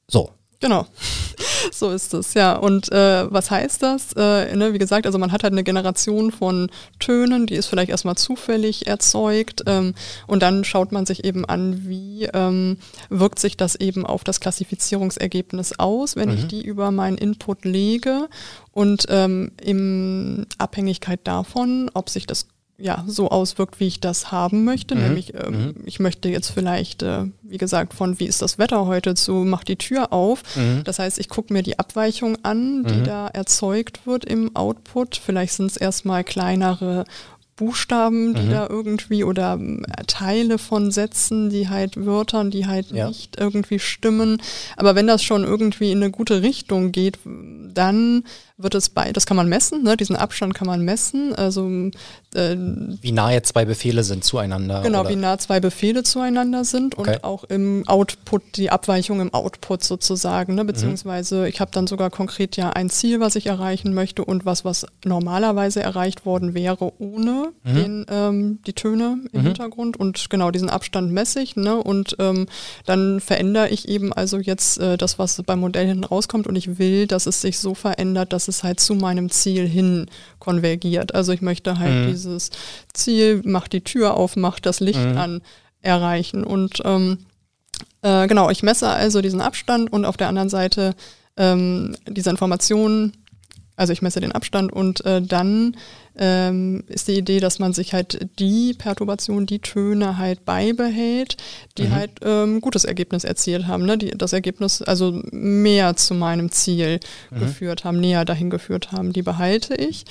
So. 0.08 0.32
Genau. 0.64 0.88
so 1.74 1.92
ist 1.92 2.14
es, 2.14 2.36
ja. 2.36 2.56
Und 2.56 2.90
äh, 2.90 3.30
was 3.30 3.52
heißt 3.52 3.84
das? 3.84 4.14
Äh, 4.14 4.56
ne, 4.56 4.72
wie 4.72 4.78
gesagt, 4.78 5.06
also 5.06 5.20
man 5.20 5.34
hat 5.34 5.44
halt 5.44 5.52
eine 5.52 5.66
Generation 5.66 6.32
von 6.32 6.72
Tönen, 7.00 7.48
die 7.48 7.56
ist 7.56 7.66
vielleicht 7.66 7.90
erstmal 7.90 8.16
zufällig 8.16 8.88
erzeugt 8.88 9.64
ähm, 9.68 9.94
und 10.26 10.42
dann 10.42 10.64
schaut 10.64 10.94
man 10.94 11.06
sich 11.06 11.26
eben 11.26 11.44
an, 11.44 11.86
wie 11.86 12.30
ähm, 12.34 12.78
wirkt 13.10 13.40
sich 13.40 13.58
das 13.58 13.76
eben 13.76 14.06
auf 14.06 14.24
das 14.24 14.40
Klassifizierungsergebnis 14.40 15.78
aus, 15.80 16.16
wenn 16.16 16.30
mhm. 16.30 16.36
ich 16.36 16.48
die 16.48 16.64
über 16.64 16.92
meinen 16.92 17.18
Input 17.18 17.66
lege 17.66 18.30
und 18.72 19.08
ähm, 19.10 19.52
in 19.62 20.48
Abhängigkeit 20.60 21.20
davon, 21.26 21.92
ob 21.94 22.10
sich 22.10 22.26
das 22.26 22.48
ja, 22.84 23.06
so 23.08 23.30
auswirkt, 23.30 23.80
wie 23.80 23.88
ich 23.88 24.02
das 24.02 24.32
haben 24.32 24.66
möchte. 24.66 24.94
Mhm. 24.94 25.02
Nämlich, 25.02 25.34
äh, 25.34 25.50
mhm. 25.50 25.76
ich 25.86 26.02
möchte 26.02 26.28
jetzt 26.28 26.50
vielleicht, 26.50 27.02
äh, 27.02 27.26
wie 27.42 27.58
gesagt, 27.58 27.94
von 27.94 28.20
wie 28.20 28.26
ist 28.26 28.42
das 28.42 28.58
Wetter 28.58 28.86
heute 28.86 29.16
zu 29.16 29.46
mach 29.46 29.64
die 29.64 29.78
Tür 29.78 30.12
auf. 30.12 30.44
Mhm. 30.58 30.84
Das 30.84 31.00
heißt, 31.00 31.18
ich 31.18 31.30
gucke 31.30 31.54
mir 31.54 31.64
die 31.64 31.80
Abweichung 31.80 32.38
an, 32.44 32.84
die 32.84 32.96
mhm. 32.96 33.04
da 33.06 33.28
erzeugt 33.28 34.06
wird 34.06 34.26
im 34.26 34.54
Output. 34.54 35.16
Vielleicht 35.16 35.54
sind 35.54 35.72
es 35.72 35.78
erstmal 35.78 36.26
kleinere 36.26 37.06
Buchstaben, 37.56 38.34
die 38.34 38.42
mhm. 38.42 38.52
da 38.52 38.68
irgendwie 38.68 39.24
oder 39.24 39.58
äh, 39.58 40.04
Teile 40.08 40.58
von 40.58 40.92
Sätzen, 40.92 41.50
die 41.50 41.70
halt 41.70 42.04
Wörtern, 42.06 42.52
die 42.52 42.66
halt 42.66 42.92
ja. 42.92 43.08
nicht 43.08 43.40
irgendwie 43.40 43.80
stimmen. 43.80 44.42
Aber 44.76 44.96
wenn 44.96 45.08
das 45.08 45.24
schon 45.24 45.44
irgendwie 45.46 45.92
in 45.92 46.04
eine 46.04 46.12
gute 46.12 46.42
Richtung 46.42 46.92
geht, 46.92 47.20
dann 47.24 48.26
wird 48.58 48.76
es 48.76 48.90
bei, 48.90 49.12
das 49.12 49.26
kann 49.26 49.36
man 49.36 49.50
messen, 49.50 49.84
ne? 49.84 49.98
diesen 49.98 50.16
Abstand 50.16 50.54
kann 50.54 50.68
man 50.68 50.82
messen. 50.82 51.34
Also 51.34 51.68
äh, 52.36 52.56
wie 53.02 53.12
nah 53.12 53.32
jetzt 53.32 53.50
zwei 53.50 53.66
Befehle 53.66 54.04
sind 54.04 54.24
zueinander. 54.24 54.82
Genau, 54.82 55.02
oder? 55.02 55.10
wie 55.10 55.16
nah 55.16 55.38
zwei 55.38 55.60
Befehle 55.60 56.04
zueinander 56.04 56.64
sind 56.64 56.98
okay. 56.98 57.16
und 57.16 57.24
auch 57.24 57.44
im 57.46 57.84
Output, 57.88 58.44
die 58.56 58.70
Abweichung 58.70 59.22
im 59.22 59.34
Output 59.34 59.84
sozusagen, 59.84 60.56
ne? 60.56 60.66
beziehungsweise 60.66 61.42
mhm. 61.42 61.46
ich 61.46 61.62
habe 61.62 61.72
dann 61.72 61.88
sogar 61.88 62.10
konkret 62.10 62.56
ja 62.56 62.70
ein 62.70 62.90
Ziel, 62.90 63.20
was 63.20 63.36
ich 63.36 63.48
erreichen 63.48 63.94
möchte 63.94 64.24
und 64.24 64.46
was, 64.46 64.64
was 64.64 64.86
normalerweise 65.04 65.82
erreicht 65.82 66.26
worden 66.26 66.54
wäre 66.54 66.94
ohne 67.00 67.54
mhm. 67.64 67.76
den, 67.76 68.06
ähm, 68.10 68.60
die 68.68 68.74
Töne 68.74 69.18
im 69.32 69.42
mhm. 69.42 69.46
Hintergrund 69.46 69.98
und 69.98 70.30
genau 70.30 70.52
diesen 70.52 70.70
Abstand 70.70 71.12
messe 71.12 71.42
ich 71.42 71.56
ne? 71.56 71.76
und 71.76 72.16
ähm, 72.20 72.46
dann 72.86 73.20
verändere 73.20 73.70
ich 73.70 73.90
eben 73.90 74.14
also 74.14 74.38
jetzt 74.38 74.78
äh, 74.80 74.98
das, 74.98 75.20
was 75.20 75.42
beim 75.44 75.60
Modell 75.60 75.88
hinten 75.88 76.04
rauskommt 76.04 76.48
und 76.48 76.56
ich 76.56 76.78
will, 76.78 77.08
dass 77.08 77.26
es 77.26 77.42
sich 77.42 77.60
so 77.60 77.74
verändert, 77.74 78.32
dass 78.32 78.48
es 78.48 78.53
halt 78.62 78.80
zu 78.80 78.94
meinem 78.94 79.32
Ziel 79.32 79.68
hin 79.68 80.06
konvergiert. 80.38 81.16
Also 81.16 81.32
ich 81.32 81.42
möchte 81.42 81.80
halt 81.80 82.06
mhm. 82.06 82.08
dieses 82.12 82.52
Ziel, 82.94 83.42
mach 83.46 83.68
die 83.68 83.82
Tür 83.82 84.14
auf, 84.14 84.36
mach 84.36 84.60
das 84.60 84.80
Licht 84.80 85.04
mhm. 85.04 85.18
an, 85.18 85.42
erreichen. 85.82 86.44
Und 86.44 86.82
ähm, 86.86 87.18
äh, 88.04 88.28
genau, 88.28 88.52
ich 88.52 88.62
messe 88.62 88.90
also 88.90 89.22
diesen 89.22 89.42
Abstand 89.42 89.92
und 89.92 90.06
auf 90.06 90.18
der 90.18 90.28
anderen 90.28 90.50
Seite 90.50 90.94
ähm, 91.38 91.96
diese 92.08 92.30
Informationen 92.30 93.14
also 93.76 93.92
ich 93.94 94.02
messe 94.02 94.20
den 94.20 94.32
Abstand 94.32 94.72
und 94.72 95.04
äh, 95.06 95.22
dann 95.22 95.76
ähm, 96.16 96.84
ist 96.88 97.08
die 97.08 97.18
Idee, 97.18 97.40
dass 97.40 97.58
man 97.58 97.74
sich 97.74 97.94
halt 97.94 98.28
die 98.38 98.74
Perturbation, 98.74 99.46
die 99.46 99.60
Töne 99.60 100.18
halt 100.18 100.46
beibehält, 100.46 101.38
die 101.78 101.86
mhm. 101.86 101.92
halt 101.92 102.12
ähm, 102.22 102.62
gutes 102.62 102.86
Ergebnis 102.86 103.24
erzielt 103.24 103.68
haben, 103.68 103.86
ne? 103.86 103.98
die 103.98 104.12
das 104.12 104.34
Ergebnis 104.34 104.82
also 104.82 105.22
mehr 105.32 105.96
zu 105.96 106.14
meinem 106.14 106.52
Ziel 106.52 107.00
mhm. 107.32 107.40
geführt 107.40 107.84
haben, 107.84 108.00
näher 108.00 108.26
dahin 108.26 108.52
geführt 108.52 108.92
haben, 108.92 109.12
die 109.12 109.24
behalte 109.24 109.74
ich 109.74 110.06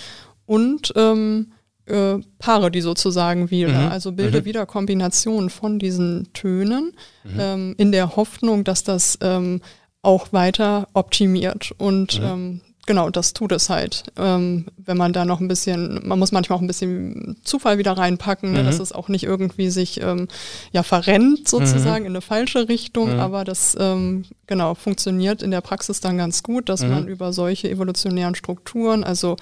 und 0.45 0.93
ähm, 0.97 1.53
äh, 1.87 2.19
paare 2.39 2.71
die 2.71 2.81
sozusagen 2.81 3.51
wieder, 3.51 3.87
mhm. 3.87 3.93
also 3.93 4.13
bilde 4.13 4.41
mhm. 4.41 4.45
wieder 4.45 4.67
Kombinationen 4.67 5.51
von 5.51 5.79
diesen 5.79 6.33
Tönen 6.33 6.93
mhm. 7.25 7.39
ähm, 7.39 7.75
in 7.79 7.93
der 7.93 8.17
Hoffnung, 8.17 8.65
dass 8.65 8.83
das 8.83 9.19
ähm, 9.21 9.61
auch 10.03 10.33
weiter 10.33 10.89
optimiert 10.95 11.73
und 11.79 12.21
mhm. 12.21 12.27
ähm, 12.27 12.61
genau, 12.93 13.09
das 13.09 13.33
tut 13.33 13.53
es 13.53 13.71
halt. 13.71 14.05
Ähm, 14.19 14.67
wenn 14.77 14.99
man 14.99 15.15
da 15.15 15.25
noch 15.25 15.41
ein 15.41 15.49
bisschen, 15.49 16.07
man 16.07 16.19
muss 16.19 16.31
manchmal 16.31 16.59
auch 16.59 16.61
ein 16.61 16.67
bisschen 16.67 17.39
Zufall 17.43 17.79
wieder 17.79 17.93
reinpacken, 17.93 18.53
ne, 18.53 18.65
dass 18.65 18.77
mhm. 18.77 18.83
es 18.83 18.93
auch 18.93 19.09
nicht 19.09 19.25
irgendwie 19.25 19.71
sich 19.71 20.03
ähm, 20.03 20.29
ja 20.73 20.83
verrennt 20.83 21.49
sozusagen 21.49 22.03
mhm. 22.03 22.07
in 22.09 22.13
eine 22.13 22.21
falsche 22.21 22.69
Richtung, 22.69 23.15
mhm. 23.15 23.21
aber 23.21 23.45
das 23.45 23.75
ähm, 23.81 24.27
genau 24.47 24.75
funktioniert 24.75 25.43
in 25.43 25.51
der 25.51 25.63
Praxis 25.63 26.01
dann 26.01 26.19
ganz 26.19 26.43
gut, 26.43 26.69
dass 26.69 26.83
man 26.83 27.05
mhm. 27.05 27.09
über 27.09 27.33
solche 27.33 27.71
evolutionären 27.71 28.35
Strukturen, 28.35 29.05
also 29.05 29.37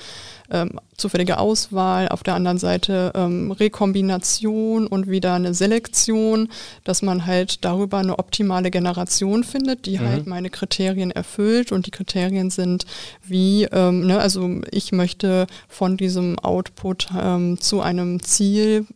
ähm, 0.50 0.78
zufällige 0.96 1.38
Auswahl, 1.38 2.08
auf 2.08 2.22
der 2.22 2.34
anderen 2.34 2.58
Seite 2.58 3.12
ähm, 3.14 3.50
Rekombination 3.50 4.86
und 4.86 5.08
wieder 5.08 5.34
eine 5.34 5.54
Selektion, 5.54 6.48
dass 6.84 7.02
man 7.02 7.26
halt 7.26 7.64
darüber 7.64 7.98
eine 7.98 8.18
optimale 8.18 8.70
Generation 8.70 9.42
findet, 9.42 9.86
die 9.86 9.98
mhm. 9.98 10.08
halt 10.08 10.26
meine 10.26 10.50
Kriterien 10.50 11.10
erfüllt 11.10 11.72
und 11.72 11.86
die 11.86 11.90
Kriterien 11.90 12.50
sind 12.50 12.84
wie, 13.22 13.39
ähm, 13.70 14.06
ne, 14.06 14.18
also 14.18 14.60
ich 14.70 14.92
möchte 14.92 15.46
von 15.68 15.96
diesem 15.96 16.38
Output 16.38 17.08
ähm, 17.18 17.60
zu 17.60 17.80
einem 17.80 18.22
Ziel 18.22 18.86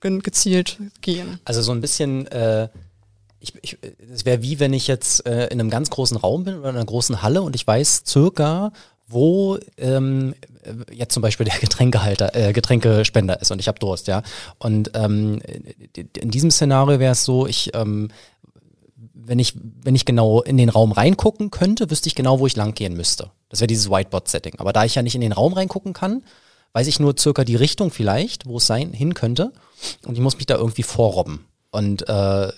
gezielt 0.00 0.78
gehen. 1.02 1.40
Also 1.44 1.60
so 1.60 1.72
ein 1.72 1.80
bisschen 1.80 2.26
äh 2.28 2.68
ich, 3.40 3.54
ich, 3.62 3.78
es 4.12 4.24
wäre 4.24 4.42
wie 4.42 4.60
wenn 4.60 4.72
ich 4.72 4.86
jetzt 4.86 5.26
äh, 5.26 5.46
in 5.46 5.60
einem 5.60 5.70
ganz 5.70 5.90
großen 5.90 6.16
Raum 6.16 6.44
bin 6.44 6.58
oder 6.58 6.70
in 6.70 6.76
einer 6.76 6.84
großen 6.84 7.22
Halle 7.22 7.42
und 7.42 7.56
ich 7.56 7.66
weiß 7.66 8.04
circa, 8.06 8.72
wo 9.08 9.58
ähm, 9.78 10.34
jetzt 10.92 11.14
zum 11.14 11.22
Beispiel 11.22 11.46
der 11.46 11.58
Getränkehalter, 11.58 12.34
äh, 12.34 12.52
Getränkespender 12.52 13.40
ist 13.40 13.50
und 13.50 13.58
ich 13.58 13.66
habe 13.66 13.78
Durst, 13.78 14.06
ja. 14.06 14.22
Und 14.58 14.92
ähm, 14.94 15.40
in 15.94 16.30
diesem 16.30 16.50
Szenario 16.50 17.00
wäre 17.00 17.12
es 17.12 17.24
so, 17.24 17.46
ich 17.46 17.74
ähm, 17.74 18.10
wenn 19.24 19.38
ich, 19.38 19.54
wenn 19.82 19.94
ich 19.94 20.04
genau 20.04 20.42
in 20.42 20.56
den 20.56 20.68
Raum 20.68 20.92
reingucken 20.92 21.50
könnte, 21.50 21.90
wüsste 21.90 22.08
ich 22.08 22.14
genau, 22.14 22.40
wo 22.40 22.46
ich 22.46 22.56
lang 22.56 22.74
gehen 22.74 22.94
müsste. 22.94 23.30
Das 23.48 23.60
wäre 23.60 23.66
dieses 23.66 23.90
Whiteboard-Setting. 23.90 24.54
Aber 24.58 24.72
da 24.72 24.84
ich 24.84 24.94
ja 24.94 25.02
nicht 25.02 25.14
in 25.14 25.20
den 25.20 25.32
Raum 25.32 25.52
reingucken 25.52 25.92
kann, 25.92 26.22
weiß 26.72 26.86
ich 26.86 27.00
nur 27.00 27.14
circa 27.18 27.44
die 27.44 27.56
Richtung 27.56 27.90
vielleicht, 27.90 28.46
wo 28.46 28.58
es 28.58 28.66
sein 28.66 28.92
hin 28.92 29.14
könnte. 29.14 29.52
Und 30.06 30.14
ich 30.14 30.20
muss 30.20 30.36
mich 30.36 30.46
da 30.46 30.56
irgendwie 30.56 30.82
vorrobben. 30.82 31.46
Und 31.70 32.02
äh, 32.02 32.52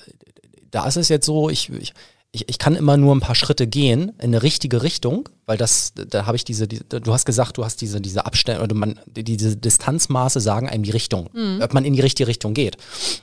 da 0.71 0.87
ist 0.87 0.97
es 0.97 1.09
jetzt 1.09 1.27
so, 1.27 1.51
ich, 1.51 1.71
ich, 1.71 1.93
ich, 2.33 2.49
ich 2.49 2.59
kann 2.59 2.75
immer 2.75 2.97
nur 2.97 3.15
ein 3.15 3.21
paar 3.21 3.35
Schritte 3.35 3.67
gehen 3.67 4.11
in 4.19 4.31
eine 4.31 4.43
richtige 4.43 4.83
Richtung, 4.83 5.29
weil 5.45 5.59
das, 5.59 5.93
da 5.95 6.27
habe 6.27 6.37
ich 6.37 6.45
diese, 6.45 6.67
die, 6.67 6.81
du 6.89 7.13
hast 7.13 7.27
gesagt, 7.27 7.59
du 7.59 7.65
hast 7.65 7.81
diese, 7.83 8.01
diese 8.01 8.25
Abstände 8.25 8.63
oder 8.63 8.75
man, 8.75 8.99
diese 9.07 9.57
Distanzmaße 9.57 10.41
sagen 10.41 10.69
einem 10.69 10.83
die 10.83 10.91
Richtung, 10.91 11.29
mhm. 11.33 11.61
ob 11.63 11.75
man 11.75 11.85
in 11.85 11.93
die 11.93 12.01
richtige 12.01 12.27
Richtung 12.27 12.55
geht. 12.55 12.79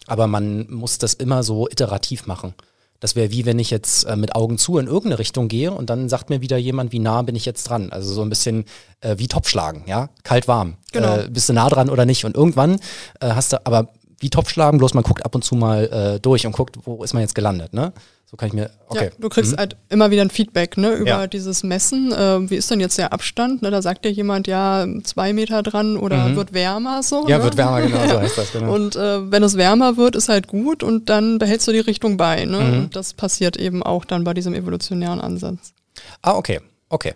Aber 0.06 0.28
man 0.28 0.70
muss 0.70 1.00
das 1.00 1.16
immer 1.16 1.42
so 1.42 1.68
iterativ 1.68 2.28
machen. 2.28 2.54
Das 3.00 3.16
wäre 3.16 3.32
wie 3.32 3.46
wenn 3.46 3.60
ich 3.60 3.70
jetzt 3.70 4.04
äh, 4.04 4.16
mit 4.16 4.36
Augen 4.36 4.58
zu 4.58 4.78
in 4.78 4.88
irgendeine 4.88 5.20
Richtung 5.20 5.48
gehe 5.48 5.72
und 5.72 5.90
dann 5.90 6.10
sagt 6.10 6.30
mir 6.30 6.42
wieder 6.42 6.58
jemand, 6.58 6.92
wie 6.92 7.00
nah 7.00 7.22
bin 7.22 7.36
ich 7.36 7.46
jetzt 7.46 7.64
dran. 7.64 7.92
Also 7.92 8.14
so 8.14 8.22
ein 8.22 8.30
bisschen 8.30 8.66
äh, 9.02 9.16
wie 9.18 9.28
Topfschlagen, 9.28 9.84
ja, 9.88 10.10
kalt 10.24 10.48
warm. 10.48 10.76
Genau. 10.92 11.18
Äh, 11.18 11.30
bist 11.30 11.50
du 11.50 11.54
nah 11.54 11.70
dran 11.70 11.90
oder 11.90 12.06
nicht? 12.06 12.26
Und 12.26 12.36
irgendwann 12.36 12.76
äh, 13.20 13.30
hast 13.32 13.54
du, 13.54 13.66
aber 13.66 13.90
wie 14.20 14.30
Topfschlagen, 14.30 14.80
bloß 14.80 14.94
man 14.94 15.04
guckt 15.04 15.26
ab 15.26 15.34
und 15.36 15.44
zu 15.44 15.56
mal 15.56 15.86
äh, 15.86 16.20
durch 16.20 16.46
und 16.46 16.52
guckt, 16.52 16.78
wo 16.84 17.04
ist 17.04 17.14
man 17.14 17.22
jetzt 17.22 17.36
gelandet, 17.36 17.74
ne? 17.74 17.94
So 18.30 18.38
kann 18.38 18.50
ich 18.50 18.54
mir, 18.54 18.70
okay. 18.88 19.06
Ja, 19.06 19.12
du 19.18 19.28
kriegst 19.28 19.54
mhm. 19.54 19.58
halt 19.58 19.76
immer 19.90 20.12
wieder 20.12 20.22
ein 20.22 20.30
Feedback, 20.30 20.78
ne, 20.78 20.94
über 20.94 21.10
ja. 21.10 21.28
dieses 21.28 21.64
Messen. 21.64 22.12
Äh, 22.12 22.48
wie 22.48 22.58
ist 22.58 22.70
denn 22.70 22.80
jetzt 22.80 23.00
der 23.00 23.12
Abstand? 23.12 23.64
Ne, 23.64 23.72
da 23.72 23.82
sagt 23.82 24.06
dir 24.06 24.12
jemand, 24.12 24.46
ja, 24.46 24.86
zwei 25.04 25.34
Meter 25.34 25.64
dran 25.64 25.98
oder 25.98 26.28
mhm. 26.28 26.36
wird 26.36 26.54
wärmer 26.54 27.02
so. 27.02 27.28
Ja, 27.28 27.40
ne? 27.40 27.46
wird 27.46 27.58
wärmer, 27.58 27.82
genau, 27.82 28.08
so 28.08 28.20
heißt 28.22 28.38
das, 28.38 28.52
genau. 28.52 28.72
Und 28.72 28.96
äh, 28.96 29.32
wenn 29.32 29.42
es 29.42 29.58
wärmer 29.58 29.98
wird, 29.98 30.16
ist 30.16 30.30
halt 30.30 30.48
gut 30.48 30.84
und 30.84 31.10
dann 31.10 31.40
behältst 31.40 31.68
du 31.68 31.72
die 31.72 31.80
Richtung 31.80 32.18
bei, 32.18 32.46
ne? 32.46 32.60
Mhm. 32.60 32.74
Und 32.74 32.96
das 32.96 33.16
passiert 33.16 33.58
eben 33.58 33.82
auch 33.82 34.06
dann 34.06 34.24
bei 34.24 34.36
diesem 34.36 34.54
evolutionären 34.54 35.22
Ansatz. 35.22 35.74
Ah, 36.22 36.36
okay, 36.36 36.62
okay. 36.90 37.16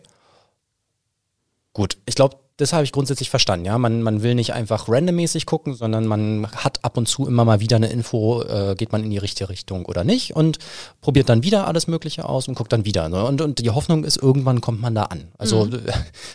Gut, 1.73 1.97
ich 2.07 2.15
glaube, 2.15 2.37
das 2.57 2.71
habe 2.71 2.83
ich 2.83 2.91
grundsätzlich 2.91 3.29
verstanden, 3.31 3.65
ja. 3.65 3.77
Man, 3.77 4.03
man 4.03 4.21
will 4.21 4.35
nicht 4.35 4.53
einfach 4.53 4.87
randommäßig 4.87 5.45
gucken, 5.45 5.73
sondern 5.73 6.05
man 6.05 6.47
hat 6.51 6.83
ab 6.83 6.97
und 6.97 7.07
zu 7.07 7.27
immer 7.27 7.45
mal 7.45 7.59
wieder 7.59 7.77
eine 7.77 7.87
Info, 7.87 8.43
äh, 8.43 8.75
geht 8.75 8.91
man 8.91 9.03
in 9.03 9.09
die 9.09 9.17
richtige 9.17 9.49
Richtung 9.49 9.85
oder 9.85 10.03
nicht 10.03 10.35
und 10.35 10.59
probiert 11.01 11.29
dann 11.29 11.43
wieder 11.43 11.67
alles 11.67 11.87
Mögliche 11.87 12.29
aus 12.29 12.47
und 12.47 12.53
guckt 12.53 12.71
dann 12.71 12.85
wieder. 12.85 13.09
Ne? 13.09 13.23
Und, 13.23 13.41
und 13.41 13.59
die 13.59 13.71
Hoffnung 13.71 14.03
ist, 14.03 14.17
irgendwann 14.17 14.61
kommt 14.61 14.81
man 14.81 14.93
da 14.93 15.03
an. 15.03 15.31
Also 15.39 15.65
mhm. 15.65 15.81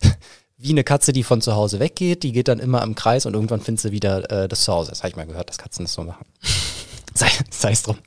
wie 0.58 0.70
eine 0.70 0.82
Katze, 0.82 1.12
die 1.12 1.22
von 1.22 1.40
zu 1.40 1.54
Hause 1.54 1.78
weggeht, 1.78 2.24
die 2.24 2.32
geht 2.32 2.48
dann 2.48 2.58
immer 2.58 2.82
im 2.82 2.96
Kreis 2.96 3.24
und 3.24 3.34
irgendwann 3.34 3.60
findet 3.60 3.82
sie 3.82 3.92
wieder 3.92 4.28
äh, 4.30 4.48
das 4.48 4.64
Zuhause. 4.64 4.90
Das 4.90 5.00
habe 5.00 5.10
ich 5.10 5.16
mal 5.16 5.26
gehört, 5.26 5.48
dass 5.48 5.58
Katzen 5.58 5.84
das 5.84 5.92
so 5.92 6.02
machen. 6.02 6.26
sei 7.14 7.70
es 7.70 7.82
drum. 7.82 7.98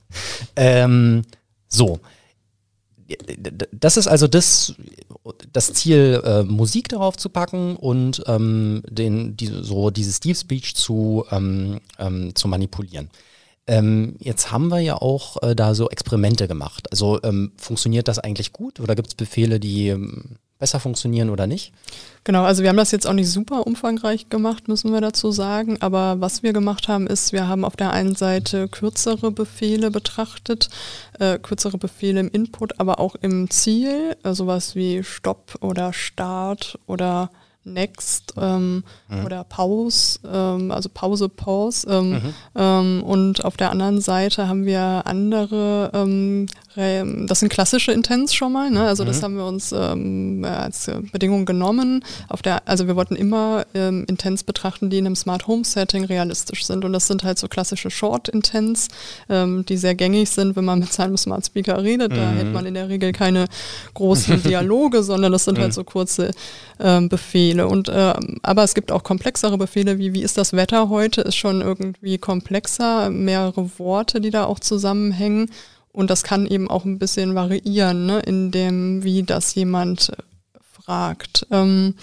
Ähm, 0.58 1.24
so 1.70 2.02
das 3.72 3.98
ist 3.98 4.08
also 4.08 4.28
das, 4.28 4.76
das 5.52 5.74
Ziel, 5.74 6.22
äh, 6.24 6.44
Musik 6.44 6.90
darauf 6.90 7.18
zu 7.18 7.30
packen 7.30 7.76
und 7.76 8.24
ähm, 8.28 8.84
den, 8.90 9.38
die, 9.38 9.48
so 9.48 9.90
dieses 9.90 10.20
Deep 10.20 10.38
Speech 10.38 10.76
zu, 10.76 11.26
ähm, 11.32 11.82
ähm, 12.00 12.36
zu 12.36 12.48
manipulieren. 12.48 13.10
Ähm, 13.68 14.16
jetzt 14.20 14.52
haben 14.52 14.70
wir 14.70 14.80
ja 14.80 14.96
auch 14.96 15.42
äh, 15.44 15.56
da 15.56 15.76
so 15.76 15.90
Experimente 15.90 16.48
gemacht. 16.48 16.92
Also 16.92 17.22
ähm, 17.24 17.52
funktioniert 17.58 18.08
das 18.08 18.20
eigentlich 18.20 18.54
gut 18.54 18.80
oder 18.80 18.96
gibt 18.96 19.10
es 19.10 19.16
Befehle, 19.16 19.60
die 19.60 19.90
ähm, 19.90 20.38
besser 20.62 20.80
funktionieren 20.80 21.30
oder 21.30 21.48
nicht? 21.48 21.74
Genau, 22.24 22.44
also 22.44 22.62
wir 22.62 22.70
haben 22.70 22.78
das 22.78 22.92
jetzt 22.92 23.08
auch 23.08 23.14
nicht 23.14 23.30
super 23.30 23.68
umfangreich 23.68 24.30
gemacht, 24.30 24.68
müssen 24.68 24.94
wir 24.94 25.02
dazu 25.02 25.32
sagen. 25.32 25.82
Aber 25.82 26.22
was 26.22 26.44
wir 26.44 26.54
gemacht 26.54 26.88
haben, 26.88 27.08
ist, 27.08 27.34
wir 27.34 27.48
haben 27.48 27.66
auf 27.66 27.76
der 27.76 27.92
einen 27.92 28.16
Seite 28.16 28.70
kürzere 28.70 29.32
Befehle 29.32 29.92
betrachtet, 29.92 30.70
äh, 31.20 31.40
kürzere 31.40 31.78
Befehle 31.78 32.20
im 32.20 32.30
Input, 32.30 32.80
aber 32.80 33.00
auch 33.00 33.16
im 33.16 33.50
Ziel, 33.50 34.16
äh, 34.24 34.34
sowas 34.34 34.76
wie 34.76 35.04
Stopp 35.04 35.58
oder 35.62 35.92
Start 35.94 36.80
oder 36.86 37.32
Next 37.64 38.34
ähm, 38.38 38.84
mhm. 39.08 39.26
oder 39.26 39.44
Pause, 39.44 40.20
ähm, 40.26 40.72
also 40.72 40.90
Pause, 40.92 41.30
Pause. 41.30 41.88
Ähm, 41.92 42.10
mhm. 42.10 42.34
Ähm, 42.56 43.04
und 43.04 43.46
auf 43.46 43.56
der 43.56 43.70
anderen 43.70 44.02
Seite 44.02 44.48
haben 44.48 44.66
wir 44.66 45.04
andere, 45.06 45.92
ähm, 45.94 46.48
das 47.28 47.42
sind 47.42 47.50
klassische 47.50 47.92
Intents 47.92 48.34
schon 48.34 48.54
mal, 48.54 48.72
ne? 48.72 48.88
also 48.88 49.04
mhm. 49.04 49.08
das 49.08 49.22
haben 49.22 49.36
wir 49.36 49.46
uns 49.46 49.74
ähm, 49.74 50.44
als 50.44 50.90
Bedingung 51.12 51.46
genommen. 51.46 52.04
Auf 52.30 52.42
der, 52.42 52.68
also 52.68 52.88
wir 52.88 52.96
wollten 52.96 53.16
immer 53.16 53.66
Intents 53.74 54.44
betrachten, 54.44 54.90
die 54.90 54.98
in 54.98 55.06
einem 55.06 55.16
Smart 55.16 55.48
Home 55.48 55.66
Setting 55.66 56.06
realistisch 56.06 56.66
sind 56.66 56.86
und 56.86 56.94
das 56.94 57.08
sind 57.08 57.24
halt 57.24 57.38
so 57.38 57.48
klassische 57.48 57.92
Short 57.92 58.30
Intents, 58.30 58.88
die 59.30 59.78
sehr 59.78 59.96
gängig 59.96 60.30
sind, 60.30 60.56
wenn 60.56 60.64
man 60.64 60.80
mit 60.80 60.94
seinem 60.94 61.18
Smart 61.18 61.46
Speaker 61.46 61.84
redet. 61.84 62.14
Da 62.14 62.32
hält 62.32 62.48
mhm. 62.48 62.54
man 62.54 62.66
in 62.66 62.74
der 62.74 62.88
Regel 62.88 63.12
keine 63.12 63.48
großen 63.94 64.42
Dialoge, 64.44 65.04
sondern 65.04 65.34
das 65.34 65.46
sind 65.46 65.58
halt 65.58 65.70
mhm. 65.70 65.74
so 65.74 65.84
kurze 65.84 66.32
Befehle. 66.78 67.51
Befehle. 67.52 67.68
Und 67.68 67.90
äh, 67.90 68.14
aber 68.44 68.64
es 68.64 68.74
gibt 68.74 68.92
auch 68.92 69.04
komplexere 69.04 69.58
Befehle, 69.58 69.98
wie 69.98 70.14
wie 70.14 70.24
ist 70.24 70.38
das 70.38 70.54
Wetter 70.54 70.90
heute, 70.90 71.22
ist 71.22 71.36
schon 71.36 71.62
irgendwie 71.62 72.18
komplexer, 72.18 73.10
mehrere 73.10 73.70
Worte, 73.80 74.22
die 74.22 74.30
da 74.30 74.46
auch 74.46 74.60
zusammenhängen. 74.60 75.50
Und 75.92 76.10
das 76.10 76.24
kann 76.24 76.48
eben 76.48 76.70
auch 76.70 76.86
ein 76.86 77.00
bisschen 77.00 77.36
variieren, 77.36 78.06
ne, 78.06 78.20
in 78.20 78.52
dem, 78.52 79.04
wie 79.04 79.24
das 79.24 79.56
jemand 79.56 80.10
äh, 80.10 80.60
fragt. 80.62 81.48
Ähm, 81.52 81.96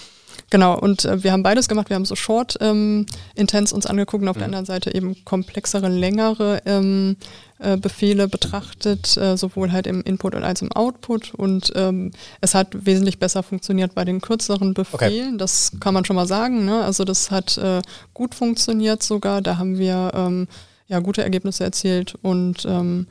Genau, 0.51 0.79
und 0.79 1.05
äh, 1.05 1.23
wir 1.23 1.33
haben 1.33 1.43
beides 1.43 1.69
gemacht. 1.69 1.91
Wir 1.91 1.97
haben 1.97 2.05
so 2.05 2.17
Short 2.17 2.57
ähm, 2.61 3.07
Intents 3.35 3.73
uns 3.73 3.87
angeguckt 3.87 4.23
und 4.23 4.29
auf 4.29 4.37
mhm. 4.37 4.41
der 4.41 4.47
anderen 4.47 4.65
Seite 4.65 4.95
eben 4.95 5.25
komplexere, 5.25 5.89
längere 5.89 6.63
ähm, 6.65 7.17
äh, 7.59 7.77
Befehle 7.77 8.29
betrachtet, 8.29 9.17
äh, 9.19 9.37
sowohl 9.37 9.73
halt 9.73 9.87
im 9.87 10.03
Input 10.03 10.35
als 10.35 10.63
im 10.63 10.73
Output. 10.73 11.35
Und 11.35 11.73
ähm, 11.77 12.13
es 12.41 12.55
hat 12.55 12.87
wesentlich 12.87 13.19
besser 13.19 13.43
funktioniert 13.43 13.95
bei 13.95 14.05
den 14.05 14.23
kürzeren 14.23 14.73
Befehlen. 14.73 15.35
Okay. 15.35 15.39
Das 15.39 15.73
kann 15.81 15.93
man 15.93 16.07
schon 16.07 16.17
mal 16.17 16.27
sagen. 16.27 16.65
Ne? 16.65 16.83
Also 16.83 17.05
das 17.05 17.31
hat 17.31 17.59
äh, 17.59 17.83
gut 18.15 18.35
funktioniert 18.35 19.03
sogar. 19.03 19.43
Da 19.43 19.59
haben 19.59 19.79
wir 19.79 20.13
ähm, 20.15 20.49
ja 20.87 21.01
gute 21.01 21.23
Ergebnisse 21.23 21.65
erzielt 21.65 22.15
und 22.23 22.65
ähm, 22.65 23.07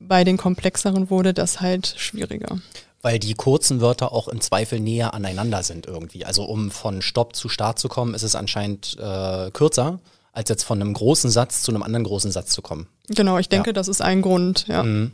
bei 0.00 0.24
den 0.24 0.36
komplexeren 0.36 1.08
wurde 1.08 1.32
das 1.32 1.60
halt 1.60 1.94
schwieriger 1.96 2.58
weil 3.04 3.18
die 3.18 3.34
kurzen 3.34 3.82
Wörter 3.82 4.12
auch 4.12 4.28
im 4.28 4.40
Zweifel 4.40 4.80
näher 4.80 5.12
aneinander 5.12 5.62
sind 5.62 5.86
irgendwie. 5.86 6.24
Also 6.24 6.44
um 6.44 6.70
von 6.70 7.02
Stopp 7.02 7.36
zu 7.36 7.50
Start 7.50 7.78
zu 7.78 7.88
kommen, 7.88 8.14
ist 8.14 8.22
es 8.22 8.34
anscheinend 8.34 8.96
äh, 8.98 9.50
kürzer, 9.50 10.00
als 10.32 10.48
jetzt 10.48 10.62
von 10.62 10.80
einem 10.80 10.94
großen 10.94 11.30
Satz 11.30 11.60
zu 11.60 11.70
einem 11.70 11.82
anderen 11.82 12.04
großen 12.04 12.32
Satz 12.32 12.52
zu 12.52 12.62
kommen. 12.62 12.88
Genau, 13.08 13.36
ich 13.36 13.50
denke, 13.50 13.70
ja. 13.70 13.72
das 13.74 13.88
ist 13.88 14.00
ein 14.00 14.22
Grund, 14.22 14.66
ja. 14.68 14.82
Mhm. 14.82 15.12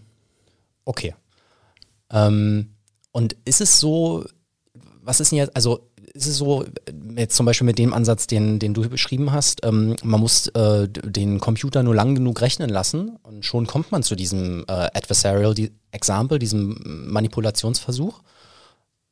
Okay. 0.85 1.17
Ähm, 2.13 2.77
und 3.11 3.35
ist 3.45 3.61
es 3.61 3.81
so, 3.81 4.25
was 5.03 5.19
ist 5.19 5.33
denn 5.33 5.39
jetzt, 5.39 5.57
also 5.57 5.91
ist 6.15 6.29
es 6.29 6.37
so, 6.37 6.65
jetzt 7.17 7.35
zum 7.35 7.45
Beispiel 7.45 7.67
mit 7.67 7.79
dem 7.79 7.93
Ansatz, 7.93 8.29
den, 8.29 8.61
den 8.61 8.73
du 8.73 8.89
beschrieben 8.89 9.33
hast, 9.33 9.65
ähm, 9.65 9.97
man 10.05 10.21
muss 10.21 10.47
äh, 10.49 10.89
den 10.89 11.41
Computer 11.41 11.83
nur 11.83 11.97
lang 11.97 12.15
genug 12.15 12.41
rechnen 12.41 12.71
lassen 12.71 13.17
und 13.25 13.45
schon 13.45 13.67
kommt 13.67 13.91
man 13.91 14.05
zu 14.05 14.15
diesem 14.15 14.65
äh, 14.69 14.73
Adversarial 14.95 15.55
die 15.55 15.73
Example, 15.93 16.39
diesem 16.39 17.09
Manipulationsversuch. 17.11 18.21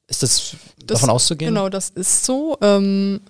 Ist 0.06 0.22
das, 0.22 0.56
das, 0.78 1.00
davon 1.00 1.10
auszugehen? 1.10 1.54
Genau, 1.54 1.68
das 1.68 1.90
ist 1.90 2.24
so. 2.24 2.56
Ähm, 2.62 3.20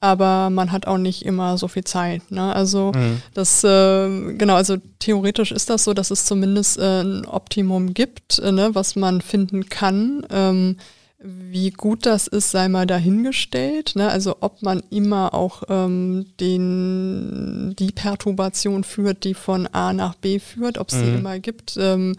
aber 0.00 0.48
man 0.48 0.72
hat 0.72 0.86
auch 0.86 0.96
nicht 0.96 1.26
immer 1.26 1.58
so 1.58 1.68
viel 1.68 1.84
Zeit. 1.84 2.30
Ne? 2.30 2.54
Also 2.54 2.92
mhm. 2.94 3.20
das, 3.34 3.62
äh, 3.64 4.32
genau, 4.34 4.54
also 4.54 4.76
theoretisch 4.98 5.52
ist 5.52 5.68
das 5.68 5.84
so, 5.84 5.92
dass 5.92 6.10
es 6.10 6.24
zumindest 6.24 6.78
äh, 6.78 7.02
ein 7.02 7.26
Optimum 7.26 7.92
gibt, 7.92 8.38
äh, 8.38 8.50
ne, 8.50 8.74
was 8.74 8.96
man 8.96 9.20
finden 9.20 9.68
kann. 9.68 10.26
Ähm, 10.30 10.76
wie 11.22 11.70
gut 11.70 12.06
das 12.06 12.28
ist, 12.28 12.50
sei 12.50 12.68
mal 12.68 12.86
dahingestellt. 12.86 13.92
Ne? 13.94 14.08
Also 14.08 14.36
ob 14.40 14.62
man 14.62 14.82
immer 14.88 15.34
auch 15.34 15.64
ähm, 15.68 16.26
den, 16.40 17.76
die 17.78 17.92
Perturbation 17.92 18.84
führt, 18.84 19.24
die 19.24 19.34
von 19.34 19.66
A 19.66 19.92
nach 19.92 20.14
B 20.14 20.38
führt, 20.38 20.78
ob 20.78 20.88
es 20.88 20.94
mhm. 20.94 21.02
die 21.02 21.18
immer 21.18 21.38
gibt. 21.38 21.76
Ähm, 21.78 22.16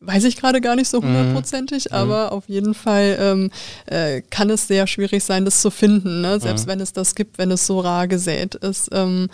weiß 0.00 0.24
ich 0.24 0.36
gerade 0.36 0.60
gar 0.60 0.76
nicht 0.76 0.88
so 0.88 1.00
mhm. 1.00 1.06
hundertprozentig, 1.06 1.86
mhm. 1.90 1.96
aber 1.96 2.32
auf 2.32 2.48
jeden 2.48 2.74
Fall 2.74 3.16
ähm, 3.20 3.50
äh, 3.86 4.22
kann 4.22 4.50
es 4.50 4.68
sehr 4.68 4.86
schwierig 4.86 5.24
sein, 5.24 5.44
das 5.44 5.60
zu 5.60 5.70
finden, 5.70 6.20
ne? 6.20 6.40
selbst 6.40 6.66
mhm. 6.66 6.72
wenn 6.72 6.80
es 6.80 6.92
das 6.92 7.14
gibt, 7.14 7.38
wenn 7.38 7.50
es 7.50 7.66
so 7.66 7.80
rar 7.80 8.08
gesät 8.08 8.54
ist. 8.54 8.90
Ähm, 8.92 9.28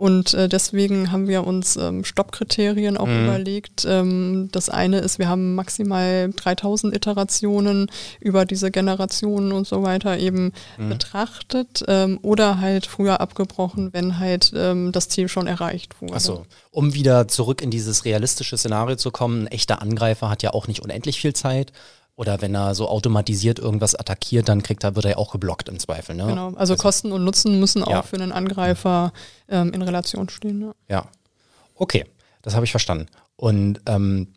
und 0.00 0.32
äh, 0.32 0.48
deswegen 0.48 1.12
haben 1.12 1.28
wir 1.28 1.46
uns 1.46 1.76
ähm, 1.76 2.04
Stoppkriterien 2.04 2.96
auch 2.96 3.06
mhm. 3.06 3.24
überlegt. 3.24 3.84
Ähm, 3.86 4.48
das 4.50 4.70
eine 4.70 5.00
ist, 5.00 5.18
wir 5.18 5.28
haben 5.28 5.54
maximal 5.54 6.30
3000 6.34 6.96
Iterationen 6.96 7.90
über 8.18 8.46
diese 8.46 8.70
Generationen 8.70 9.52
und 9.52 9.66
so 9.66 9.82
weiter 9.82 10.16
eben 10.16 10.52
mhm. 10.78 10.88
betrachtet 10.88 11.84
ähm, 11.86 12.18
oder 12.22 12.62
halt 12.62 12.86
früher 12.86 13.20
abgebrochen, 13.20 13.92
wenn 13.92 14.18
halt 14.18 14.52
ähm, 14.56 14.90
das 14.90 15.10
Ziel 15.10 15.28
schon 15.28 15.46
erreicht 15.46 16.00
wurde. 16.00 16.14
Achso, 16.14 16.46
um 16.70 16.94
wieder 16.94 17.28
zurück 17.28 17.60
in 17.60 17.70
dieses 17.70 18.06
realistische 18.06 18.56
Szenario 18.56 18.96
zu 18.96 19.10
kommen, 19.10 19.42
ein 19.42 19.46
echter 19.48 19.82
Angreifer 19.82 20.30
hat 20.30 20.42
ja 20.42 20.54
auch 20.54 20.66
nicht 20.66 20.80
unendlich 20.80 21.20
viel 21.20 21.34
Zeit. 21.34 21.72
Oder 22.16 22.42
wenn 22.42 22.54
er 22.54 22.74
so 22.74 22.88
automatisiert 22.88 23.58
irgendwas 23.58 23.94
attackiert, 23.94 24.48
dann 24.48 24.62
kriegt 24.62 24.84
er, 24.84 24.94
wird 24.94 25.06
er 25.06 25.18
auch 25.18 25.32
geblockt 25.32 25.68
im 25.68 25.78
Zweifel. 25.78 26.14
Ne? 26.14 26.26
Genau, 26.26 26.48
also, 26.48 26.58
also 26.58 26.76
Kosten 26.76 27.12
und 27.12 27.24
Nutzen 27.24 27.58
müssen 27.58 27.82
auch 27.82 27.90
ja. 27.90 28.02
für 28.02 28.16
einen 28.16 28.32
Angreifer 28.32 29.12
ähm, 29.48 29.72
in 29.72 29.82
Relation 29.82 30.28
stehen. 30.28 30.58
Ne? 30.58 30.74
Ja. 30.88 31.06
Okay, 31.74 32.04
das 32.42 32.54
habe 32.54 32.64
ich 32.64 32.70
verstanden. 32.70 33.06
Und 33.36 33.80
ähm, 33.86 34.34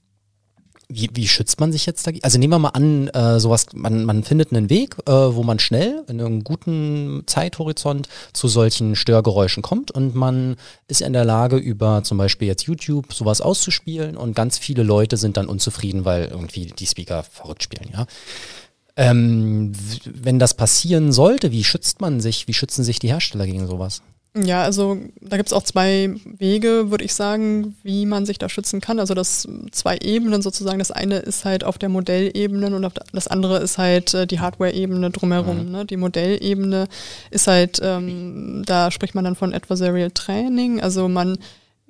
wie, 0.89 1.09
wie 1.13 1.27
schützt 1.27 1.59
man 1.59 1.71
sich 1.71 1.85
jetzt 1.85 2.05
dagegen? 2.05 2.23
Also 2.23 2.37
nehmen 2.37 2.53
wir 2.53 2.59
mal 2.59 2.69
an, 2.69 3.07
äh, 3.09 3.39
sowas, 3.39 3.67
man, 3.73 4.05
man 4.05 4.23
findet 4.23 4.51
einen 4.51 4.69
Weg, 4.69 4.95
äh, 5.05 5.11
wo 5.11 5.43
man 5.43 5.59
schnell 5.59 6.03
in 6.07 6.19
einem 6.19 6.43
guten 6.43 7.23
Zeithorizont 7.25 8.07
zu 8.33 8.47
solchen 8.47 8.95
Störgeräuschen 8.95 9.63
kommt 9.63 9.91
und 9.91 10.15
man 10.15 10.55
ist 10.87 11.01
in 11.01 11.13
der 11.13 11.25
Lage, 11.25 11.57
über 11.57 12.03
zum 12.03 12.17
Beispiel 12.17 12.47
jetzt 12.47 12.63
YouTube 12.63 13.13
sowas 13.13 13.41
auszuspielen 13.41 14.17
und 14.17 14.35
ganz 14.35 14.57
viele 14.57 14.83
Leute 14.83 15.17
sind 15.17 15.37
dann 15.37 15.47
unzufrieden, 15.47 16.05
weil 16.05 16.25
irgendwie 16.25 16.67
die 16.67 16.87
Speaker 16.87 17.23
verrückt 17.23 17.63
spielen, 17.63 17.89
ja. 17.91 18.05
Ähm, 18.95 19.71
wenn 20.05 20.37
das 20.37 20.53
passieren 20.53 21.11
sollte, 21.11 21.51
wie 21.51 21.63
schützt 21.63 21.99
man 21.99 22.21
sich, 22.21 22.47
wie 22.47 22.53
schützen 22.53 22.83
sich 22.83 22.99
die 22.99 23.07
Hersteller 23.07 23.47
gegen 23.47 23.65
sowas? 23.65 24.03
Ja, 24.35 24.63
also 24.63 24.97
da 25.21 25.37
gibt 25.37 25.49
es 25.49 25.53
auch 25.53 25.61
zwei 25.61 26.15
Wege, 26.25 26.89
würde 26.89 27.03
ich 27.03 27.13
sagen, 27.13 27.75
wie 27.83 28.07
man 28.07 28.25
sich 28.25 28.39
da 28.39 28.49
schützen 28.49 28.81
kann. 28.81 28.99
Also 28.99 29.13
das 29.13 29.47
zwei 29.71 29.97
Ebenen 29.97 30.41
sozusagen. 30.41 30.79
Das 30.79 30.89
eine 30.89 31.19
ist 31.19 31.45
halt 31.45 31.63
auf 31.63 31.77
der 31.77 31.89
Modellebene 31.89 32.75
und 32.75 32.99
das 33.13 33.27
andere 33.27 33.59
ist 33.59 33.77
halt 33.77 34.13
äh, 34.15 34.25
die 34.25 34.39
Hardware-Ebene 34.39 35.11
drumherum. 35.11 35.65
Mhm. 35.65 35.71
Ne? 35.71 35.85
Die 35.85 35.97
Modellebene 35.97 36.87
ist 37.29 37.45
halt, 37.45 37.79
ähm, 37.83 38.63
da 38.65 38.89
spricht 38.89 39.13
man 39.13 39.23
dann 39.23 39.35
von 39.35 39.53
Adversarial 39.53 40.09
Training. 40.09 40.81
Also 40.81 41.07
man 41.07 41.37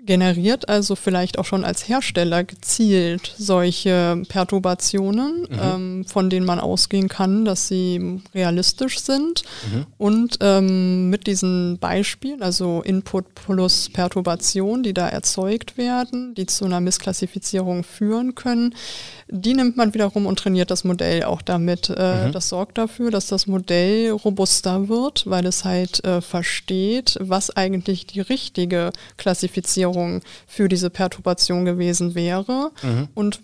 generiert 0.06 0.70
also 0.70 0.96
vielleicht 0.96 1.40
auch 1.40 1.46
schon 1.46 1.64
als 1.64 1.88
Hersteller 1.88 2.44
gezielt 2.44 3.34
solche 3.38 4.22
Perturbationen, 4.28 5.42
mhm. 5.42 5.60
ähm, 5.62 6.06
von 6.06 6.30
denen 6.30 6.46
man 6.46 6.60
ausgehen 6.60 7.08
kann, 7.08 7.46
dass 7.46 7.68
sie 7.68 8.22
realistisch 8.34 9.00
sind. 9.00 9.44
Mhm. 9.72 9.86
Und 9.98 10.38
ähm, 10.42 11.10
mit 11.10 11.28
diesen 11.28 11.78
Beispielen, 11.80 12.42
also 12.42 12.82
Input 12.84 13.34
plus 13.36 13.90
Perturbation, 13.90 14.84
die 14.84 14.94
da 14.94 15.08
erzeugt 15.08 15.78
werden, 15.78 16.36
die 16.36 16.46
zu 16.46 16.66
einer 16.66 16.82
Missklassifizierung 16.82 17.84
führen 17.84 18.36
können, 18.36 18.76
die 19.36 19.56
nimmt 19.56 19.78
man 19.78 19.96
wiederum 19.96 20.28
und 20.28 20.38
trainiert 20.38 20.70
das 20.70 20.84
Modell 20.84 21.24
auch 21.24 21.42
damit. 21.42 21.90
Äh, 21.90 22.28
mhm. 22.28 22.32
Das 22.34 22.50
sorgt 22.50 22.78
dafür, 22.78 23.10
dass 23.10 23.26
das 23.26 23.48
Modell 23.48 24.12
robuster 24.12 24.90
wird, 24.90 25.28
weil 25.28 25.48
es 25.48 25.66
halt 25.66 26.06
äh, 26.06 26.22
versteht, 26.22 27.18
was 27.20 27.50
eigentlich 27.50 28.06
die 28.06 28.22
richtige 28.22 28.92
Klassifizierung 29.18 30.22
für 30.46 30.70
diese 30.70 30.92
Perturbation 30.92 31.66
gewesen 31.66 32.14
wäre 32.14 32.72
mhm. 32.84 33.08
und 33.16 33.42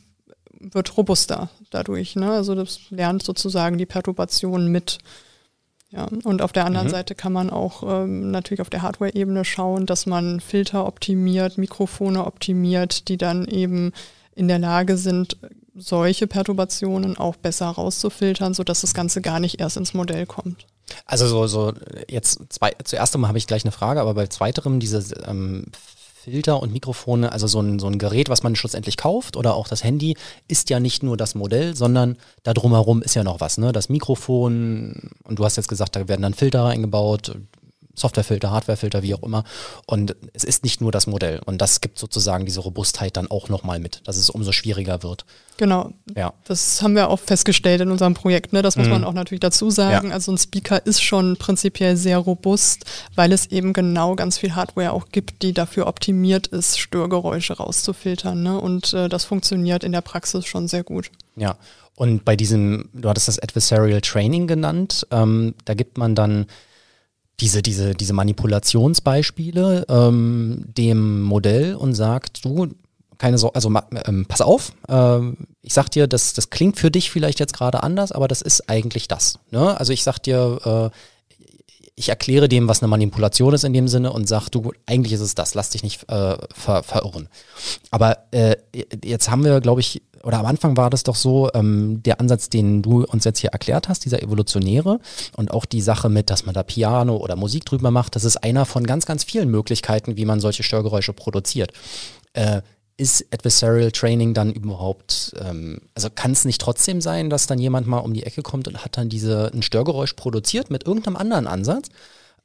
wird 0.59 0.95
robuster 0.95 1.49
dadurch. 1.71 2.15
Ne? 2.15 2.31
Also 2.31 2.53
das 2.53 2.79
lernt 2.91 3.23
sozusagen 3.23 3.79
die 3.79 3.87
Perturbation 3.87 4.67
mit. 4.67 4.99
Ja, 5.89 6.07
und 6.23 6.43
auf 6.43 6.51
der 6.51 6.65
anderen 6.65 6.85
mhm. 6.85 6.91
Seite 6.91 7.15
kann 7.15 7.33
man 7.33 7.49
auch 7.49 7.81
ähm, 7.81 8.29
natürlich 8.29 8.61
auf 8.61 8.69
der 8.69 8.83
Hardware-Ebene 8.83 9.43
schauen, 9.43 9.87
dass 9.87 10.05
man 10.05 10.39
Filter 10.39 10.85
optimiert, 10.85 11.57
Mikrofone 11.57 12.27
optimiert, 12.27 13.07
die 13.07 13.17
dann 13.17 13.47
eben 13.47 13.91
in 14.35 14.47
der 14.47 14.59
Lage 14.59 14.97
sind, 14.97 15.37
solche 15.75 16.27
Perturbationen 16.27 17.17
auch 17.17 17.35
besser 17.35 17.67
rauszufiltern, 17.67 18.53
sodass 18.53 18.81
das 18.81 18.93
Ganze 18.93 19.21
gar 19.21 19.39
nicht 19.39 19.59
erst 19.59 19.77
ins 19.77 19.93
Modell 19.93 20.25
kommt. 20.25 20.65
Also 21.05 21.27
so, 21.27 21.47
so 21.47 21.73
jetzt 22.07 22.41
zwei, 22.49 22.71
zuerst 22.83 23.13
einmal 23.15 23.29
habe 23.29 23.37
ich 23.37 23.47
gleich 23.47 23.63
eine 23.63 23.71
Frage, 23.71 24.01
aber 24.01 24.13
bei 24.13 24.27
zweiterem, 24.27 24.79
diese 24.79 25.03
ähm, 25.25 25.65
Filter 26.23 26.61
und 26.61 26.73
Mikrofone, 26.73 27.31
also 27.31 27.47
so 27.47 27.61
ein, 27.61 27.79
so 27.79 27.87
ein 27.87 27.97
Gerät, 27.97 28.29
was 28.29 28.43
man 28.43 28.55
schlussendlich 28.55 28.97
kauft 28.97 29.37
oder 29.37 29.55
auch 29.55 29.67
das 29.67 29.83
Handy, 29.83 30.17
ist 30.47 30.69
ja 30.69 30.79
nicht 30.79 31.01
nur 31.01 31.15
das 31.15 31.33
Modell, 31.33 31.75
sondern 31.75 32.17
da 32.43 32.53
drumherum 32.53 33.01
ist 33.01 33.15
ja 33.15 33.23
noch 33.23 33.39
was. 33.39 33.57
Ne? 33.57 33.71
Das 33.71 33.89
Mikrofon, 33.89 35.11
und 35.23 35.39
du 35.39 35.45
hast 35.45 35.55
jetzt 35.55 35.69
gesagt, 35.69 35.95
da 35.95 36.07
werden 36.07 36.21
dann 36.21 36.33
Filter 36.33 36.65
eingebaut, 36.65 37.35
Softwarefilter, 37.99 38.51
Hardwarefilter, 38.51 39.03
wie 39.03 39.13
auch 39.13 39.23
immer. 39.23 39.43
Und 39.85 40.15
es 40.33 40.43
ist 40.43 40.63
nicht 40.63 40.81
nur 40.81 40.91
das 40.91 41.07
Modell. 41.07 41.41
Und 41.45 41.59
das 41.59 41.81
gibt 41.81 41.99
sozusagen 41.99 42.45
diese 42.45 42.61
Robustheit 42.61 43.17
dann 43.17 43.29
auch 43.29 43.49
nochmal 43.49 43.79
mit, 43.79 44.01
dass 44.05 44.17
es 44.17 44.29
umso 44.29 44.51
schwieriger 44.51 45.03
wird. 45.03 45.25
Genau. 45.57 45.91
Ja. 46.15 46.33
Das 46.45 46.81
haben 46.81 46.95
wir 46.95 47.09
auch 47.09 47.19
festgestellt 47.19 47.81
in 47.81 47.91
unserem 47.91 48.13
Projekt. 48.13 48.53
Ne? 48.53 48.61
Das 48.61 48.77
muss 48.77 48.85
mhm. 48.85 48.93
man 48.93 49.03
auch 49.03 49.13
natürlich 49.13 49.41
dazu 49.41 49.69
sagen. 49.69 50.07
Ja. 50.07 50.13
Also 50.13 50.31
ein 50.31 50.37
Speaker 50.37 50.85
ist 50.85 51.03
schon 51.03 51.35
prinzipiell 51.35 51.97
sehr 51.97 52.17
robust, 52.17 52.85
weil 53.15 53.33
es 53.33 53.47
eben 53.47 53.73
genau 53.73 54.15
ganz 54.15 54.37
viel 54.37 54.55
Hardware 54.55 54.93
auch 54.93 55.09
gibt, 55.11 55.41
die 55.41 55.53
dafür 55.53 55.87
optimiert 55.87 56.47
ist, 56.47 56.79
Störgeräusche 56.79 57.57
rauszufiltern. 57.57 58.41
Ne? 58.41 58.59
Und 58.59 58.93
äh, 58.93 59.09
das 59.09 59.25
funktioniert 59.25 59.83
in 59.83 59.91
der 59.91 60.01
Praxis 60.01 60.45
schon 60.45 60.67
sehr 60.67 60.83
gut. 60.83 61.11
Ja. 61.35 61.57
Und 61.95 62.23
bei 62.23 62.37
diesem, 62.37 62.87
du 62.93 63.09
hattest 63.09 63.27
das 63.27 63.39
Adversarial 63.39 63.99
Training 63.99 64.47
genannt, 64.47 65.05
ähm, 65.11 65.55
da 65.65 65.73
gibt 65.73 65.97
man 65.97 66.15
dann 66.15 66.45
diese, 67.39 67.61
diese, 67.61 67.93
diese 67.93 68.13
Manipulationsbeispiele 68.13 69.85
ähm, 69.89 70.65
dem 70.77 71.21
Modell 71.21 71.75
und 71.75 71.93
sagt, 71.93 72.43
du, 72.45 72.69
keine 73.17 73.37
Sorge, 73.37 73.55
also 73.55 73.71
ähm, 74.05 74.25
pass 74.27 74.41
auf, 74.41 74.73
ähm, 74.87 75.37
ich 75.61 75.73
sag 75.73 75.89
dir, 75.89 76.07
das, 76.07 76.33
das 76.33 76.49
klingt 76.49 76.77
für 76.77 76.91
dich 76.91 77.11
vielleicht 77.11 77.39
jetzt 77.39 77.53
gerade 77.53 77.83
anders, 77.83 78.11
aber 78.11 78.27
das 78.27 78.41
ist 78.41 78.69
eigentlich 78.69 79.07
das. 79.07 79.39
Ne? 79.51 79.77
Also 79.79 79.93
ich 79.93 80.03
sag 80.03 80.19
dir, 80.19 80.91
äh, 80.91 80.95
ich 81.99 82.07
erkläre 82.07 82.47
dem, 82.47 82.69
was 82.69 82.81
eine 82.81 82.87
Manipulation 82.87 83.53
ist 83.53 83.65
in 83.65 83.73
dem 83.73 83.89
Sinne 83.89 84.13
und 84.13 84.27
sag, 84.27 84.47
du, 84.49 84.71
eigentlich 84.85 85.11
ist 85.11 85.19
es 85.19 85.35
das, 85.35 85.53
lass 85.53 85.69
dich 85.69 85.83
nicht 85.83 86.09
äh, 86.09 86.37
ver 86.53 86.81
verirren. 86.83 87.27
Aber 87.91 88.19
äh, 88.31 88.55
jetzt 89.03 89.29
haben 89.29 89.43
wir, 89.43 89.59
glaube 89.59 89.81
ich, 89.81 90.01
oder 90.23 90.39
am 90.39 90.45
Anfang 90.45 90.77
war 90.77 90.89
das 90.89 91.03
doch 91.03 91.15
so, 91.15 91.49
ähm, 91.53 92.01
der 92.03 92.21
Ansatz, 92.21 92.47
den 92.47 92.81
du 92.81 93.03
uns 93.03 93.25
jetzt 93.25 93.39
hier 93.39 93.49
erklärt 93.49 93.89
hast, 93.89 94.05
dieser 94.05 94.23
evolutionäre 94.23 95.01
und 95.35 95.51
auch 95.51 95.65
die 95.65 95.81
Sache 95.81 96.07
mit, 96.07 96.29
dass 96.29 96.45
man 96.45 96.55
da 96.55 96.63
Piano 96.63 97.17
oder 97.17 97.35
Musik 97.35 97.65
drüber 97.65 97.91
macht, 97.91 98.15
das 98.15 98.23
ist 98.23 98.37
einer 98.37 98.65
von 98.65 98.87
ganz, 98.87 99.05
ganz 99.05 99.25
vielen 99.25 99.49
Möglichkeiten, 99.49 100.15
wie 100.15 100.25
man 100.25 100.39
solche 100.39 100.63
Störgeräusche 100.63 101.11
produziert. 101.11 101.73
Äh, 102.31 102.61
ist 102.99 103.25
Adversarial 103.31 103.91
Training 103.91 104.33
dann 104.33 104.51
überhaupt, 104.51 105.33
ähm, 105.39 105.81
also 105.95 106.09
kann 106.13 106.31
es 106.31 106.45
nicht 106.45 106.59
trotzdem 106.59 107.01
sein, 107.01 107.29
dass 107.29 107.47
dann 107.47 107.59
jemand 107.59 107.87
mal 107.87 107.99
um 107.99 108.13
die 108.13 108.23
Ecke 108.23 108.41
kommt 108.41 108.67
und 108.67 108.83
hat 108.83 108.97
dann 108.97 109.09
diese, 109.09 109.51
ein 109.53 109.61
Störgeräusch 109.61 110.13
produziert 110.13 110.69
mit 110.69 110.85
irgendeinem 110.85 111.15
anderen 111.15 111.47
Ansatz? 111.47 111.87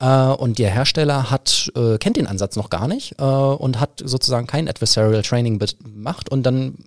Äh, 0.00 0.06
und 0.06 0.58
der 0.58 0.70
Hersteller 0.70 1.30
hat, 1.30 1.70
äh, 1.76 1.98
kennt 1.98 2.16
den 2.16 2.26
Ansatz 2.26 2.56
noch 2.56 2.70
gar 2.70 2.88
nicht 2.88 3.16
äh, 3.18 3.24
und 3.24 3.80
hat 3.80 4.02
sozusagen 4.04 4.46
kein 4.46 4.68
Adversarial 4.68 5.22
Training 5.22 5.58
gemacht 5.58 6.30
und 6.30 6.44
dann 6.44 6.78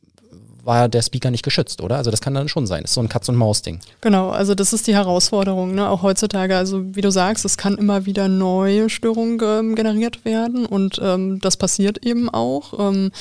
war 0.68 0.90
der 0.90 1.02
Speaker 1.02 1.32
nicht 1.32 1.44
geschützt, 1.44 1.82
oder? 1.82 1.96
Also 1.96 2.12
das 2.12 2.22
kann 2.22 2.34
dann 2.34 2.50
schon 2.50 2.68
sein. 2.68 2.82
Das 2.82 2.92
ist 2.92 2.96
so 2.96 3.02
ein 3.02 3.10
Katz-und-Maus-Ding. 3.10 3.80
Genau, 4.02 4.30
also 4.30 4.54
das 4.54 4.74
ist 4.74 4.86
die 4.86 4.94
Herausforderung, 4.94 5.74
ne? 5.74 5.90
auch 5.90 6.04
heutzutage. 6.04 6.58
Also 6.58 6.96
wie 6.96 7.02
du 7.02 7.10
sagst, 7.10 7.46
es 7.46 7.58
kann 7.58 7.76
immer 7.76 8.06
wieder 8.06 8.28
neue 8.28 8.90
Störungen 8.90 9.40
ähm, 9.42 9.76
generiert 9.76 10.26
werden 10.26 10.66
und 10.66 11.00
ähm, 11.02 11.40
das 11.40 11.58
passiert 11.58 12.06
eben 12.06 12.30
auch. 12.30 12.78
Ähm, 12.78 13.12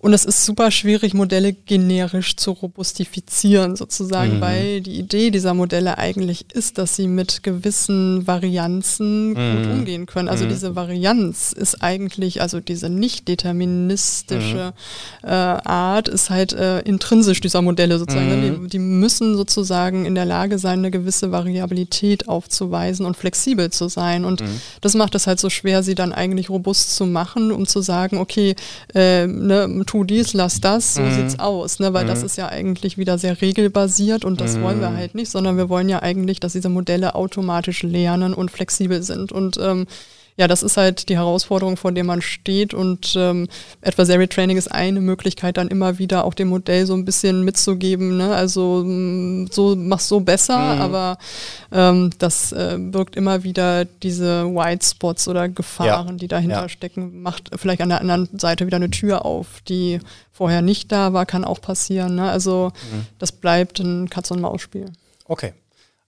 und 0.00 0.12
es 0.12 0.24
ist 0.24 0.44
super 0.44 0.70
schwierig, 0.70 1.12
Modelle 1.12 1.52
generisch 1.52 2.36
zu 2.36 2.52
robustifizieren, 2.52 3.74
sozusagen, 3.74 4.36
mhm. 4.36 4.40
weil 4.40 4.80
die 4.80 4.96
Idee 4.96 5.32
dieser 5.32 5.54
Modelle 5.54 5.98
eigentlich 5.98 6.46
ist, 6.52 6.78
dass 6.78 6.94
sie 6.94 7.08
mit 7.08 7.42
gewissen 7.42 8.24
Varianzen 8.24 9.30
mhm. 9.30 9.56
gut 9.56 9.72
umgehen 9.72 10.06
können. 10.06 10.28
Also 10.28 10.44
mhm. 10.44 10.50
diese 10.50 10.76
Varianz 10.76 11.52
ist 11.52 11.82
eigentlich, 11.82 12.40
also 12.40 12.60
diese 12.60 12.88
nicht 12.88 13.26
deterministische 13.26 14.72
mhm. 15.24 15.28
äh, 15.28 15.32
Art 15.32 16.06
ist 16.06 16.30
halt 16.30 16.52
äh, 16.52 16.78
intrinsisch 16.80 17.40
dieser 17.40 17.62
Modelle 17.62 17.98
sozusagen. 17.98 18.40
Die, 18.40 18.50
mhm. 18.50 18.68
die, 18.68 18.78
müssen 18.78 19.36
sozusagen 19.36 20.06
in 20.06 20.14
der 20.14 20.26
Lage 20.26 20.60
sein, 20.60 20.78
eine 20.78 20.92
gewisse 20.92 21.32
Variabilität 21.32 22.28
aufzuweisen 22.28 23.04
und 23.04 23.16
flexibel 23.16 23.70
zu 23.70 23.88
sein. 23.88 24.24
Und 24.24 24.42
mhm. 24.42 24.60
das 24.80 24.94
macht 24.94 25.16
es 25.16 25.26
halt 25.26 25.40
so 25.40 25.50
schwer, 25.50 25.82
sie 25.82 25.96
dann 25.96 26.12
eigentlich 26.12 26.50
robust 26.50 26.94
zu 26.94 27.04
machen, 27.04 27.50
um 27.50 27.66
zu 27.66 27.80
sagen, 27.80 28.18
okay, 28.18 28.54
äh, 28.94 29.26
ne, 29.26 29.66
tu 29.88 30.04
dies, 30.04 30.34
lass 30.34 30.60
das, 30.60 30.94
so 30.94 31.02
mhm. 31.02 31.14
sieht's 31.14 31.38
aus, 31.38 31.80
ne? 31.80 31.94
weil 31.94 32.04
mhm. 32.04 32.08
das 32.08 32.22
ist 32.22 32.36
ja 32.36 32.48
eigentlich 32.48 32.98
wieder 32.98 33.16
sehr 33.16 33.40
regelbasiert 33.40 34.24
und 34.24 34.40
das 34.40 34.56
mhm. 34.56 34.62
wollen 34.62 34.80
wir 34.80 34.90
mhm. 34.90 34.96
halt 34.96 35.14
nicht, 35.14 35.30
sondern 35.30 35.56
wir 35.56 35.70
wollen 35.70 35.88
ja 35.88 36.02
eigentlich, 36.02 36.40
dass 36.40 36.52
diese 36.52 36.68
Modelle 36.68 37.14
automatisch 37.14 37.82
lernen 37.82 38.34
und 38.34 38.50
flexibel 38.50 39.02
sind 39.02 39.32
und 39.32 39.56
ähm, 39.56 39.86
ja, 40.38 40.46
das 40.46 40.62
ist 40.62 40.76
halt 40.76 41.08
die 41.08 41.16
Herausforderung, 41.16 41.76
vor 41.76 41.90
der 41.90 42.04
man 42.04 42.22
steht. 42.22 42.72
Und 42.72 43.14
ähm, 43.16 43.48
Adversary 43.82 44.28
Training 44.28 44.56
ist 44.56 44.68
eine 44.68 45.00
Möglichkeit, 45.00 45.56
dann 45.56 45.66
immer 45.66 45.98
wieder 45.98 46.24
auch 46.24 46.32
dem 46.32 46.48
Modell 46.48 46.86
so 46.86 46.94
ein 46.94 47.04
bisschen 47.04 47.44
mitzugeben. 47.44 48.16
Ne? 48.16 48.32
Also 48.32 48.84
mm, 48.86 49.48
so 49.50 49.74
mach's 49.74 50.06
so 50.06 50.20
besser, 50.20 50.76
mhm. 50.76 50.80
aber 50.80 51.18
ähm, 51.72 52.10
das 52.18 52.52
äh, 52.52 52.78
birgt 52.78 53.16
immer 53.16 53.42
wieder 53.42 53.84
diese 53.84 54.44
White 54.46 54.86
Spots 54.86 55.26
oder 55.26 55.48
Gefahren, 55.48 56.08
ja. 56.08 56.14
die 56.14 56.28
dahinter 56.28 56.62
ja. 56.62 56.68
stecken. 56.68 57.20
Macht 57.20 57.50
vielleicht 57.56 57.82
an 57.82 57.88
der 57.88 58.00
anderen 58.00 58.28
Seite 58.38 58.64
wieder 58.64 58.76
eine 58.76 58.90
Tür 58.90 59.24
auf, 59.24 59.60
die 59.68 59.98
vorher 60.30 60.62
nicht 60.62 60.92
da 60.92 61.12
war, 61.12 61.26
kann 61.26 61.44
auch 61.44 61.60
passieren. 61.60 62.14
Ne? 62.14 62.30
Also 62.30 62.70
mhm. 62.92 63.06
das 63.18 63.32
bleibt 63.32 63.80
ein 63.80 64.08
Katz-und-Maus-Spiel. 64.08 64.92
Okay. 65.24 65.52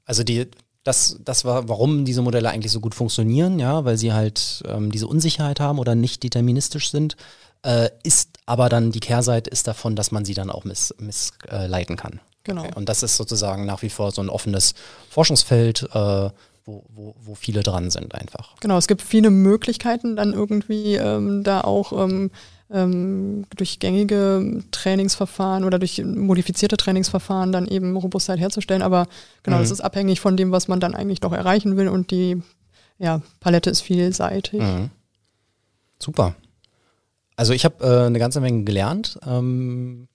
Also 0.04 0.22
die 0.22 0.46
das, 0.84 1.18
das 1.24 1.44
war, 1.44 1.68
warum 1.68 2.04
diese 2.04 2.22
Modelle 2.22 2.50
eigentlich 2.50 2.72
so 2.72 2.80
gut 2.80 2.94
funktionieren, 2.94 3.58
ja, 3.58 3.84
weil 3.84 3.98
sie 3.98 4.12
halt 4.12 4.62
ähm, 4.66 4.90
diese 4.90 5.06
Unsicherheit 5.06 5.60
haben 5.60 5.78
oder 5.78 5.94
nicht 5.94 6.22
deterministisch 6.22 6.90
sind, 6.90 7.16
äh, 7.62 7.90
ist 8.02 8.38
aber 8.46 8.68
dann 8.68 8.90
die 8.90 9.00
Kehrseite 9.00 9.50
ist 9.50 9.66
davon, 9.66 9.94
dass 9.94 10.10
man 10.10 10.24
sie 10.24 10.34
dann 10.34 10.50
auch 10.50 10.64
missleiten 10.64 11.06
miss, 11.06 11.32
äh, 11.48 11.96
kann. 11.96 12.20
Genau. 12.44 12.62
Okay. 12.62 12.72
Und 12.74 12.88
das 12.88 13.02
ist 13.02 13.16
sozusagen 13.16 13.66
nach 13.66 13.82
wie 13.82 13.90
vor 13.90 14.12
so 14.12 14.22
ein 14.22 14.30
offenes 14.30 14.74
Forschungsfeld, 15.10 15.82
äh, 15.92 16.30
wo, 16.64 16.84
wo, 16.88 17.14
wo 17.20 17.34
viele 17.34 17.62
dran 17.62 17.90
sind 17.90 18.14
einfach. 18.14 18.56
Genau, 18.60 18.78
es 18.78 18.86
gibt 18.86 19.02
viele 19.02 19.30
Möglichkeiten 19.30 20.16
dann 20.16 20.32
irgendwie 20.32 20.94
ähm, 20.94 21.44
da 21.44 21.60
auch 21.60 21.92
ähm, 21.92 22.30
ähm, 22.72 23.44
durch 23.56 23.78
gängige 23.78 24.62
Trainingsverfahren 24.70 25.64
oder 25.64 25.78
durch 25.78 26.02
modifizierte 26.04 26.76
Trainingsverfahren 26.76 27.52
dann 27.52 27.66
eben 27.66 27.96
Robustheit 27.96 28.38
herzustellen. 28.38 28.82
Aber 28.82 29.06
genau, 29.42 29.56
mhm. 29.58 29.62
das 29.62 29.70
ist 29.70 29.80
abhängig 29.80 30.20
von 30.20 30.36
dem, 30.36 30.52
was 30.52 30.68
man 30.68 30.80
dann 30.80 30.94
eigentlich 30.94 31.20
doch 31.20 31.32
erreichen 31.32 31.76
will 31.76 31.88
und 31.88 32.10
die 32.10 32.42
ja, 32.98 33.22
Palette 33.40 33.70
ist 33.70 33.80
vielseitig. 33.80 34.60
Mhm. 34.60 34.90
Super. 35.98 36.34
Also 37.36 37.52
ich 37.54 37.64
habe 37.64 37.84
äh, 37.84 38.06
eine 38.06 38.18
ganze 38.18 38.40
Menge 38.40 38.64
gelernt. 38.64 39.18
Ähm, 39.26 40.08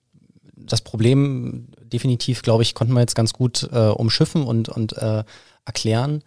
das 0.56 0.82
Problem 0.82 1.68
definitiv, 1.82 2.42
glaube 2.42 2.64
ich, 2.64 2.76
konnten 2.76 2.94
wir 2.94 3.02
jetzt 3.02 3.16
ganz 3.16 3.34
gut 3.34 3.68
äh, 3.72 3.90
umschiffen 3.90 4.44
und, 4.44 4.70
und 4.70 4.94
äh, 4.94 5.24
erklären. 5.66 6.24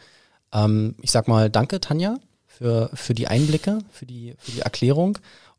Ähm, 0.53 0.95
ich 1.01 1.11
sag 1.11 1.29
mal 1.29 1.51
danke, 1.51 1.81
Tanja, 1.81 2.16
für, 2.47 2.91
für 2.93 3.14
die 3.14 3.29
Einblicke, 3.29 3.79
für 3.91 4.07
die, 4.07 4.35
für 4.39 4.53
die 4.53 4.61
Erklärung. 4.61 5.18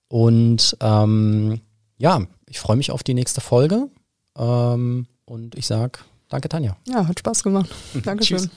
Und 0.09 0.75
ähm, 0.81 1.61
ja, 1.97 2.21
ich 2.47 2.59
freue 2.59 2.77
mich 2.77 2.91
auf 2.91 3.03
die 3.03 3.13
nächste 3.13 3.41
Folge. 3.41 3.89
Ähm, 4.37 5.07
und 5.25 5.55
ich 5.55 5.67
sage 5.67 5.99
danke, 6.27 6.49
Tanja. 6.49 6.75
Ja, 6.87 7.07
hat 7.07 7.19
Spaß 7.19 7.43
gemacht. 7.43 7.69
Dankeschön. 8.03 8.37
Tschüss. 8.37 8.49